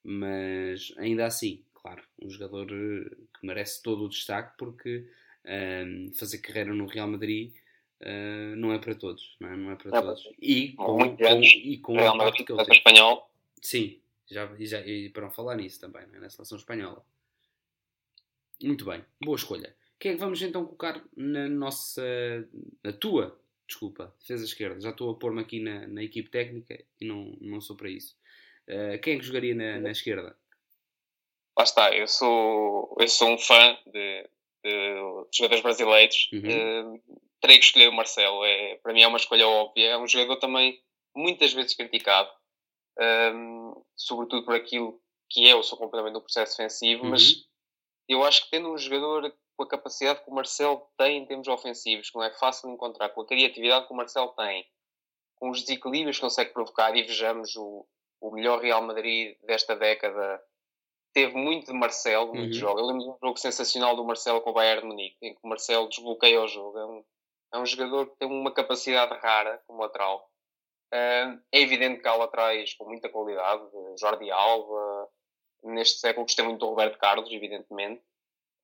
Mas 0.02 0.94
ainda 0.98 1.26
assim, 1.26 1.62
claro, 1.84 2.02
um 2.22 2.30
jogador 2.30 2.72
eh, 2.72 3.10
que 3.38 3.46
merece 3.46 3.84
todo 3.84 4.06
o 4.06 4.10
destaque 4.10 4.54
porque 4.58 5.06
um, 5.46 6.14
fazer 6.14 6.38
carreira 6.38 6.74
no 6.74 6.88
Real 6.88 7.10
Madrid 7.10 7.54
uh, 8.02 8.56
não 8.56 8.72
é 8.72 8.80
para 8.80 8.96
todos, 8.96 9.36
não 9.40 9.50
é, 9.50 9.58
não 9.58 9.72
é 9.72 9.76
para 9.76 9.98
é 9.98 10.02
todos. 10.02 10.30
E 10.42 10.72
com, 10.72 11.18
com, 11.18 11.44
e 11.44 11.78
com 11.80 11.94
Real 11.94 12.16
Madrid, 12.16 12.46
que 12.46 12.54
ele 12.54 12.66
tem. 12.66 12.78
espanhol. 12.78 13.30
Sim, 13.62 14.00
já, 14.32 14.50
e, 14.58 14.66
já, 14.66 14.80
e 14.80 15.10
para 15.10 15.24
não 15.24 15.32
falar 15.32 15.58
nisso 15.58 15.80
também, 15.82 16.04
é? 16.14 16.20
na 16.20 16.30
seleção 16.30 16.58
espanhola. 16.58 17.06
Muito 18.64 18.86
bem, 18.86 19.04
boa 19.22 19.36
escolha. 19.36 19.76
Quem 20.00 20.12
é 20.12 20.16
que 20.16 20.22
vamos 20.22 20.42
então 20.42 20.66
colocar 20.66 21.04
na 21.16 21.50
nossa. 21.50 22.02
na 22.82 22.94
tua, 22.94 23.38
desculpa, 23.68 24.16
defesa 24.22 24.46
esquerda? 24.46 24.80
Já 24.80 24.92
estou 24.92 25.12
a 25.12 25.16
pôr-me 25.16 25.42
aqui 25.42 25.60
na, 25.60 25.86
na 25.88 26.02
equipe 26.02 26.30
técnica 26.30 26.82
e 27.00 27.06
não, 27.06 27.38
não 27.42 27.60
sou 27.60 27.76
para 27.76 27.90
isso. 27.90 28.16
Uh, 28.68 28.98
quem 29.02 29.16
é 29.16 29.20
que 29.20 29.26
jogaria 29.26 29.54
na, 29.54 29.80
na 29.82 29.92
esquerda? 29.92 30.36
Lá 31.58 31.64
está, 31.64 31.96
eu 31.96 32.08
sou, 32.08 32.96
eu 33.00 33.08
sou 33.08 33.30
um 33.30 33.38
fã 33.38 33.78
de, 33.86 34.30
de, 34.64 35.28
jogadores 35.32 35.64
brasileiros. 35.64 36.30
Uhum. 36.34 36.96
Uh, 36.96 37.02
terei 37.40 37.60
que 37.60 37.66
escolher 37.66 37.90
o 37.90 37.94
Marcelo. 37.94 38.44
É, 38.46 38.76
para 38.78 38.94
mim 38.94 39.02
é 39.02 39.08
uma 39.08 39.18
escolha 39.18 39.48
óbvia. 39.48 39.90
É 39.90 39.98
um 39.98 40.08
jogador 40.08 40.38
também 40.38 40.82
muitas 41.16 41.54
vezes 41.54 41.76
criticado, 41.76 42.30
um, 43.36 43.84
sobretudo 43.96 44.46
por 44.46 44.56
aquilo 44.56 45.00
que 45.30 45.48
é 45.48 45.56
o 45.56 45.64
seu 45.64 45.78
comportamento 45.78 46.14
no 46.14 46.22
processo 46.22 46.58
defensivo, 46.58 47.04
uhum. 47.04 47.10
mas 47.12 47.46
eu 48.08 48.24
acho 48.24 48.44
que 48.46 48.52
tendo 48.52 48.72
um 48.72 48.78
jogador 48.78 49.34
com 49.56 49.64
a 49.64 49.68
capacidade 49.68 50.24
que 50.24 50.30
o 50.30 50.34
Marcelo 50.34 50.88
tem 50.98 51.18
em 51.18 51.26
termos 51.26 51.48
ofensivos, 51.48 52.10
que 52.10 52.16
não 52.16 52.24
é 52.24 52.32
fácil 52.32 52.68
de 52.68 52.76
encontrar, 52.76 53.10
com 53.10 53.22
a 53.22 53.26
criatividade 53.26 53.88
que 53.88 53.94
o 53.94 53.96
Marcelo 53.96 54.30
tem, 54.30 54.66
com 55.36 55.50
os 55.50 55.62
desequilíbrios 55.62 56.18
que 56.18 56.24
consegue 56.24 56.54
provocar, 56.54 56.96
e 56.96 57.04
vejamos 57.04 57.56
o, 57.56 57.86
o 58.22 58.32
melhor 58.32 58.62
Real 58.62 58.82
Madrid 58.82 59.38
desta 59.44 59.76
década 59.76 60.42
teve 61.14 61.36
muito 61.36 61.72
de 61.72 61.78
Marcelo, 61.78 62.34
muito 62.34 62.54
uhum. 62.54 62.60
jogo. 62.60 62.80
Eu 62.80 62.86
lembro 62.86 63.04
de 63.04 63.10
um 63.10 63.18
jogo 63.24 63.38
sensacional 63.38 63.96
do 63.96 64.04
Marcelo 64.04 64.42
com 64.42 64.50
o 64.50 64.54
Bayern 64.54 64.88
Munique, 64.88 65.18
em 65.22 65.34
que 65.34 65.40
o 65.44 65.48
Marcelo 65.48 65.88
desbloqueia 65.88 66.42
o 66.42 66.48
jogo. 66.48 66.78
É 66.78 66.86
um, 66.86 67.06
é 67.54 67.58
um 67.60 67.66
jogador 67.66 68.08
que 68.08 68.18
tem 68.18 68.28
uma 68.28 68.52
capacidade 68.52 69.14
rara 69.20 69.62
como 69.68 69.82
lateral. 69.82 70.30
Uh, 70.94 71.40
é 71.52 71.60
evidente 71.60 72.02
que 72.02 72.08
há 72.08 72.16
laterais 72.16 72.74
com 72.76 72.86
muita 72.86 73.10
qualidade, 73.10 73.64
Jordi 74.00 74.30
Alba, 74.30 75.10
neste 75.64 76.00
século 76.00 76.26
gostei 76.26 76.46
muito 76.46 76.60
do 76.60 76.68
Roberto 76.68 77.00
Carlos, 77.00 77.32
evidentemente, 77.32 78.04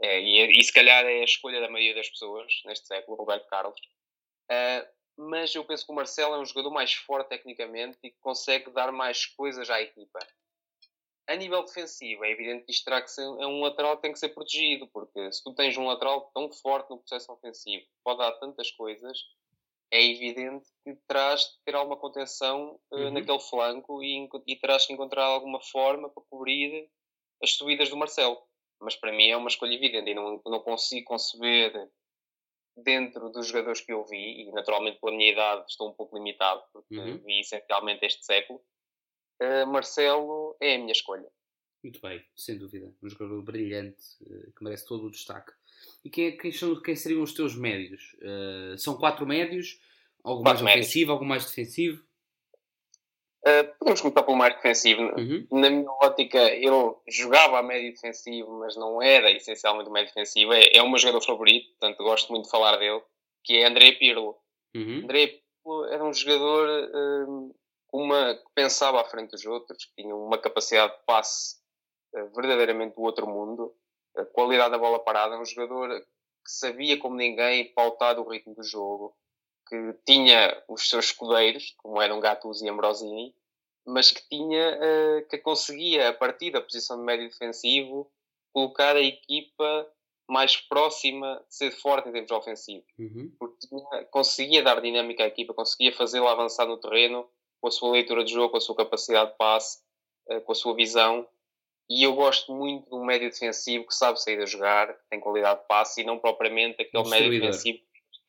é, 0.01 0.21
e, 0.21 0.59
e, 0.59 0.63
se 0.63 0.71
calhar 0.71 1.03
é 1.05 1.21
a 1.21 1.25
escolha 1.25 1.59
da 1.59 1.69
maioria 1.69 1.95
das 1.95 2.09
pessoas 2.09 2.61
neste 2.65 2.87
século, 2.87 3.17
Roberto 3.17 3.47
Carlos. 3.47 3.79
Uh, 4.49 4.87
mas 5.17 5.53
eu 5.53 5.65
penso 5.65 5.85
que 5.85 5.91
o 5.91 5.95
Marcelo 5.95 6.35
é 6.35 6.39
um 6.39 6.45
jogador 6.45 6.71
mais 6.71 6.93
forte 6.93 7.29
tecnicamente 7.29 7.97
e 8.01 8.09
que 8.09 8.19
consegue 8.21 8.69
dar 8.71 8.91
mais 8.91 9.25
coisas 9.25 9.69
à 9.69 9.81
equipa. 9.81 10.19
A 11.29 11.35
nível 11.35 11.63
defensivo, 11.63 12.25
é 12.25 12.31
evidente 12.31 12.65
que 12.65 12.71
isto 12.71 12.85
terá 12.85 13.03
que 13.03 13.11
ser 13.11 13.21
é 13.21 13.45
um 13.45 13.61
lateral 13.61 13.95
que 13.95 14.01
tem 14.01 14.11
que 14.11 14.17
ser 14.17 14.29
protegido, 14.29 14.87
porque 14.87 15.31
se 15.31 15.43
tu 15.43 15.53
tens 15.53 15.77
um 15.77 15.85
lateral 15.85 16.31
tão 16.33 16.51
forte 16.51 16.89
no 16.89 16.97
processo 16.97 17.31
ofensivo, 17.31 17.85
pode 18.03 18.17
dar 18.17 18.31
tantas 18.39 18.71
coisas, 18.71 19.15
é 19.91 20.03
evidente 20.03 20.67
que 20.83 20.95
terás 21.07 21.41
de 21.41 21.63
ter 21.65 21.75
alguma 21.75 21.97
contenção 21.97 22.79
uh, 22.91 22.95
uhum. 22.95 23.11
naquele 23.11 23.39
flanco 23.39 24.03
e, 24.03 24.27
e 24.47 24.55
terás 24.55 24.87
que 24.87 24.93
encontrar 24.93 25.23
alguma 25.23 25.61
forma 25.61 26.09
para 26.09 26.23
cobrir 26.31 26.89
as 27.43 27.51
subidas 27.53 27.89
do 27.89 27.97
Marcelo. 27.97 28.41
Mas 28.81 28.95
para 28.95 29.11
mim 29.11 29.29
é 29.29 29.37
uma 29.37 29.49
escolha 29.49 29.75
evidente 29.75 30.09
e 30.09 30.15
não, 30.15 30.41
não 30.43 30.59
consigo 30.61 31.05
conceber 31.09 31.91
dentro 32.75 33.29
dos 33.29 33.47
jogadores 33.47 33.81
que 33.81 33.93
eu 33.93 34.03
vi, 34.03 34.41
e 34.41 34.51
naturalmente 34.51 34.99
pela 34.99 35.15
minha 35.15 35.31
idade 35.31 35.65
estou 35.69 35.89
um 35.89 35.93
pouco 35.93 36.17
limitado, 36.17 36.63
porque 36.73 36.97
uhum. 36.97 37.17
vi 37.19 37.41
essencialmente 37.41 38.03
este 38.03 38.25
século, 38.25 38.59
uh, 39.41 39.67
Marcelo 39.67 40.55
é 40.59 40.75
a 40.75 40.77
minha 40.77 40.91
escolha. 40.91 41.27
Muito 41.83 42.01
bem, 42.01 42.23
sem 42.35 42.57
dúvida. 42.57 42.93
Um 43.01 43.09
jogador 43.09 43.41
brilhante 43.41 44.03
uh, 44.21 44.51
que 44.51 44.63
merece 44.63 44.85
todo 44.85 45.07
o 45.07 45.11
destaque. 45.11 45.51
E 46.03 46.09
quem, 46.09 46.27
é, 46.27 46.31
quem, 46.33 46.51
são, 46.51 46.81
quem 46.81 46.95
seriam 46.95 47.21
os 47.21 47.33
teus 47.33 47.55
médios? 47.55 48.15
Uh, 48.21 48.77
são 48.77 48.97
quatro 48.97 49.25
médios? 49.25 49.79
Algo 50.23 50.43
quatro 50.43 50.63
mais 50.63 50.75
médios. 50.75 50.87
ofensivo, 50.87 51.11
algo 51.11 51.25
mais 51.25 51.45
defensivo? 51.45 52.03
Uh, 53.45 53.77
podemos 53.79 54.01
começar 54.01 54.23
pelo 54.23 54.37
mais 54.37 54.53
defensivo. 54.55 55.01
Uhum. 55.01 55.47
Na 55.51 55.69
minha 55.69 55.89
ótica, 56.01 56.39
ele 56.51 56.93
jogava 57.07 57.59
a 57.59 57.63
médio 57.63 57.93
defensivo, 57.93 58.59
mas 58.59 58.75
não 58.75 59.01
era 59.01 59.31
essencialmente 59.31 59.89
o 59.89 59.93
médio 59.93 60.13
defensivo. 60.13 60.51
É, 60.51 60.63
é 60.73 60.83
o 60.83 60.89
meu 60.89 60.97
jogador 60.97 61.21
favorito, 61.21 61.69
portanto 61.69 62.03
gosto 62.03 62.29
muito 62.31 62.45
de 62.45 62.51
falar 62.51 62.75
dele. 62.77 63.01
que 63.45 63.57
é 63.57 63.65
André 63.65 63.93
Pirlo. 63.93 64.35
Uhum. 64.75 65.03
André 65.03 65.27
Pirlo 65.27 65.85
era 65.85 66.03
um 66.03 66.13
jogador 66.13 66.91
um, 66.93 67.53
uma, 67.91 68.35
que 68.35 68.49
pensava 68.53 69.01
à 69.01 69.05
frente 69.05 69.31
dos 69.31 69.45
outros, 69.45 69.85
que 69.85 70.01
tinha 70.01 70.15
uma 70.15 70.37
capacidade 70.37 70.93
de 70.93 71.03
passe 71.05 71.57
uh, 72.15 72.29
verdadeiramente 72.35 72.95
do 72.95 73.01
outro 73.01 73.27
mundo, 73.27 73.73
a 74.15 74.25
qualidade 74.25 74.71
da 74.71 74.77
bola 74.77 74.99
parada, 74.99 75.39
um 75.39 75.45
jogador 75.45 75.99
que 75.99 76.51
sabia 76.51 76.97
como 76.99 77.15
ninguém 77.15 77.73
pautar 77.73 78.19
o 78.19 78.27
ritmo 78.27 78.55
do 78.55 78.63
jogo, 78.63 79.15
que 79.67 79.93
tinha 80.05 80.63
os 80.67 80.89
seus 80.89 81.05
escudeiros, 81.05 81.75
como 81.77 82.01
eram 82.01 82.19
Gattuso 82.19 82.65
e 82.65 82.69
Ambrosini, 82.69 83.35
mas 83.85 84.11
que 84.11 84.27
tinha, 84.27 84.77
uh, 84.77 85.27
que 85.29 85.37
conseguia, 85.37 86.09
a 86.09 86.13
partir 86.13 86.51
da 86.51 86.61
posição 86.61 86.97
de 86.97 87.03
médio 87.03 87.29
defensivo, 87.29 88.11
colocar 88.53 88.95
a 88.95 89.01
equipa 89.01 89.87
mais 90.29 90.57
próxima 90.57 91.43
de 91.49 91.55
ser 91.55 91.71
forte 91.71 92.07
em 92.07 92.11
termos 92.11 92.31
ofensivos. 92.31 92.85
Uhum. 92.99 93.31
Porque 93.39 93.67
tinha, 93.67 94.05
conseguia 94.05 94.61
dar 94.61 94.79
dinâmica 94.79 95.23
à 95.23 95.27
equipa, 95.27 95.53
conseguia 95.53 95.91
fazê-la 95.91 96.31
avançar 96.31 96.67
no 96.67 96.77
terreno 96.77 97.27
com 97.61 97.67
a 97.67 97.71
sua 97.71 97.91
leitura 97.91 98.23
de 98.23 98.33
jogo, 98.33 98.51
com 98.51 98.57
a 98.57 98.61
sua 98.61 98.75
capacidade 98.75 99.31
de 99.31 99.37
passe, 99.37 99.79
uh, 100.29 100.41
com 100.41 100.51
a 100.51 100.55
sua 100.55 100.75
visão. 100.75 101.27
E 101.89 102.03
eu 102.03 102.13
gosto 102.13 102.53
muito 102.53 102.87
de 102.87 102.95
um 102.95 103.03
médio 103.03 103.29
defensivo 103.29 103.87
que 103.87 103.95
sabe 103.95 104.21
sair 104.21 104.39
a 104.39 104.45
jogar, 104.45 104.93
que 104.93 105.09
tem 105.09 105.19
qualidade 105.19 105.61
de 105.61 105.67
passe 105.67 106.01
e 106.01 106.03
não 106.03 106.19
propriamente 106.19 106.81
aquele 106.81 107.09
médio 107.09 107.31
defensivo 107.31 107.79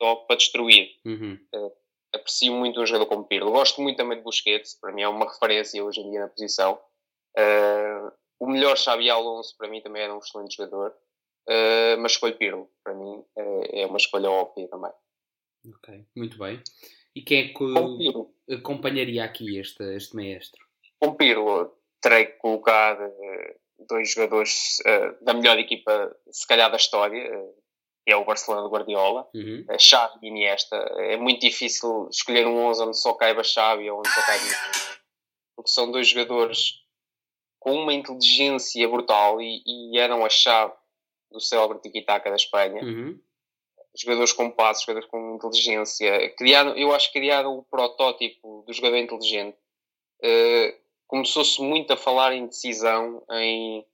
só 0.01 0.15
para 0.15 0.35
destruir. 0.35 0.89
Uhum. 1.05 1.39
Uh, 1.53 1.71
aprecio 2.13 2.53
muito 2.53 2.81
um 2.81 2.85
jogador 2.85 3.05
como 3.05 3.23
Pirlo. 3.23 3.51
Gosto 3.51 3.81
muito 3.81 3.97
também 3.97 4.17
de 4.17 4.23
Busquets, 4.23 4.73
para 4.73 4.91
mim 4.91 5.03
é 5.03 5.07
uma 5.07 5.31
referência 5.31 5.83
hoje 5.83 6.01
em 6.01 6.09
dia 6.09 6.21
na 6.21 6.27
posição. 6.27 6.81
Uh, 7.37 8.11
o 8.39 8.47
melhor 8.47 8.75
Xabi 8.75 9.09
Alonso, 9.09 9.55
para 9.55 9.67
mim, 9.67 9.79
também 9.81 10.01
era 10.01 10.15
um 10.15 10.17
excelente 10.17 10.55
jogador. 10.55 10.95
Uh, 11.47 11.97
mas 11.99 12.13
escolho 12.13 12.37
Pirlo, 12.37 12.69
para 12.83 12.93
mim 12.93 13.23
é 13.73 13.85
uma 13.85 13.97
escolha 13.97 14.29
óbvia 14.29 14.67
também. 14.67 14.91
Ok, 15.67 16.05
muito 16.15 16.37
bem. 16.37 16.61
E 17.15 17.21
quem 17.21 17.39
é 17.39 17.47
que 17.49 17.53
acompanharia 18.53 19.23
aqui 19.23 19.57
este, 19.57 19.83
este 19.95 20.15
maestro? 20.15 20.65
Com 20.99 21.15
Pirlo, 21.15 21.73
terei 22.01 22.25
que 22.25 22.37
colocar 22.37 22.97
dois 23.87 24.11
jogadores 24.11 24.79
uh, 24.81 25.23
da 25.23 25.33
melhor 25.33 25.57
equipa, 25.57 26.15
se 26.31 26.45
calhar, 26.47 26.69
da 26.69 26.77
história, 26.77 27.37
uh, 27.37 27.53
que 28.05 28.13
é 28.13 28.15
o 28.15 28.25
Barcelona 28.25 28.67
de 28.67 28.73
Guardiola, 28.73 29.27
uhum. 29.33 29.65
a 29.69 29.77
Xavi 29.77 30.19
e 30.23 30.27
Iniesta. 30.27 30.75
É 30.97 31.17
muito 31.17 31.41
difícil 31.41 32.07
escolher 32.09 32.47
um 32.47 32.57
11 32.67 32.83
onde 32.83 32.97
só 32.97 33.13
caiba 33.13 33.43
Xavi 33.43 33.89
ou 33.89 33.99
onde 33.99 34.09
só 34.09 34.25
caiba 34.25 34.43
Iniesta, 34.43 35.01
porque 35.55 35.71
são 35.71 35.91
dois 35.91 36.07
jogadores 36.07 36.81
com 37.59 37.73
uma 37.75 37.93
inteligência 37.93 38.87
brutal 38.87 39.41
e, 39.41 39.61
e 39.65 39.97
eram 39.97 40.25
a 40.25 40.29
chave 40.29 40.73
do 41.31 41.39
célebre 41.39 41.79
tiki-taka 41.79 42.29
da 42.29 42.35
Espanha. 42.35 42.83
Uhum. 42.83 43.19
Jogadores 43.95 44.31
com 44.31 44.49
passos, 44.49 44.83
jogadores 44.83 45.09
com 45.09 45.35
inteligência. 45.35 46.29
Criaram, 46.35 46.75
eu 46.77 46.93
acho 46.93 47.11
que 47.11 47.19
criaram 47.19 47.57
o 47.57 47.63
protótipo 47.63 48.63
do 48.65 48.73
jogador 48.73 48.97
inteligente. 48.97 49.57
Uh, 50.23 50.81
Começou-se 51.11 51.61
muito 51.61 51.91
a 51.91 51.97
falar 51.97 52.31
em 52.31 52.47
decisão, 52.47 53.21
em, 53.31 53.85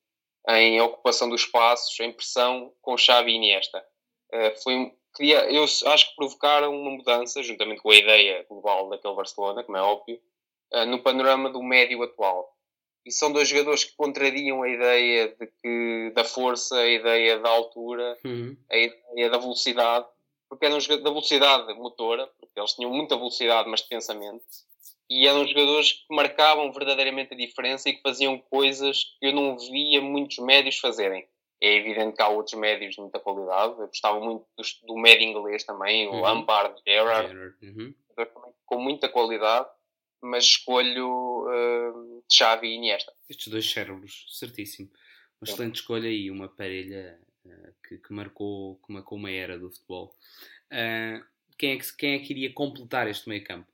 em 0.49 0.79
ocupação 0.81 1.27
dos 1.27 1.41
espaços, 1.41 1.99
em 1.99 2.11
pressão 2.11 2.71
com 2.79 2.95
Xavi 2.95 3.31
e 3.31 3.35
Iniesta. 3.37 3.83
Uh, 4.31 4.61
foi, 4.61 4.93
queria, 5.15 5.51
eu 5.51 5.63
acho 5.63 6.09
que 6.09 6.15
provocaram 6.15 6.79
uma 6.79 6.91
mudança, 6.91 7.41
juntamente 7.41 7.81
com 7.81 7.89
a 7.89 7.95
ideia 7.95 8.45
global 8.47 8.87
daquele 8.89 9.15
Barcelona, 9.15 9.63
como 9.63 9.77
é 9.79 9.81
óbvio, 9.81 10.21
uh, 10.75 10.85
no 10.85 11.01
panorama 11.01 11.49
do 11.49 11.63
médio 11.63 12.03
atual. 12.03 12.55
E 13.07 13.11
são 13.13 13.31
dois 13.31 13.47
jogadores 13.47 13.85
que 13.85 13.95
contrariam 13.95 14.61
a 14.63 14.67
ideia 14.67 15.29
de 15.29 15.47
que, 15.47 16.11
da 16.13 16.25
força, 16.25 16.77
a 16.77 16.89
ideia 16.89 17.39
da 17.39 17.49
altura, 17.49 18.17
uhum. 18.25 18.57
a 18.69 18.75
ideia 18.75 19.29
da 19.29 19.37
velocidade, 19.37 20.05
porque 20.49 20.65
eram 20.65 20.77
jogadores 20.77 21.05
da 21.05 21.09
velocidade 21.09 21.73
motora, 21.75 22.27
porque 22.37 22.59
eles 22.59 22.73
tinham 22.73 22.91
muita 22.91 23.15
velocidade, 23.15 23.69
mas 23.69 23.81
de 23.81 23.87
pensamento, 23.87 24.43
e 25.09 25.25
eram 25.25 25.47
jogadores 25.47 25.93
que 25.93 26.13
marcavam 26.13 26.69
verdadeiramente 26.73 27.33
a 27.33 27.37
diferença 27.37 27.87
e 27.87 27.93
que 27.93 28.01
faziam 28.01 28.37
coisas 28.37 29.15
que 29.17 29.27
eu 29.27 29.33
não 29.33 29.57
via 29.57 30.01
muitos 30.01 30.39
médios 30.39 30.77
fazerem. 30.77 31.25
É 31.61 31.75
evidente 31.75 32.17
que 32.17 32.21
há 32.21 32.27
outros 32.27 32.59
médios 32.59 32.95
de 32.95 33.01
muita 33.01 33.19
qualidade. 33.19 33.79
Eu 33.79 33.87
gostava 33.87 34.19
muito 34.19 34.45
do, 34.57 34.63
do 34.85 34.97
médio 34.97 35.25
inglês 35.25 35.63
também, 35.63 36.09
uhum. 36.09 36.17
o 36.17 36.21
Lampard, 36.23 36.75
Gerrard, 36.85 37.33
uhum. 37.63 37.93
com 38.65 38.81
muita 38.81 39.07
qualidade, 39.07 39.69
mas 40.21 40.45
escolho 40.45 41.45
uh, 41.47 42.23
Xavi 42.31 42.67
e 42.67 42.75
Iniesta. 42.75 43.13
Estes 43.29 43.47
dois 43.47 43.69
cérebros, 43.69 44.25
certíssimo. 44.29 44.89
Uma 45.41 45.49
excelente 45.49 45.75
escolha 45.75 46.07
e 46.07 46.31
uma 46.31 46.47
parelha 46.47 47.19
uh, 47.45 47.73
que, 47.87 47.97
que, 47.97 48.13
marcou, 48.13 48.79
que 48.85 48.91
marcou 48.91 49.17
uma 49.17 49.31
era 49.31 49.57
do 49.57 49.71
futebol. 49.71 50.15
Uh, 50.71 51.23
quem, 51.57 51.73
é 51.73 51.77
que, 51.77 51.95
quem 51.95 52.13
é 52.15 52.19
que 52.19 52.33
iria 52.33 52.53
completar 52.53 53.07
este 53.07 53.29
meio 53.29 53.43
campo? 53.43 53.71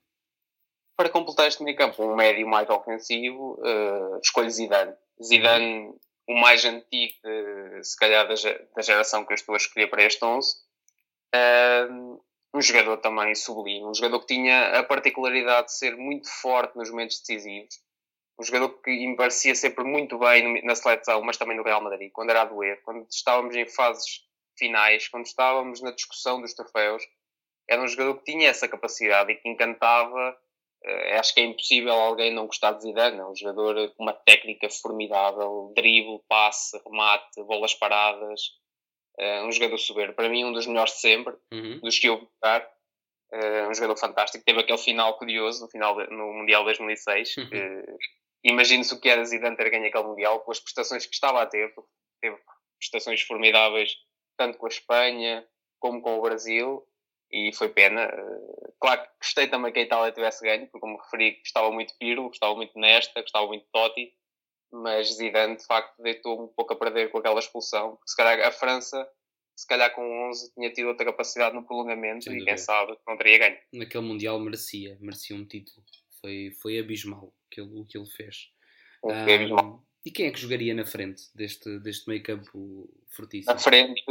Para 0.96 1.08
completar 1.08 1.48
este 1.48 1.62
meio 1.62 1.76
campo, 1.76 2.04
um 2.04 2.14
médio 2.14 2.46
mais 2.46 2.68
ofensivo, 2.70 3.58
uh, 3.60 4.20
escolho 4.22 4.50
Zidane. 4.50 4.94
Zidane 5.22 5.94
o 6.26 6.34
mais 6.34 6.64
antigo, 6.64 7.14
se 7.82 7.96
calhar, 7.98 8.26
da, 8.26 8.34
da, 8.34 8.82
geração 8.82 9.26
que 9.26 9.32
eu 9.32 9.34
estou 9.34 9.54
a 9.54 9.58
escolher 9.58 9.88
para 9.88 10.04
este 10.04 10.24
11. 10.24 10.56
Uh, 11.34 12.24
um 12.54 12.62
jogador 12.62 12.98
também 12.98 13.34
sublime, 13.34 13.84
um 13.84 13.94
jogador 13.94 14.20
que 14.20 14.34
tinha 14.34 14.78
a 14.78 14.84
particularidade 14.84 15.66
de 15.66 15.76
ser 15.76 15.96
muito 15.96 16.28
forte 16.40 16.76
nos 16.76 16.90
momentos 16.90 17.18
decisivos, 17.18 17.82
um 18.38 18.44
jogador 18.44 18.68
que 18.80 18.90
me 18.90 19.16
parecia 19.16 19.54
sempre 19.54 19.84
muito 19.84 20.18
bem 20.18 20.62
na 20.64 20.74
seleção, 20.74 21.20
mas 21.22 21.36
também 21.36 21.56
no 21.56 21.64
Real 21.64 21.82
Madrid, 21.82 22.10
quando 22.12 22.30
era 22.30 22.42
a 22.42 22.44
doer, 22.44 22.80
quando 22.82 23.06
estávamos 23.10 23.56
em 23.56 23.66
fases 23.66 24.24
finais, 24.56 25.08
quando 25.08 25.26
estávamos 25.26 25.82
na 25.82 25.90
discussão 25.90 26.40
dos 26.40 26.54
troféus, 26.54 27.02
era 27.68 27.82
um 27.82 27.88
jogador 27.88 28.18
que 28.18 28.32
tinha 28.32 28.48
essa 28.48 28.68
capacidade 28.68 29.32
e 29.32 29.36
que 29.36 29.48
encantava 29.48 30.36
Uh, 30.86 31.18
acho 31.18 31.32
que 31.32 31.40
é 31.40 31.44
impossível 31.44 31.94
alguém 31.94 32.34
não 32.34 32.46
gostar 32.46 32.72
de 32.72 32.82
Zidane. 32.82 33.18
É 33.18 33.24
um 33.24 33.34
jogador 33.34 33.90
com 33.94 34.02
uma 34.02 34.12
técnica 34.12 34.68
formidável, 34.68 35.72
drible, 35.74 36.20
passe, 36.28 36.78
remate, 36.84 37.42
bolas 37.44 37.74
paradas. 37.74 38.42
Uh, 39.18 39.46
um 39.46 39.52
jogador 39.52 39.78
soberbo. 39.78 40.14
Para 40.14 40.28
mim, 40.28 40.44
um 40.44 40.52
dos 40.52 40.66
melhores 40.66 40.94
de 40.94 41.00
sempre, 41.00 41.34
uhum. 41.52 41.78
dos 41.80 41.98
que 41.98 42.08
eu 42.08 42.16
jogar. 42.16 42.68
Uh, 43.32 43.68
um 43.68 43.74
jogador 43.74 43.96
fantástico. 43.96 44.44
Teve 44.44 44.60
aquele 44.60 44.78
final 44.78 45.16
curioso 45.18 45.64
no, 45.64 45.70
final 45.70 45.96
de, 45.96 46.12
no 46.12 46.32
Mundial 46.32 46.64
2006. 46.64 47.36
Uhum. 47.36 47.44
Uh, 47.44 47.98
Imagine-se 48.44 48.92
o 48.92 49.00
que 49.00 49.08
era 49.08 49.24
Zidane 49.24 49.56
ter 49.56 49.70
ganho 49.70 49.86
aquele 49.86 50.04
Mundial 50.04 50.40
com 50.40 50.50
as 50.50 50.60
prestações 50.60 51.06
que 51.06 51.14
estava 51.14 51.40
a 51.42 51.46
ter. 51.46 51.72
Teve 52.20 52.36
prestações 52.78 53.22
formidáveis, 53.22 53.96
tanto 54.36 54.58
com 54.58 54.66
a 54.66 54.68
Espanha 54.68 55.46
como 55.80 56.02
com 56.02 56.18
o 56.18 56.22
Brasil 56.22 56.86
e 57.32 57.52
foi 57.52 57.68
pena. 57.68 58.10
Claro 58.80 59.02
que 59.02 59.08
gostei 59.20 59.48
também 59.48 59.72
que 59.72 59.80
a 59.80 59.82
Itália 59.82 60.12
tivesse 60.12 60.44
ganho, 60.44 60.66
porque 60.66 60.80
como 60.80 60.98
referi, 60.98 61.38
gostava 61.38 61.70
muito 61.70 61.92
de 61.92 61.98
Pirlo, 61.98 62.28
gostava 62.28 62.54
muito 62.54 62.72
de 62.74 62.80
Nesta, 62.80 63.20
gostava 63.20 63.46
muito 63.46 63.64
de 63.64 63.70
Totti, 63.72 64.12
mas 64.74 65.14
Zidane 65.14 65.56
de 65.56 65.64
facto 65.64 66.02
deitou 66.02 66.42
um 66.42 66.48
pouco 66.48 66.72
a 66.72 66.76
perder 66.76 67.10
com 67.10 67.18
aquela 67.18 67.38
expulsão. 67.38 67.96
Se 68.04 68.16
calhar 68.16 68.46
a 68.46 68.50
França, 68.50 69.08
se 69.56 69.66
calhar 69.66 69.94
com 69.94 70.28
11, 70.28 70.52
tinha 70.52 70.72
tido 70.72 70.88
outra 70.88 71.06
capacidade 71.06 71.54
no 71.54 71.64
prolongamento 71.64 72.24
Sem 72.24 72.38
e 72.38 72.44
quem 72.44 72.56
sabe 72.56 72.96
não 73.06 73.16
teria 73.16 73.38
ganho. 73.38 73.58
Naquele 73.72 74.04
Mundial 74.04 74.38
merecia, 74.40 74.98
merecia 75.00 75.36
um 75.36 75.46
título. 75.46 75.84
Foi, 76.20 76.50
foi 76.60 76.78
abismal 76.78 77.32
o 77.56 77.84
que 77.86 77.96
ele 77.96 78.10
fez. 78.10 78.50
Foi 79.00 79.12
um, 79.12 79.22
abismal. 79.22 79.84
E 80.04 80.10
quem 80.10 80.26
é 80.26 80.30
que 80.32 80.40
jogaria 80.40 80.74
na 80.74 80.84
frente 80.84 81.22
deste, 81.34 81.78
deste 81.78 82.08
meio 82.08 82.22
campo 82.22 82.90
fortíssimo? 83.10 83.52
Na 83.52 83.58
frente, 83.58 84.02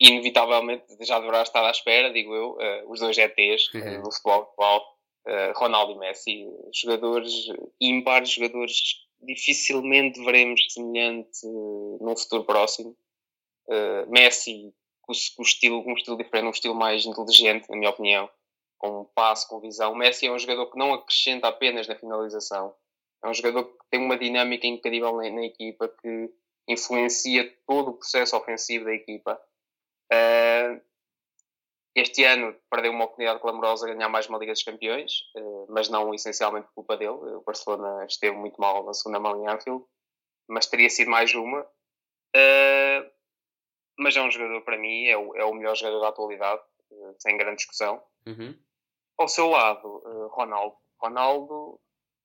inevitavelmente 0.00 0.84
já 1.02 1.20
deverá 1.20 1.42
estar 1.42 1.64
à 1.64 1.70
espera, 1.70 2.12
digo 2.12 2.34
eu, 2.34 2.52
uh, 2.54 2.90
os 2.90 2.98
dois 2.98 3.16
ETs 3.16 3.72
uh, 3.72 3.78
uhum. 3.78 4.02
do 4.02 4.12
futebol 4.12 4.42
atual, 4.42 4.98
uh, 5.28 5.58
Ronaldo 5.58 5.92
e 5.92 5.98
Messi, 5.98 6.46
jogadores 6.74 7.32
ímpares, 7.80 8.30
jogadores 8.30 9.08
dificilmente 9.22 10.22
veremos 10.24 10.72
semelhante 10.72 11.44
uh, 11.44 11.98
num 12.00 12.16
futuro 12.16 12.44
próximo. 12.44 12.96
Messi 14.08 14.74
com, 15.00 15.12
com, 15.36 15.42
estilo, 15.44 15.84
um 15.86 15.92
estilo 15.92 16.16
diferente, 16.16 16.46
um 16.46 16.50
estilo 16.50 16.74
mais 16.74 17.06
inteligente, 17.06 17.68
na 17.70 17.76
minha 17.76 17.90
opinião, 17.90 18.28
com 18.78 19.02
um 19.02 19.04
passo, 19.04 19.48
com 19.48 19.60
visão. 19.60 19.94
Messi 19.94 20.26
é 20.26 20.32
um 20.32 20.38
jogador 20.38 20.66
que 20.66 20.76
não 20.76 20.92
acrescenta 20.92 21.46
apenas 21.46 21.86
na 21.86 21.94
finalização, 21.94 22.74
é 23.22 23.28
um 23.28 23.34
jogador 23.34 23.64
que 23.66 23.78
tem 23.88 24.00
uma 24.00 24.18
dinâmica 24.18 24.66
incrível 24.66 25.16
na, 25.16 25.30
na 25.30 25.44
equipa, 25.44 25.88
que 26.02 26.30
influencia 26.66 27.48
todo 27.64 27.90
o 27.90 27.94
processo 27.94 28.36
ofensivo 28.36 28.86
da 28.86 28.92
equipa 28.92 29.40
Uh, 30.10 30.82
este 31.94 32.24
ano 32.24 32.54
perdeu 32.70 32.92
uma 32.92 33.04
oportunidade 33.04 33.40
clamorosa 33.40 33.86
de 33.86 33.94
ganhar 33.94 34.08
mais 34.08 34.28
uma 34.28 34.38
Liga 34.38 34.52
dos 34.52 34.62
Campeões, 34.62 35.12
uh, 35.36 35.66
mas 35.68 35.88
não 35.88 36.14
essencialmente 36.14 36.66
por 36.68 36.74
culpa 36.74 36.96
dele. 36.96 37.10
O 37.10 37.42
Barcelona 37.42 38.04
esteve 38.06 38.36
muito 38.36 38.60
mal 38.60 38.84
na 38.84 38.94
segunda 38.94 39.18
mão 39.18 39.42
em 39.42 39.48
Anfield, 39.48 39.84
mas 40.48 40.66
teria 40.66 40.88
sido 40.88 41.10
mais 41.10 41.34
uma. 41.34 41.62
Uh, 41.62 43.10
mas 43.98 44.16
é 44.16 44.22
um 44.22 44.30
jogador, 44.30 44.62
para 44.62 44.78
mim, 44.78 45.06
é 45.06 45.16
o, 45.16 45.36
é 45.36 45.44
o 45.44 45.52
melhor 45.52 45.76
jogador 45.76 46.00
da 46.00 46.08
atualidade, 46.08 46.62
sem 47.18 47.36
grande 47.36 47.56
discussão. 47.56 48.02
Uhum. 48.26 48.56
Ao 49.18 49.28
seu 49.28 49.48
lado, 49.48 50.28
Ronaldo. 50.32 50.76
Ronaldo 50.98 51.80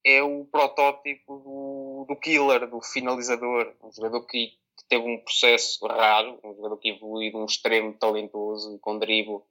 é 0.06 0.22
o 0.22 0.46
protótipo 0.46 1.40
do, 1.40 2.06
do 2.08 2.20
killer, 2.20 2.70
do 2.70 2.82
finalizador, 2.82 3.76
um 3.84 3.92
jogador 3.92 4.26
que 4.26 4.58
que 4.78 4.86
teve 4.90 5.08
um 5.08 5.18
processo 5.24 5.86
raro, 5.88 6.40
um 6.44 6.54
jogador 6.54 6.78
que 6.78 6.90
evoluiu 6.90 7.32
de 7.32 7.38
um 7.38 7.46
extremo 7.46 7.94
talentoso 7.94 8.78
com 8.80 9.00
drible 9.00 9.42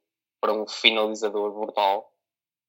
para 0.45 0.53
um 0.53 0.67
finalizador 0.67 1.51
brutal. 1.51 2.13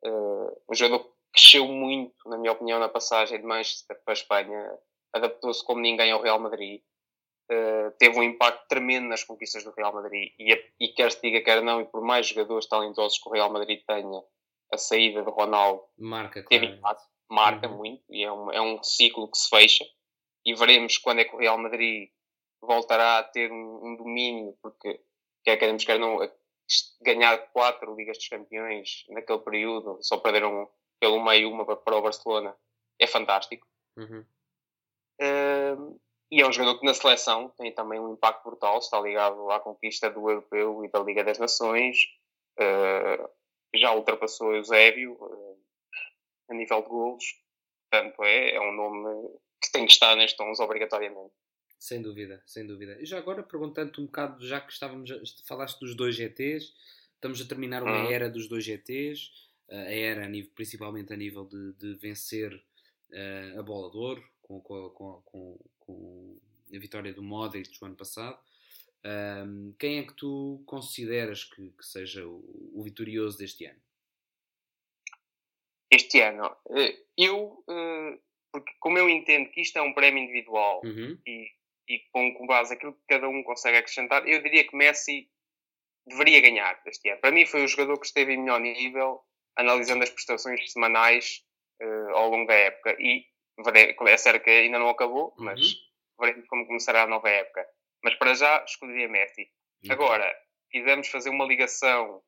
Uh, 0.02 0.62
um 0.70 0.74
jogador 0.74 1.04
que 1.04 1.10
cresceu 1.34 1.68
muito, 1.68 2.16
na 2.24 2.38
minha 2.38 2.52
opinião, 2.52 2.80
na 2.80 2.88
passagem 2.88 3.38
de 3.38 3.46
Manchester 3.46 4.00
para 4.02 4.12
a 4.12 4.14
Espanha, 4.14 4.78
adaptou-se 5.12 5.62
como 5.62 5.82
ninguém 5.82 6.10
ao 6.10 6.22
Real 6.22 6.40
Madrid. 6.40 6.80
Uh, 7.52 7.90
teve 7.98 8.18
um 8.18 8.22
impacto 8.22 8.66
tremendo 8.66 9.08
nas 9.08 9.22
conquistas 9.22 9.62
do 9.62 9.72
Real 9.72 9.92
Madrid 9.92 10.32
e, 10.38 10.52
e 10.80 10.88
quer 10.88 11.12
se 11.12 11.20
diga, 11.20 11.42
quer 11.42 11.62
não, 11.62 11.82
e 11.82 11.84
por 11.84 12.00
mais 12.00 12.28
jogadores 12.28 12.66
talentosos 12.66 13.18
que 13.18 13.28
o 13.28 13.32
Real 13.32 13.52
Madrid 13.52 13.82
tenha, 13.86 14.22
a 14.72 14.78
saída 14.78 15.22
de 15.22 15.30
Ronaldo 15.30 15.84
marca, 15.96 16.44
teve 16.48 16.66
impacto, 16.66 17.04
marca 17.30 17.68
uhum. 17.68 17.76
muito 17.76 18.02
e 18.10 18.24
é 18.24 18.32
um, 18.32 18.50
é 18.50 18.60
um 18.60 18.82
ciclo 18.82 19.30
que 19.30 19.38
se 19.38 19.48
fecha 19.48 19.84
e 20.44 20.54
veremos 20.54 20.98
quando 20.98 21.20
é 21.20 21.24
que 21.24 21.36
o 21.36 21.38
Real 21.38 21.56
Madrid 21.56 22.08
voltará 22.60 23.18
a 23.18 23.22
ter 23.22 23.52
um, 23.52 23.80
um 23.80 23.96
domínio, 23.96 24.58
porque 24.60 25.00
quer 25.44 25.56
queremos, 25.56 25.84
quer 25.84 26.00
não, 26.00 26.18
ganhar 27.02 27.38
quatro 27.52 27.94
Ligas 27.94 28.18
dos 28.18 28.28
Campeões 28.28 29.04
naquele 29.08 29.38
período, 29.40 29.98
só 30.00 30.18
perderam 30.18 30.68
pelo 31.00 31.22
meio 31.22 31.50
uma 31.50 31.64
para 31.64 31.96
o 31.96 32.02
Barcelona, 32.02 32.56
é 32.98 33.06
fantástico. 33.06 33.66
Uhum. 33.96 34.24
Uh, 35.20 36.00
e 36.30 36.42
é 36.42 36.46
um 36.46 36.52
jogador 36.52 36.78
que 36.78 36.86
na 36.86 36.94
seleção 36.94 37.50
tem 37.50 37.72
também 37.72 38.00
um 38.00 38.12
impacto 38.12 38.44
brutal, 38.44 38.78
está 38.78 39.00
ligado 39.00 39.50
à 39.50 39.60
conquista 39.60 40.10
do 40.10 40.28
Europeu 40.28 40.84
e 40.84 40.88
da 40.88 40.98
Liga 41.00 41.22
das 41.22 41.38
Nações. 41.38 41.98
Uh, 42.58 43.28
já 43.74 43.92
ultrapassou 43.92 44.54
Eusébio 44.54 45.12
uh, 45.12 45.60
a 46.50 46.54
nível 46.54 46.82
de 46.82 46.88
golos. 46.88 47.24
Portanto, 47.90 48.24
é, 48.24 48.54
é 48.56 48.60
um 48.60 48.72
nome 48.72 49.38
que 49.62 49.70
tem 49.70 49.86
que 49.86 49.92
estar 49.92 50.16
neste 50.16 50.42
11 50.42 50.60
obrigatoriamente. 50.62 51.32
Sem 51.78 52.00
dúvida, 52.02 52.42
sem 52.46 52.66
dúvida. 52.66 52.96
E 53.00 53.06
já 53.06 53.18
agora 53.18 53.42
perguntando 53.42 54.00
um 54.00 54.06
bocado, 54.06 54.46
já 54.46 54.60
que 54.60 54.72
estávamos 54.72 55.10
a, 55.10 55.20
falaste 55.46 55.78
dos 55.80 55.94
dois 55.94 56.16
GTs, 56.16 56.72
estamos 57.14 57.40
a 57.40 57.44
terminar 57.46 57.82
uma 57.82 58.04
uhum. 58.04 58.10
era 58.10 58.30
dos 58.30 58.48
dois 58.48 58.64
GTs, 58.64 59.30
a 59.68 59.74
era 59.74 60.24
a 60.24 60.28
nível, 60.28 60.50
principalmente 60.54 61.12
a 61.12 61.16
nível 61.16 61.44
de, 61.44 61.72
de 61.74 61.94
vencer 61.94 62.54
uh, 62.54 63.58
a 63.58 63.62
bola 63.62 63.90
de 63.90 63.96
ouro, 63.96 64.24
com, 64.42 64.60
com, 64.60 64.90
com, 65.24 65.58
com, 65.80 66.38
a 66.74 66.78
vitória 66.78 67.12
do 67.12 67.22
Modric 67.22 67.78
do 67.78 67.86
ano 67.86 67.96
passado. 67.96 68.38
Um, 69.04 69.72
quem 69.78 69.98
é 69.98 70.02
que 70.02 70.14
tu 70.14 70.62
consideras 70.66 71.44
que, 71.44 71.70
que 71.70 71.86
seja 71.86 72.26
o, 72.26 72.72
o, 72.74 72.82
vitorioso 72.82 73.38
deste 73.38 73.64
ano? 73.64 73.80
Este 75.88 76.20
ano, 76.20 76.56
eh, 76.70 77.04
eu, 77.16 77.62
eh, 77.68 78.18
porque 78.50 78.72
como 78.80 78.98
eu 78.98 79.08
entendo 79.08 79.48
que 79.50 79.60
isto 79.60 79.78
é 79.78 79.82
um 79.82 79.94
prémio 79.94 80.24
individual 80.24 80.80
uhum. 80.84 81.16
e, 81.24 81.48
e 81.88 82.00
com, 82.12 82.34
com 82.34 82.46
base 82.46 82.74
aquilo 82.74 82.92
que 82.92 83.06
cada 83.08 83.28
um 83.28 83.42
consegue 83.42 83.78
acrescentar, 83.78 84.26
eu 84.28 84.42
diria 84.42 84.66
que 84.66 84.76
Messi 84.76 85.28
deveria 86.06 86.40
ganhar 86.40 86.80
este 86.86 87.08
ano. 87.10 87.20
Para 87.20 87.30
mim 87.30 87.46
foi 87.46 87.64
o 87.64 87.68
jogador 87.68 87.98
que 87.98 88.06
esteve 88.06 88.32
em 88.32 88.38
melhor 88.38 88.60
nível, 88.60 89.22
analisando 89.56 90.02
as 90.02 90.10
prestações 90.10 90.72
semanais 90.72 91.44
uh, 91.82 92.16
ao 92.16 92.30
longo 92.30 92.46
da 92.46 92.54
época. 92.54 92.96
E 92.98 93.24
é 94.06 94.16
certo 94.16 94.42
que 94.42 94.50
ainda 94.50 94.78
não 94.78 94.88
acabou, 94.88 95.34
uhum. 95.38 95.44
mas 95.44 95.60
veremos 96.18 96.46
como 96.48 96.66
começará 96.66 97.02
a 97.02 97.06
nova 97.06 97.28
época. 97.28 97.66
Mas 98.02 98.14
para 98.14 98.34
já 98.34 98.62
escolheria 98.64 99.08
Messi. 99.08 99.50
Uhum. 99.84 99.92
Agora, 99.92 100.36
quisemos 100.70 101.08
fazer 101.08 101.30
uma 101.30 101.44
ligação 101.44 102.22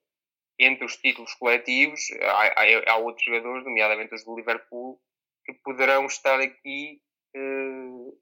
entre 0.58 0.84
os 0.84 0.96
títulos 0.96 1.32
coletivos, 1.34 2.00
há, 2.20 2.62
há, 2.62 2.92
há, 2.92 2.96
outros 2.96 3.24
jogadores, 3.24 3.64
nomeadamente 3.64 4.14
os 4.14 4.24
do 4.24 4.36
Liverpool, 4.36 5.00
que 5.44 5.52
poderão 5.62 6.06
estar 6.06 6.40
aqui 6.40 7.00
uh, 7.36 8.18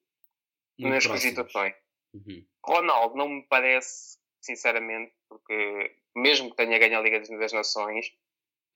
nas 0.79 1.07
cogitações. 1.07 1.75
Uhum. 2.15 2.45
Ronaldo 2.65 3.17
não 3.17 3.29
me 3.29 3.43
parece, 3.43 4.19
sinceramente, 4.41 5.13
porque 5.29 5.97
mesmo 6.15 6.51
que 6.51 6.57
tenha 6.57 6.79
ganho 6.79 6.99
a 6.99 7.03
Liga 7.03 7.21
das 7.21 7.53
Nações, 7.53 8.09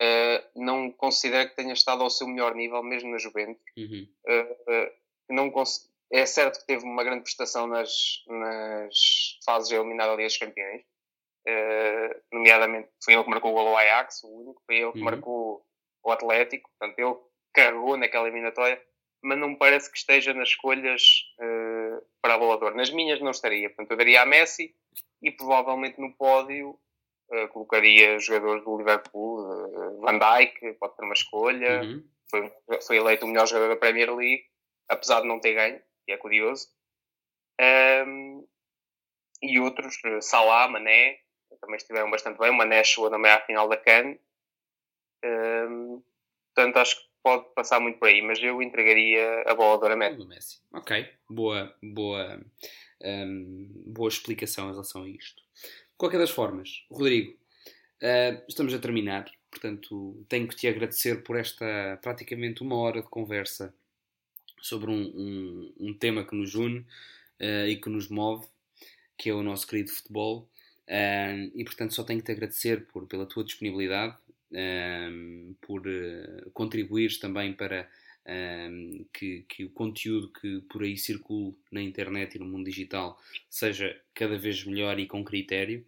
uh, 0.01 0.61
não 0.61 0.91
considero 0.91 1.49
que 1.49 1.57
tenha 1.57 1.73
estado 1.73 2.03
ao 2.03 2.11
seu 2.11 2.27
melhor 2.27 2.55
nível, 2.55 2.83
mesmo 2.83 3.11
na 3.11 3.19
Juventus. 3.19 3.63
Uhum. 3.77 4.09
Uh, 4.27 4.93
não 5.29 5.53
é 6.13 6.27
certo 6.27 6.61
que 6.61 6.67
teve 6.67 6.85
uma 6.85 7.05
grande 7.05 7.23
prestação 7.23 7.67
nas, 7.67 8.25
nas 8.27 9.39
fases 9.45 9.71
eliminadas 9.71 10.13
da 10.13 10.17
Liga 10.17 10.29
dos 10.29 10.39
Campeões, 10.39 10.83
nomeadamente 12.33 12.89
foi 13.03 13.15
ele 13.15 13.25
que 13.25 13.31
marcou 13.31 13.51
o 13.51 13.55
gol 13.55 13.69
ao 13.69 13.77
Ajax, 13.79 14.23
o 14.25 14.29
único, 14.29 14.63
foi 14.67 14.77
ele 14.77 14.93
que 14.93 14.99
uhum. 14.99 15.05
marcou 15.05 15.67
o 16.03 16.11
Atlético, 16.11 16.71
portanto 16.79 16.99
ele 16.99 17.17
carregou 17.53 17.97
naquela 17.97 18.27
eliminatória, 18.27 18.83
mas 19.23 19.39
não 19.39 19.51
me 19.51 19.59
parece 19.59 19.91
que 19.91 19.99
esteja 19.99 20.33
nas 20.33 20.49
escolhas 20.49 21.03
uh, 21.39 22.03
para 22.23 22.35
a 22.35 22.39
bolador. 22.39 22.75
Nas 22.75 22.91
minhas 22.91 23.21
não 23.21 23.31
estaria, 23.31 23.69
portanto 23.69 23.91
eu 23.91 23.97
daria 23.97 24.23
a 24.23 24.27
Messi 24.27 24.75
e 25.23 25.31
provavelmente 25.31 26.01
no 26.01 26.15
pódio 26.15 26.79
uh, 27.31 27.49
colocaria 27.49 28.19
jogadores 28.19 28.65
do 28.65 28.77
Liverpool, 28.79 29.41
uh, 29.41 30.01
Van 30.01 30.19
Dijk, 30.19 30.75
pode 30.75 30.97
ter 30.97 31.05
uma 31.05 31.15
escolha, 31.15 31.83
uhum. 31.83 32.05
foi, 32.31 32.53
foi 32.87 32.97
eleito 32.97 33.25
o 33.25 33.29
melhor 33.29 33.47
jogador 33.47 33.69
da 33.69 33.81
Premier 33.81 34.15
League, 34.15 34.45
apesar 34.89 35.21
de 35.21 35.29
não 35.29 35.41
ter 35.41 35.55
ganho, 35.55 35.81
que 36.07 36.13
é 36.13 36.17
curioso. 36.17 36.69
Um, 37.61 38.47
e 39.43 39.59
outros, 39.61 39.99
Salah, 40.23 40.69
Mané, 40.69 41.19
também 41.61 41.77
estiveram 41.77 42.11
bastante 42.11 42.39
bem. 42.39 42.51
O 42.51 42.55
Mané 42.55 42.83
chegou 42.85 43.11
também 43.11 43.31
à 43.31 43.41
final 43.41 43.69
da 43.69 43.77
Cannes. 43.77 44.19
Um, 45.25 46.03
portanto, 46.55 46.77
acho 46.79 46.97
que 46.97 47.10
pode 47.23 47.45
passar 47.55 47.81
muito 47.81 47.99
por 47.99 48.09
aí, 48.09 48.23
mas 48.23 48.43
eu 48.43 48.63
entregaria 48.63 49.43
a 49.47 49.55
bola 49.55 49.93
a 49.93 49.97
Messi. 49.97 50.27
Messi. 50.27 50.61
Ok, 50.73 51.07
boa, 51.29 51.75
boa, 51.83 52.41
um, 53.03 53.69
boa 53.87 54.09
explicação 54.09 54.69
em 54.69 54.73
relação 54.73 55.05
a 55.05 55.09
isto. 55.09 55.43
De 55.63 55.97
qualquer 55.97 56.19
das 56.19 56.31
formas, 56.31 56.85
Rodrigo, 56.91 57.33
uh, 57.33 58.43
estamos 58.49 58.73
a 58.73 58.79
terminar, 58.79 59.31
portanto 59.51 60.25
tenho 60.29 60.49
que 60.49 60.57
te 60.57 60.67
agradecer 60.67 61.23
por 61.23 61.37
esta 61.37 61.99
praticamente 62.03 62.63
uma 62.63 62.77
hora 62.77 63.03
de 63.03 63.09
conversa 63.09 63.75
sobre 64.61 64.91
um, 64.91 65.03
um, 65.03 65.75
um 65.79 65.95
tema 65.95 66.25
que 66.25 66.35
nos 66.35 66.55
une 66.55 66.79
uh, 66.79 67.67
e 67.69 67.77
que 67.77 67.89
nos 67.89 68.09
move, 68.09 68.47
que 69.17 69.31
é 69.31 69.35
o 69.35 69.43
nosso 69.43 69.67
querido 69.67 69.91
futebol. 69.91 70.49
Uh, 70.89 71.53
e 71.55 71.63
portanto 71.63 71.95
só 71.95 72.03
tenho 72.03 72.19
que 72.19 72.27
te 72.27 72.33
agradecer 72.33 72.87
por, 72.87 73.07
pela 73.07 73.25
tua 73.25 73.45
disponibilidade 73.45 74.17
um, 74.53 75.55
por 75.61 75.87
uh, 75.87 76.51
contribuires 76.53 77.19
também 77.19 77.53
para 77.53 77.89
um, 78.27 79.05
que, 79.13 79.45
que, 79.49 79.65
o 79.65 79.71
conteúdo 79.71 80.33
que 80.33 80.61
por 80.63 80.83
aí 80.83 80.97
circule 80.97 81.57
na 81.71 81.81
internet 81.81 82.35
e 82.35 82.39
no 82.39 82.47
mundo 82.47 82.65
digital 82.65 83.19
seja 83.49 83.99
cada 84.15 84.39
vez 84.39 84.65
melhor 84.65 84.99
e 84.99 85.07
com 85.07 85.25
critério. 85.25 85.85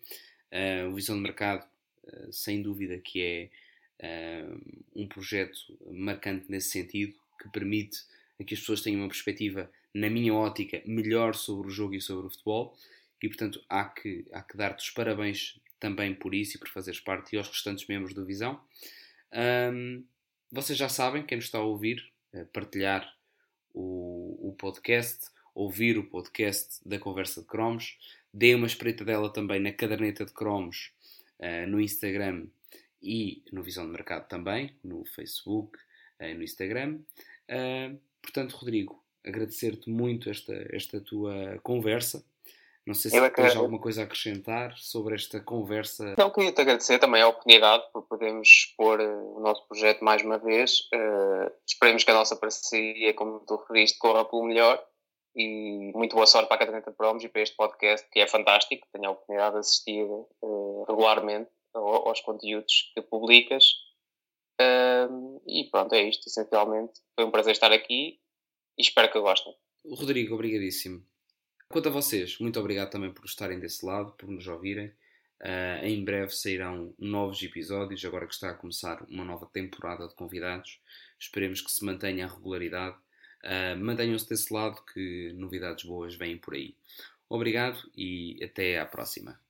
Uh, 0.50 0.88
o 0.90 0.94
Visão 0.94 1.16
de 1.16 1.22
Mercado, 1.22 1.66
uh, 2.04 2.32
sem 2.32 2.62
dúvida, 2.62 2.98
que 2.98 3.22
é 3.22 3.50
um 4.96 5.06
projeto 5.06 5.56
marcante 5.92 6.46
nesse 6.50 6.70
sentido, 6.70 7.14
que 7.40 7.48
permite 7.50 7.98
que 8.44 8.54
as 8.54 8.58
pessoas 8.58 8.80
tenham 8.80 9.00
uma 9.00 9.06
perspectiva, 9.06 9.70
na 9.94 10.10
minha 10.10 10.34
ótica, 10.34 10.82
melhor 10.84 11.36
sobre 11.36 11.68
o 11.68 11.70
jogo 11.70 11.94
e 11.94 12.00
sobre 12.00 12.26
o 12.26 12.30
futebol. 12.30 12.76
E, 13.22 13.28
portanto, 13.28 13.62
há 13.68 13.84
que, 13.84 14.26
há 14.32 14.42
que 14.42 14.56
dar-te 14.56 14.82
os 14.82 14.90
parabéns 14.90 15.56
também 15.82 16.14
por 16.14 16.32
isso 16.32 16.56
e 16.56 16.60
por 16.60 16.68
fazeres 16.68 17.00
parte 17.00 17.34
e 17.34 17.38
aos 17.38 17.48
restantes 17.48 17.88
membros 17.88 18.14
do 18.14 18.24
Visão. 18.24 18.62
Um, 19.32 20.04
vocês 20.48 20.78
já 20.78 20.88
sabem, 20.88 21.26
quem 21.26 21.36
nos 21.36 21.46
está 21.46 21.58
a 21.58 21.62
ouvir, 21.62 22.08
partilhar 22.52 23.12
o, 23.74 24.50
o 24.50 24.52
podcast, 24.52 25.28
ouvir 25.52 25.98
o 25.98 26.04
podcast 26.04 26.80
da 26.86 27.00
Conversa 27.00 27.40
de 27.40 27.48
Cromos, 27.48 27.98
dê 28.32 28.54
uma 28.54 28.68
espreita 28.68 29.04
dela 29.04 29.32
também 29.32 29.58
na 29.58 29.72
caderneta 29.72 30.24
de 30.24 30.32
cromos 30.32 30.92
uh, 31.40 31.66
no 31.68 31.80
Instagram 31.80 32.46
e 33.02 33.42
no 33.50 33.64
Visão 33.64 33.84
de 33.84 33.90
Mercado 33.90 34.28
também, 34.28 34.76
no 34.84 35.04
Facebook 35.04 35.76
e 36.20 36.32
uh, 36.32 36.36
no 36.36 36.44
Instagram. 36.44 37.00
Uh, 37.50 37.98
portanto, 38.22 38.52
Rodrigo, 38.52 39.02
agradecer-te 39.26 39.90
muito 39.90 40.30
esta, 40.30 40.54
esta 40.70 41.00
tua 41.00 41.58
conversa. 41.64 42.24
Não 42.84 42.94
sei 42.94 43.10
se 43.12 43.16
eu 43.16 43.32
tens 43.32 43.54
alguma 43.54 43.78
coisa 43.78 44.00
a 44.00 44.04
acrescentar 44.04 44.76
sobre 44.76 45.14
esta 45.14 45.40
conversa. 45.40 46.16
Não, 46.18 46.30
queria-te 46.30 46.60
agradecer 46.60 46.98
também 46.98 47.22
a 47.22 47.28
oportunidade 47.28 47.84
por 47.92 48.02
podermos 48.08 48.48
expor 48.48 49.00
uh, 49.00 49.36
o 49.36 49.40
nosso 49.40 49.66
projeto 49.68 50.02
mais 50.02 50.22
uma 50.22 50.38
vez. 50.38 50.80
Uh, 50.92 51.52
esperemos 51.66 52.02
que 52.02 52.10
a 52.10 52.14
nossa 52.14 52.34
parceria, 52.34 53.14
como 53.14 53.38
tu 53.40 53.56
referiste, 53.56 53.98
corra 53.98 54.24
pelo 54.24 54.44
melhor. 54.44 54.84
E 55.34 55.92
muito 55.94 56.16
boa 56.16 56.26
sorte 56.26 56.48
para 56.48 56.56
a 56.56 56.58
Caderneta 56.58 56.90
de 56.90 56.96
Promos 56.96 57.22
e 57.22 57.28
para 57.28 57.40
este 57.40 57.56
podcast, 57.56 58.06
que 58.10 58.18
é 58.18 58.26
fantástico. 58.26 58.86
Tenho 58.92 59.08
a 59.08 59.12
oportunidade 59.12 59.54
de 59.54 59.60
assistir 59.60 60.04
uh, 60.04 60.84
regularmente 60.88 61.50
aos 61.74 62.20
conteúdos 62.20 62.90
que 62.94 63.00
publicas. 63.00 63.64
e 65.46 65.68
pronto, 65.70 65.94
é 65.94 66.02
isto, 66.02 66.28
essencialmente. 66.28 67.00
Foi 67.14 67.24
um 67.24 67.30
prazer 67.30 67.52
estar 67.52 67.72
aqui 67.72 68.18
e 68.76 68.82
espero 68.82 69.10
que 69.10 69.20
gostem. 69.20 69.54
Rodrigo, 69.86 70.34
obrigadíssimo. 70.34 71.02
Quanto 71.72 71.88
a 71.88 71.92
vocês, 71.92 72.38
muito 72.38 72.60
obrigado 72.60 72.90
também 72.90 73.10
por 73.10 73.24
estarem 73.24 73.58
desse 73.58 73.86
lado, 73.86 74.12
por 74.18 74.28
nos 74.28 74.46
ouvirem. 74.46 74.88
Uh, 75.40 75.82
em 75.82 76.04
breve 76.04 76.30
sairão 76.30 76.94
novos 76.98 77.42
episódios, 77.42 78.04
agora 78.04 78.26
que 78.26 78.34
está 78.34 78.50
a 78.50 78.54
começar 78.54 79.02
uma 79.08 79.24
nova 79.24 79.46
temporada 79.46 80.06
de 80.06 80.14
convidados. 80.14 80.78
Esperemos 81.18 81.62
que 81.62 81.72
se 81.72 81.82
mantenha 81.82 82.26
a 82.26 82.28
regularidade. 82.28 82.94
Uh, 83.42 83.82
Mantenham-se 83.82 84.28
desse 84.28 84.52
lado 84.52 84.84
que 84.92 85.32
novidades 85.32 85.84
boas 85.84 86.14
vêm 86.14 86.36
por 86.36 86.52
aí. 86.52 86.76
Obrigado 87.26 87.90
e 87.96 88.38
até 88.44 88.78
à 88.78 88.84
próxima. 88.84 89.40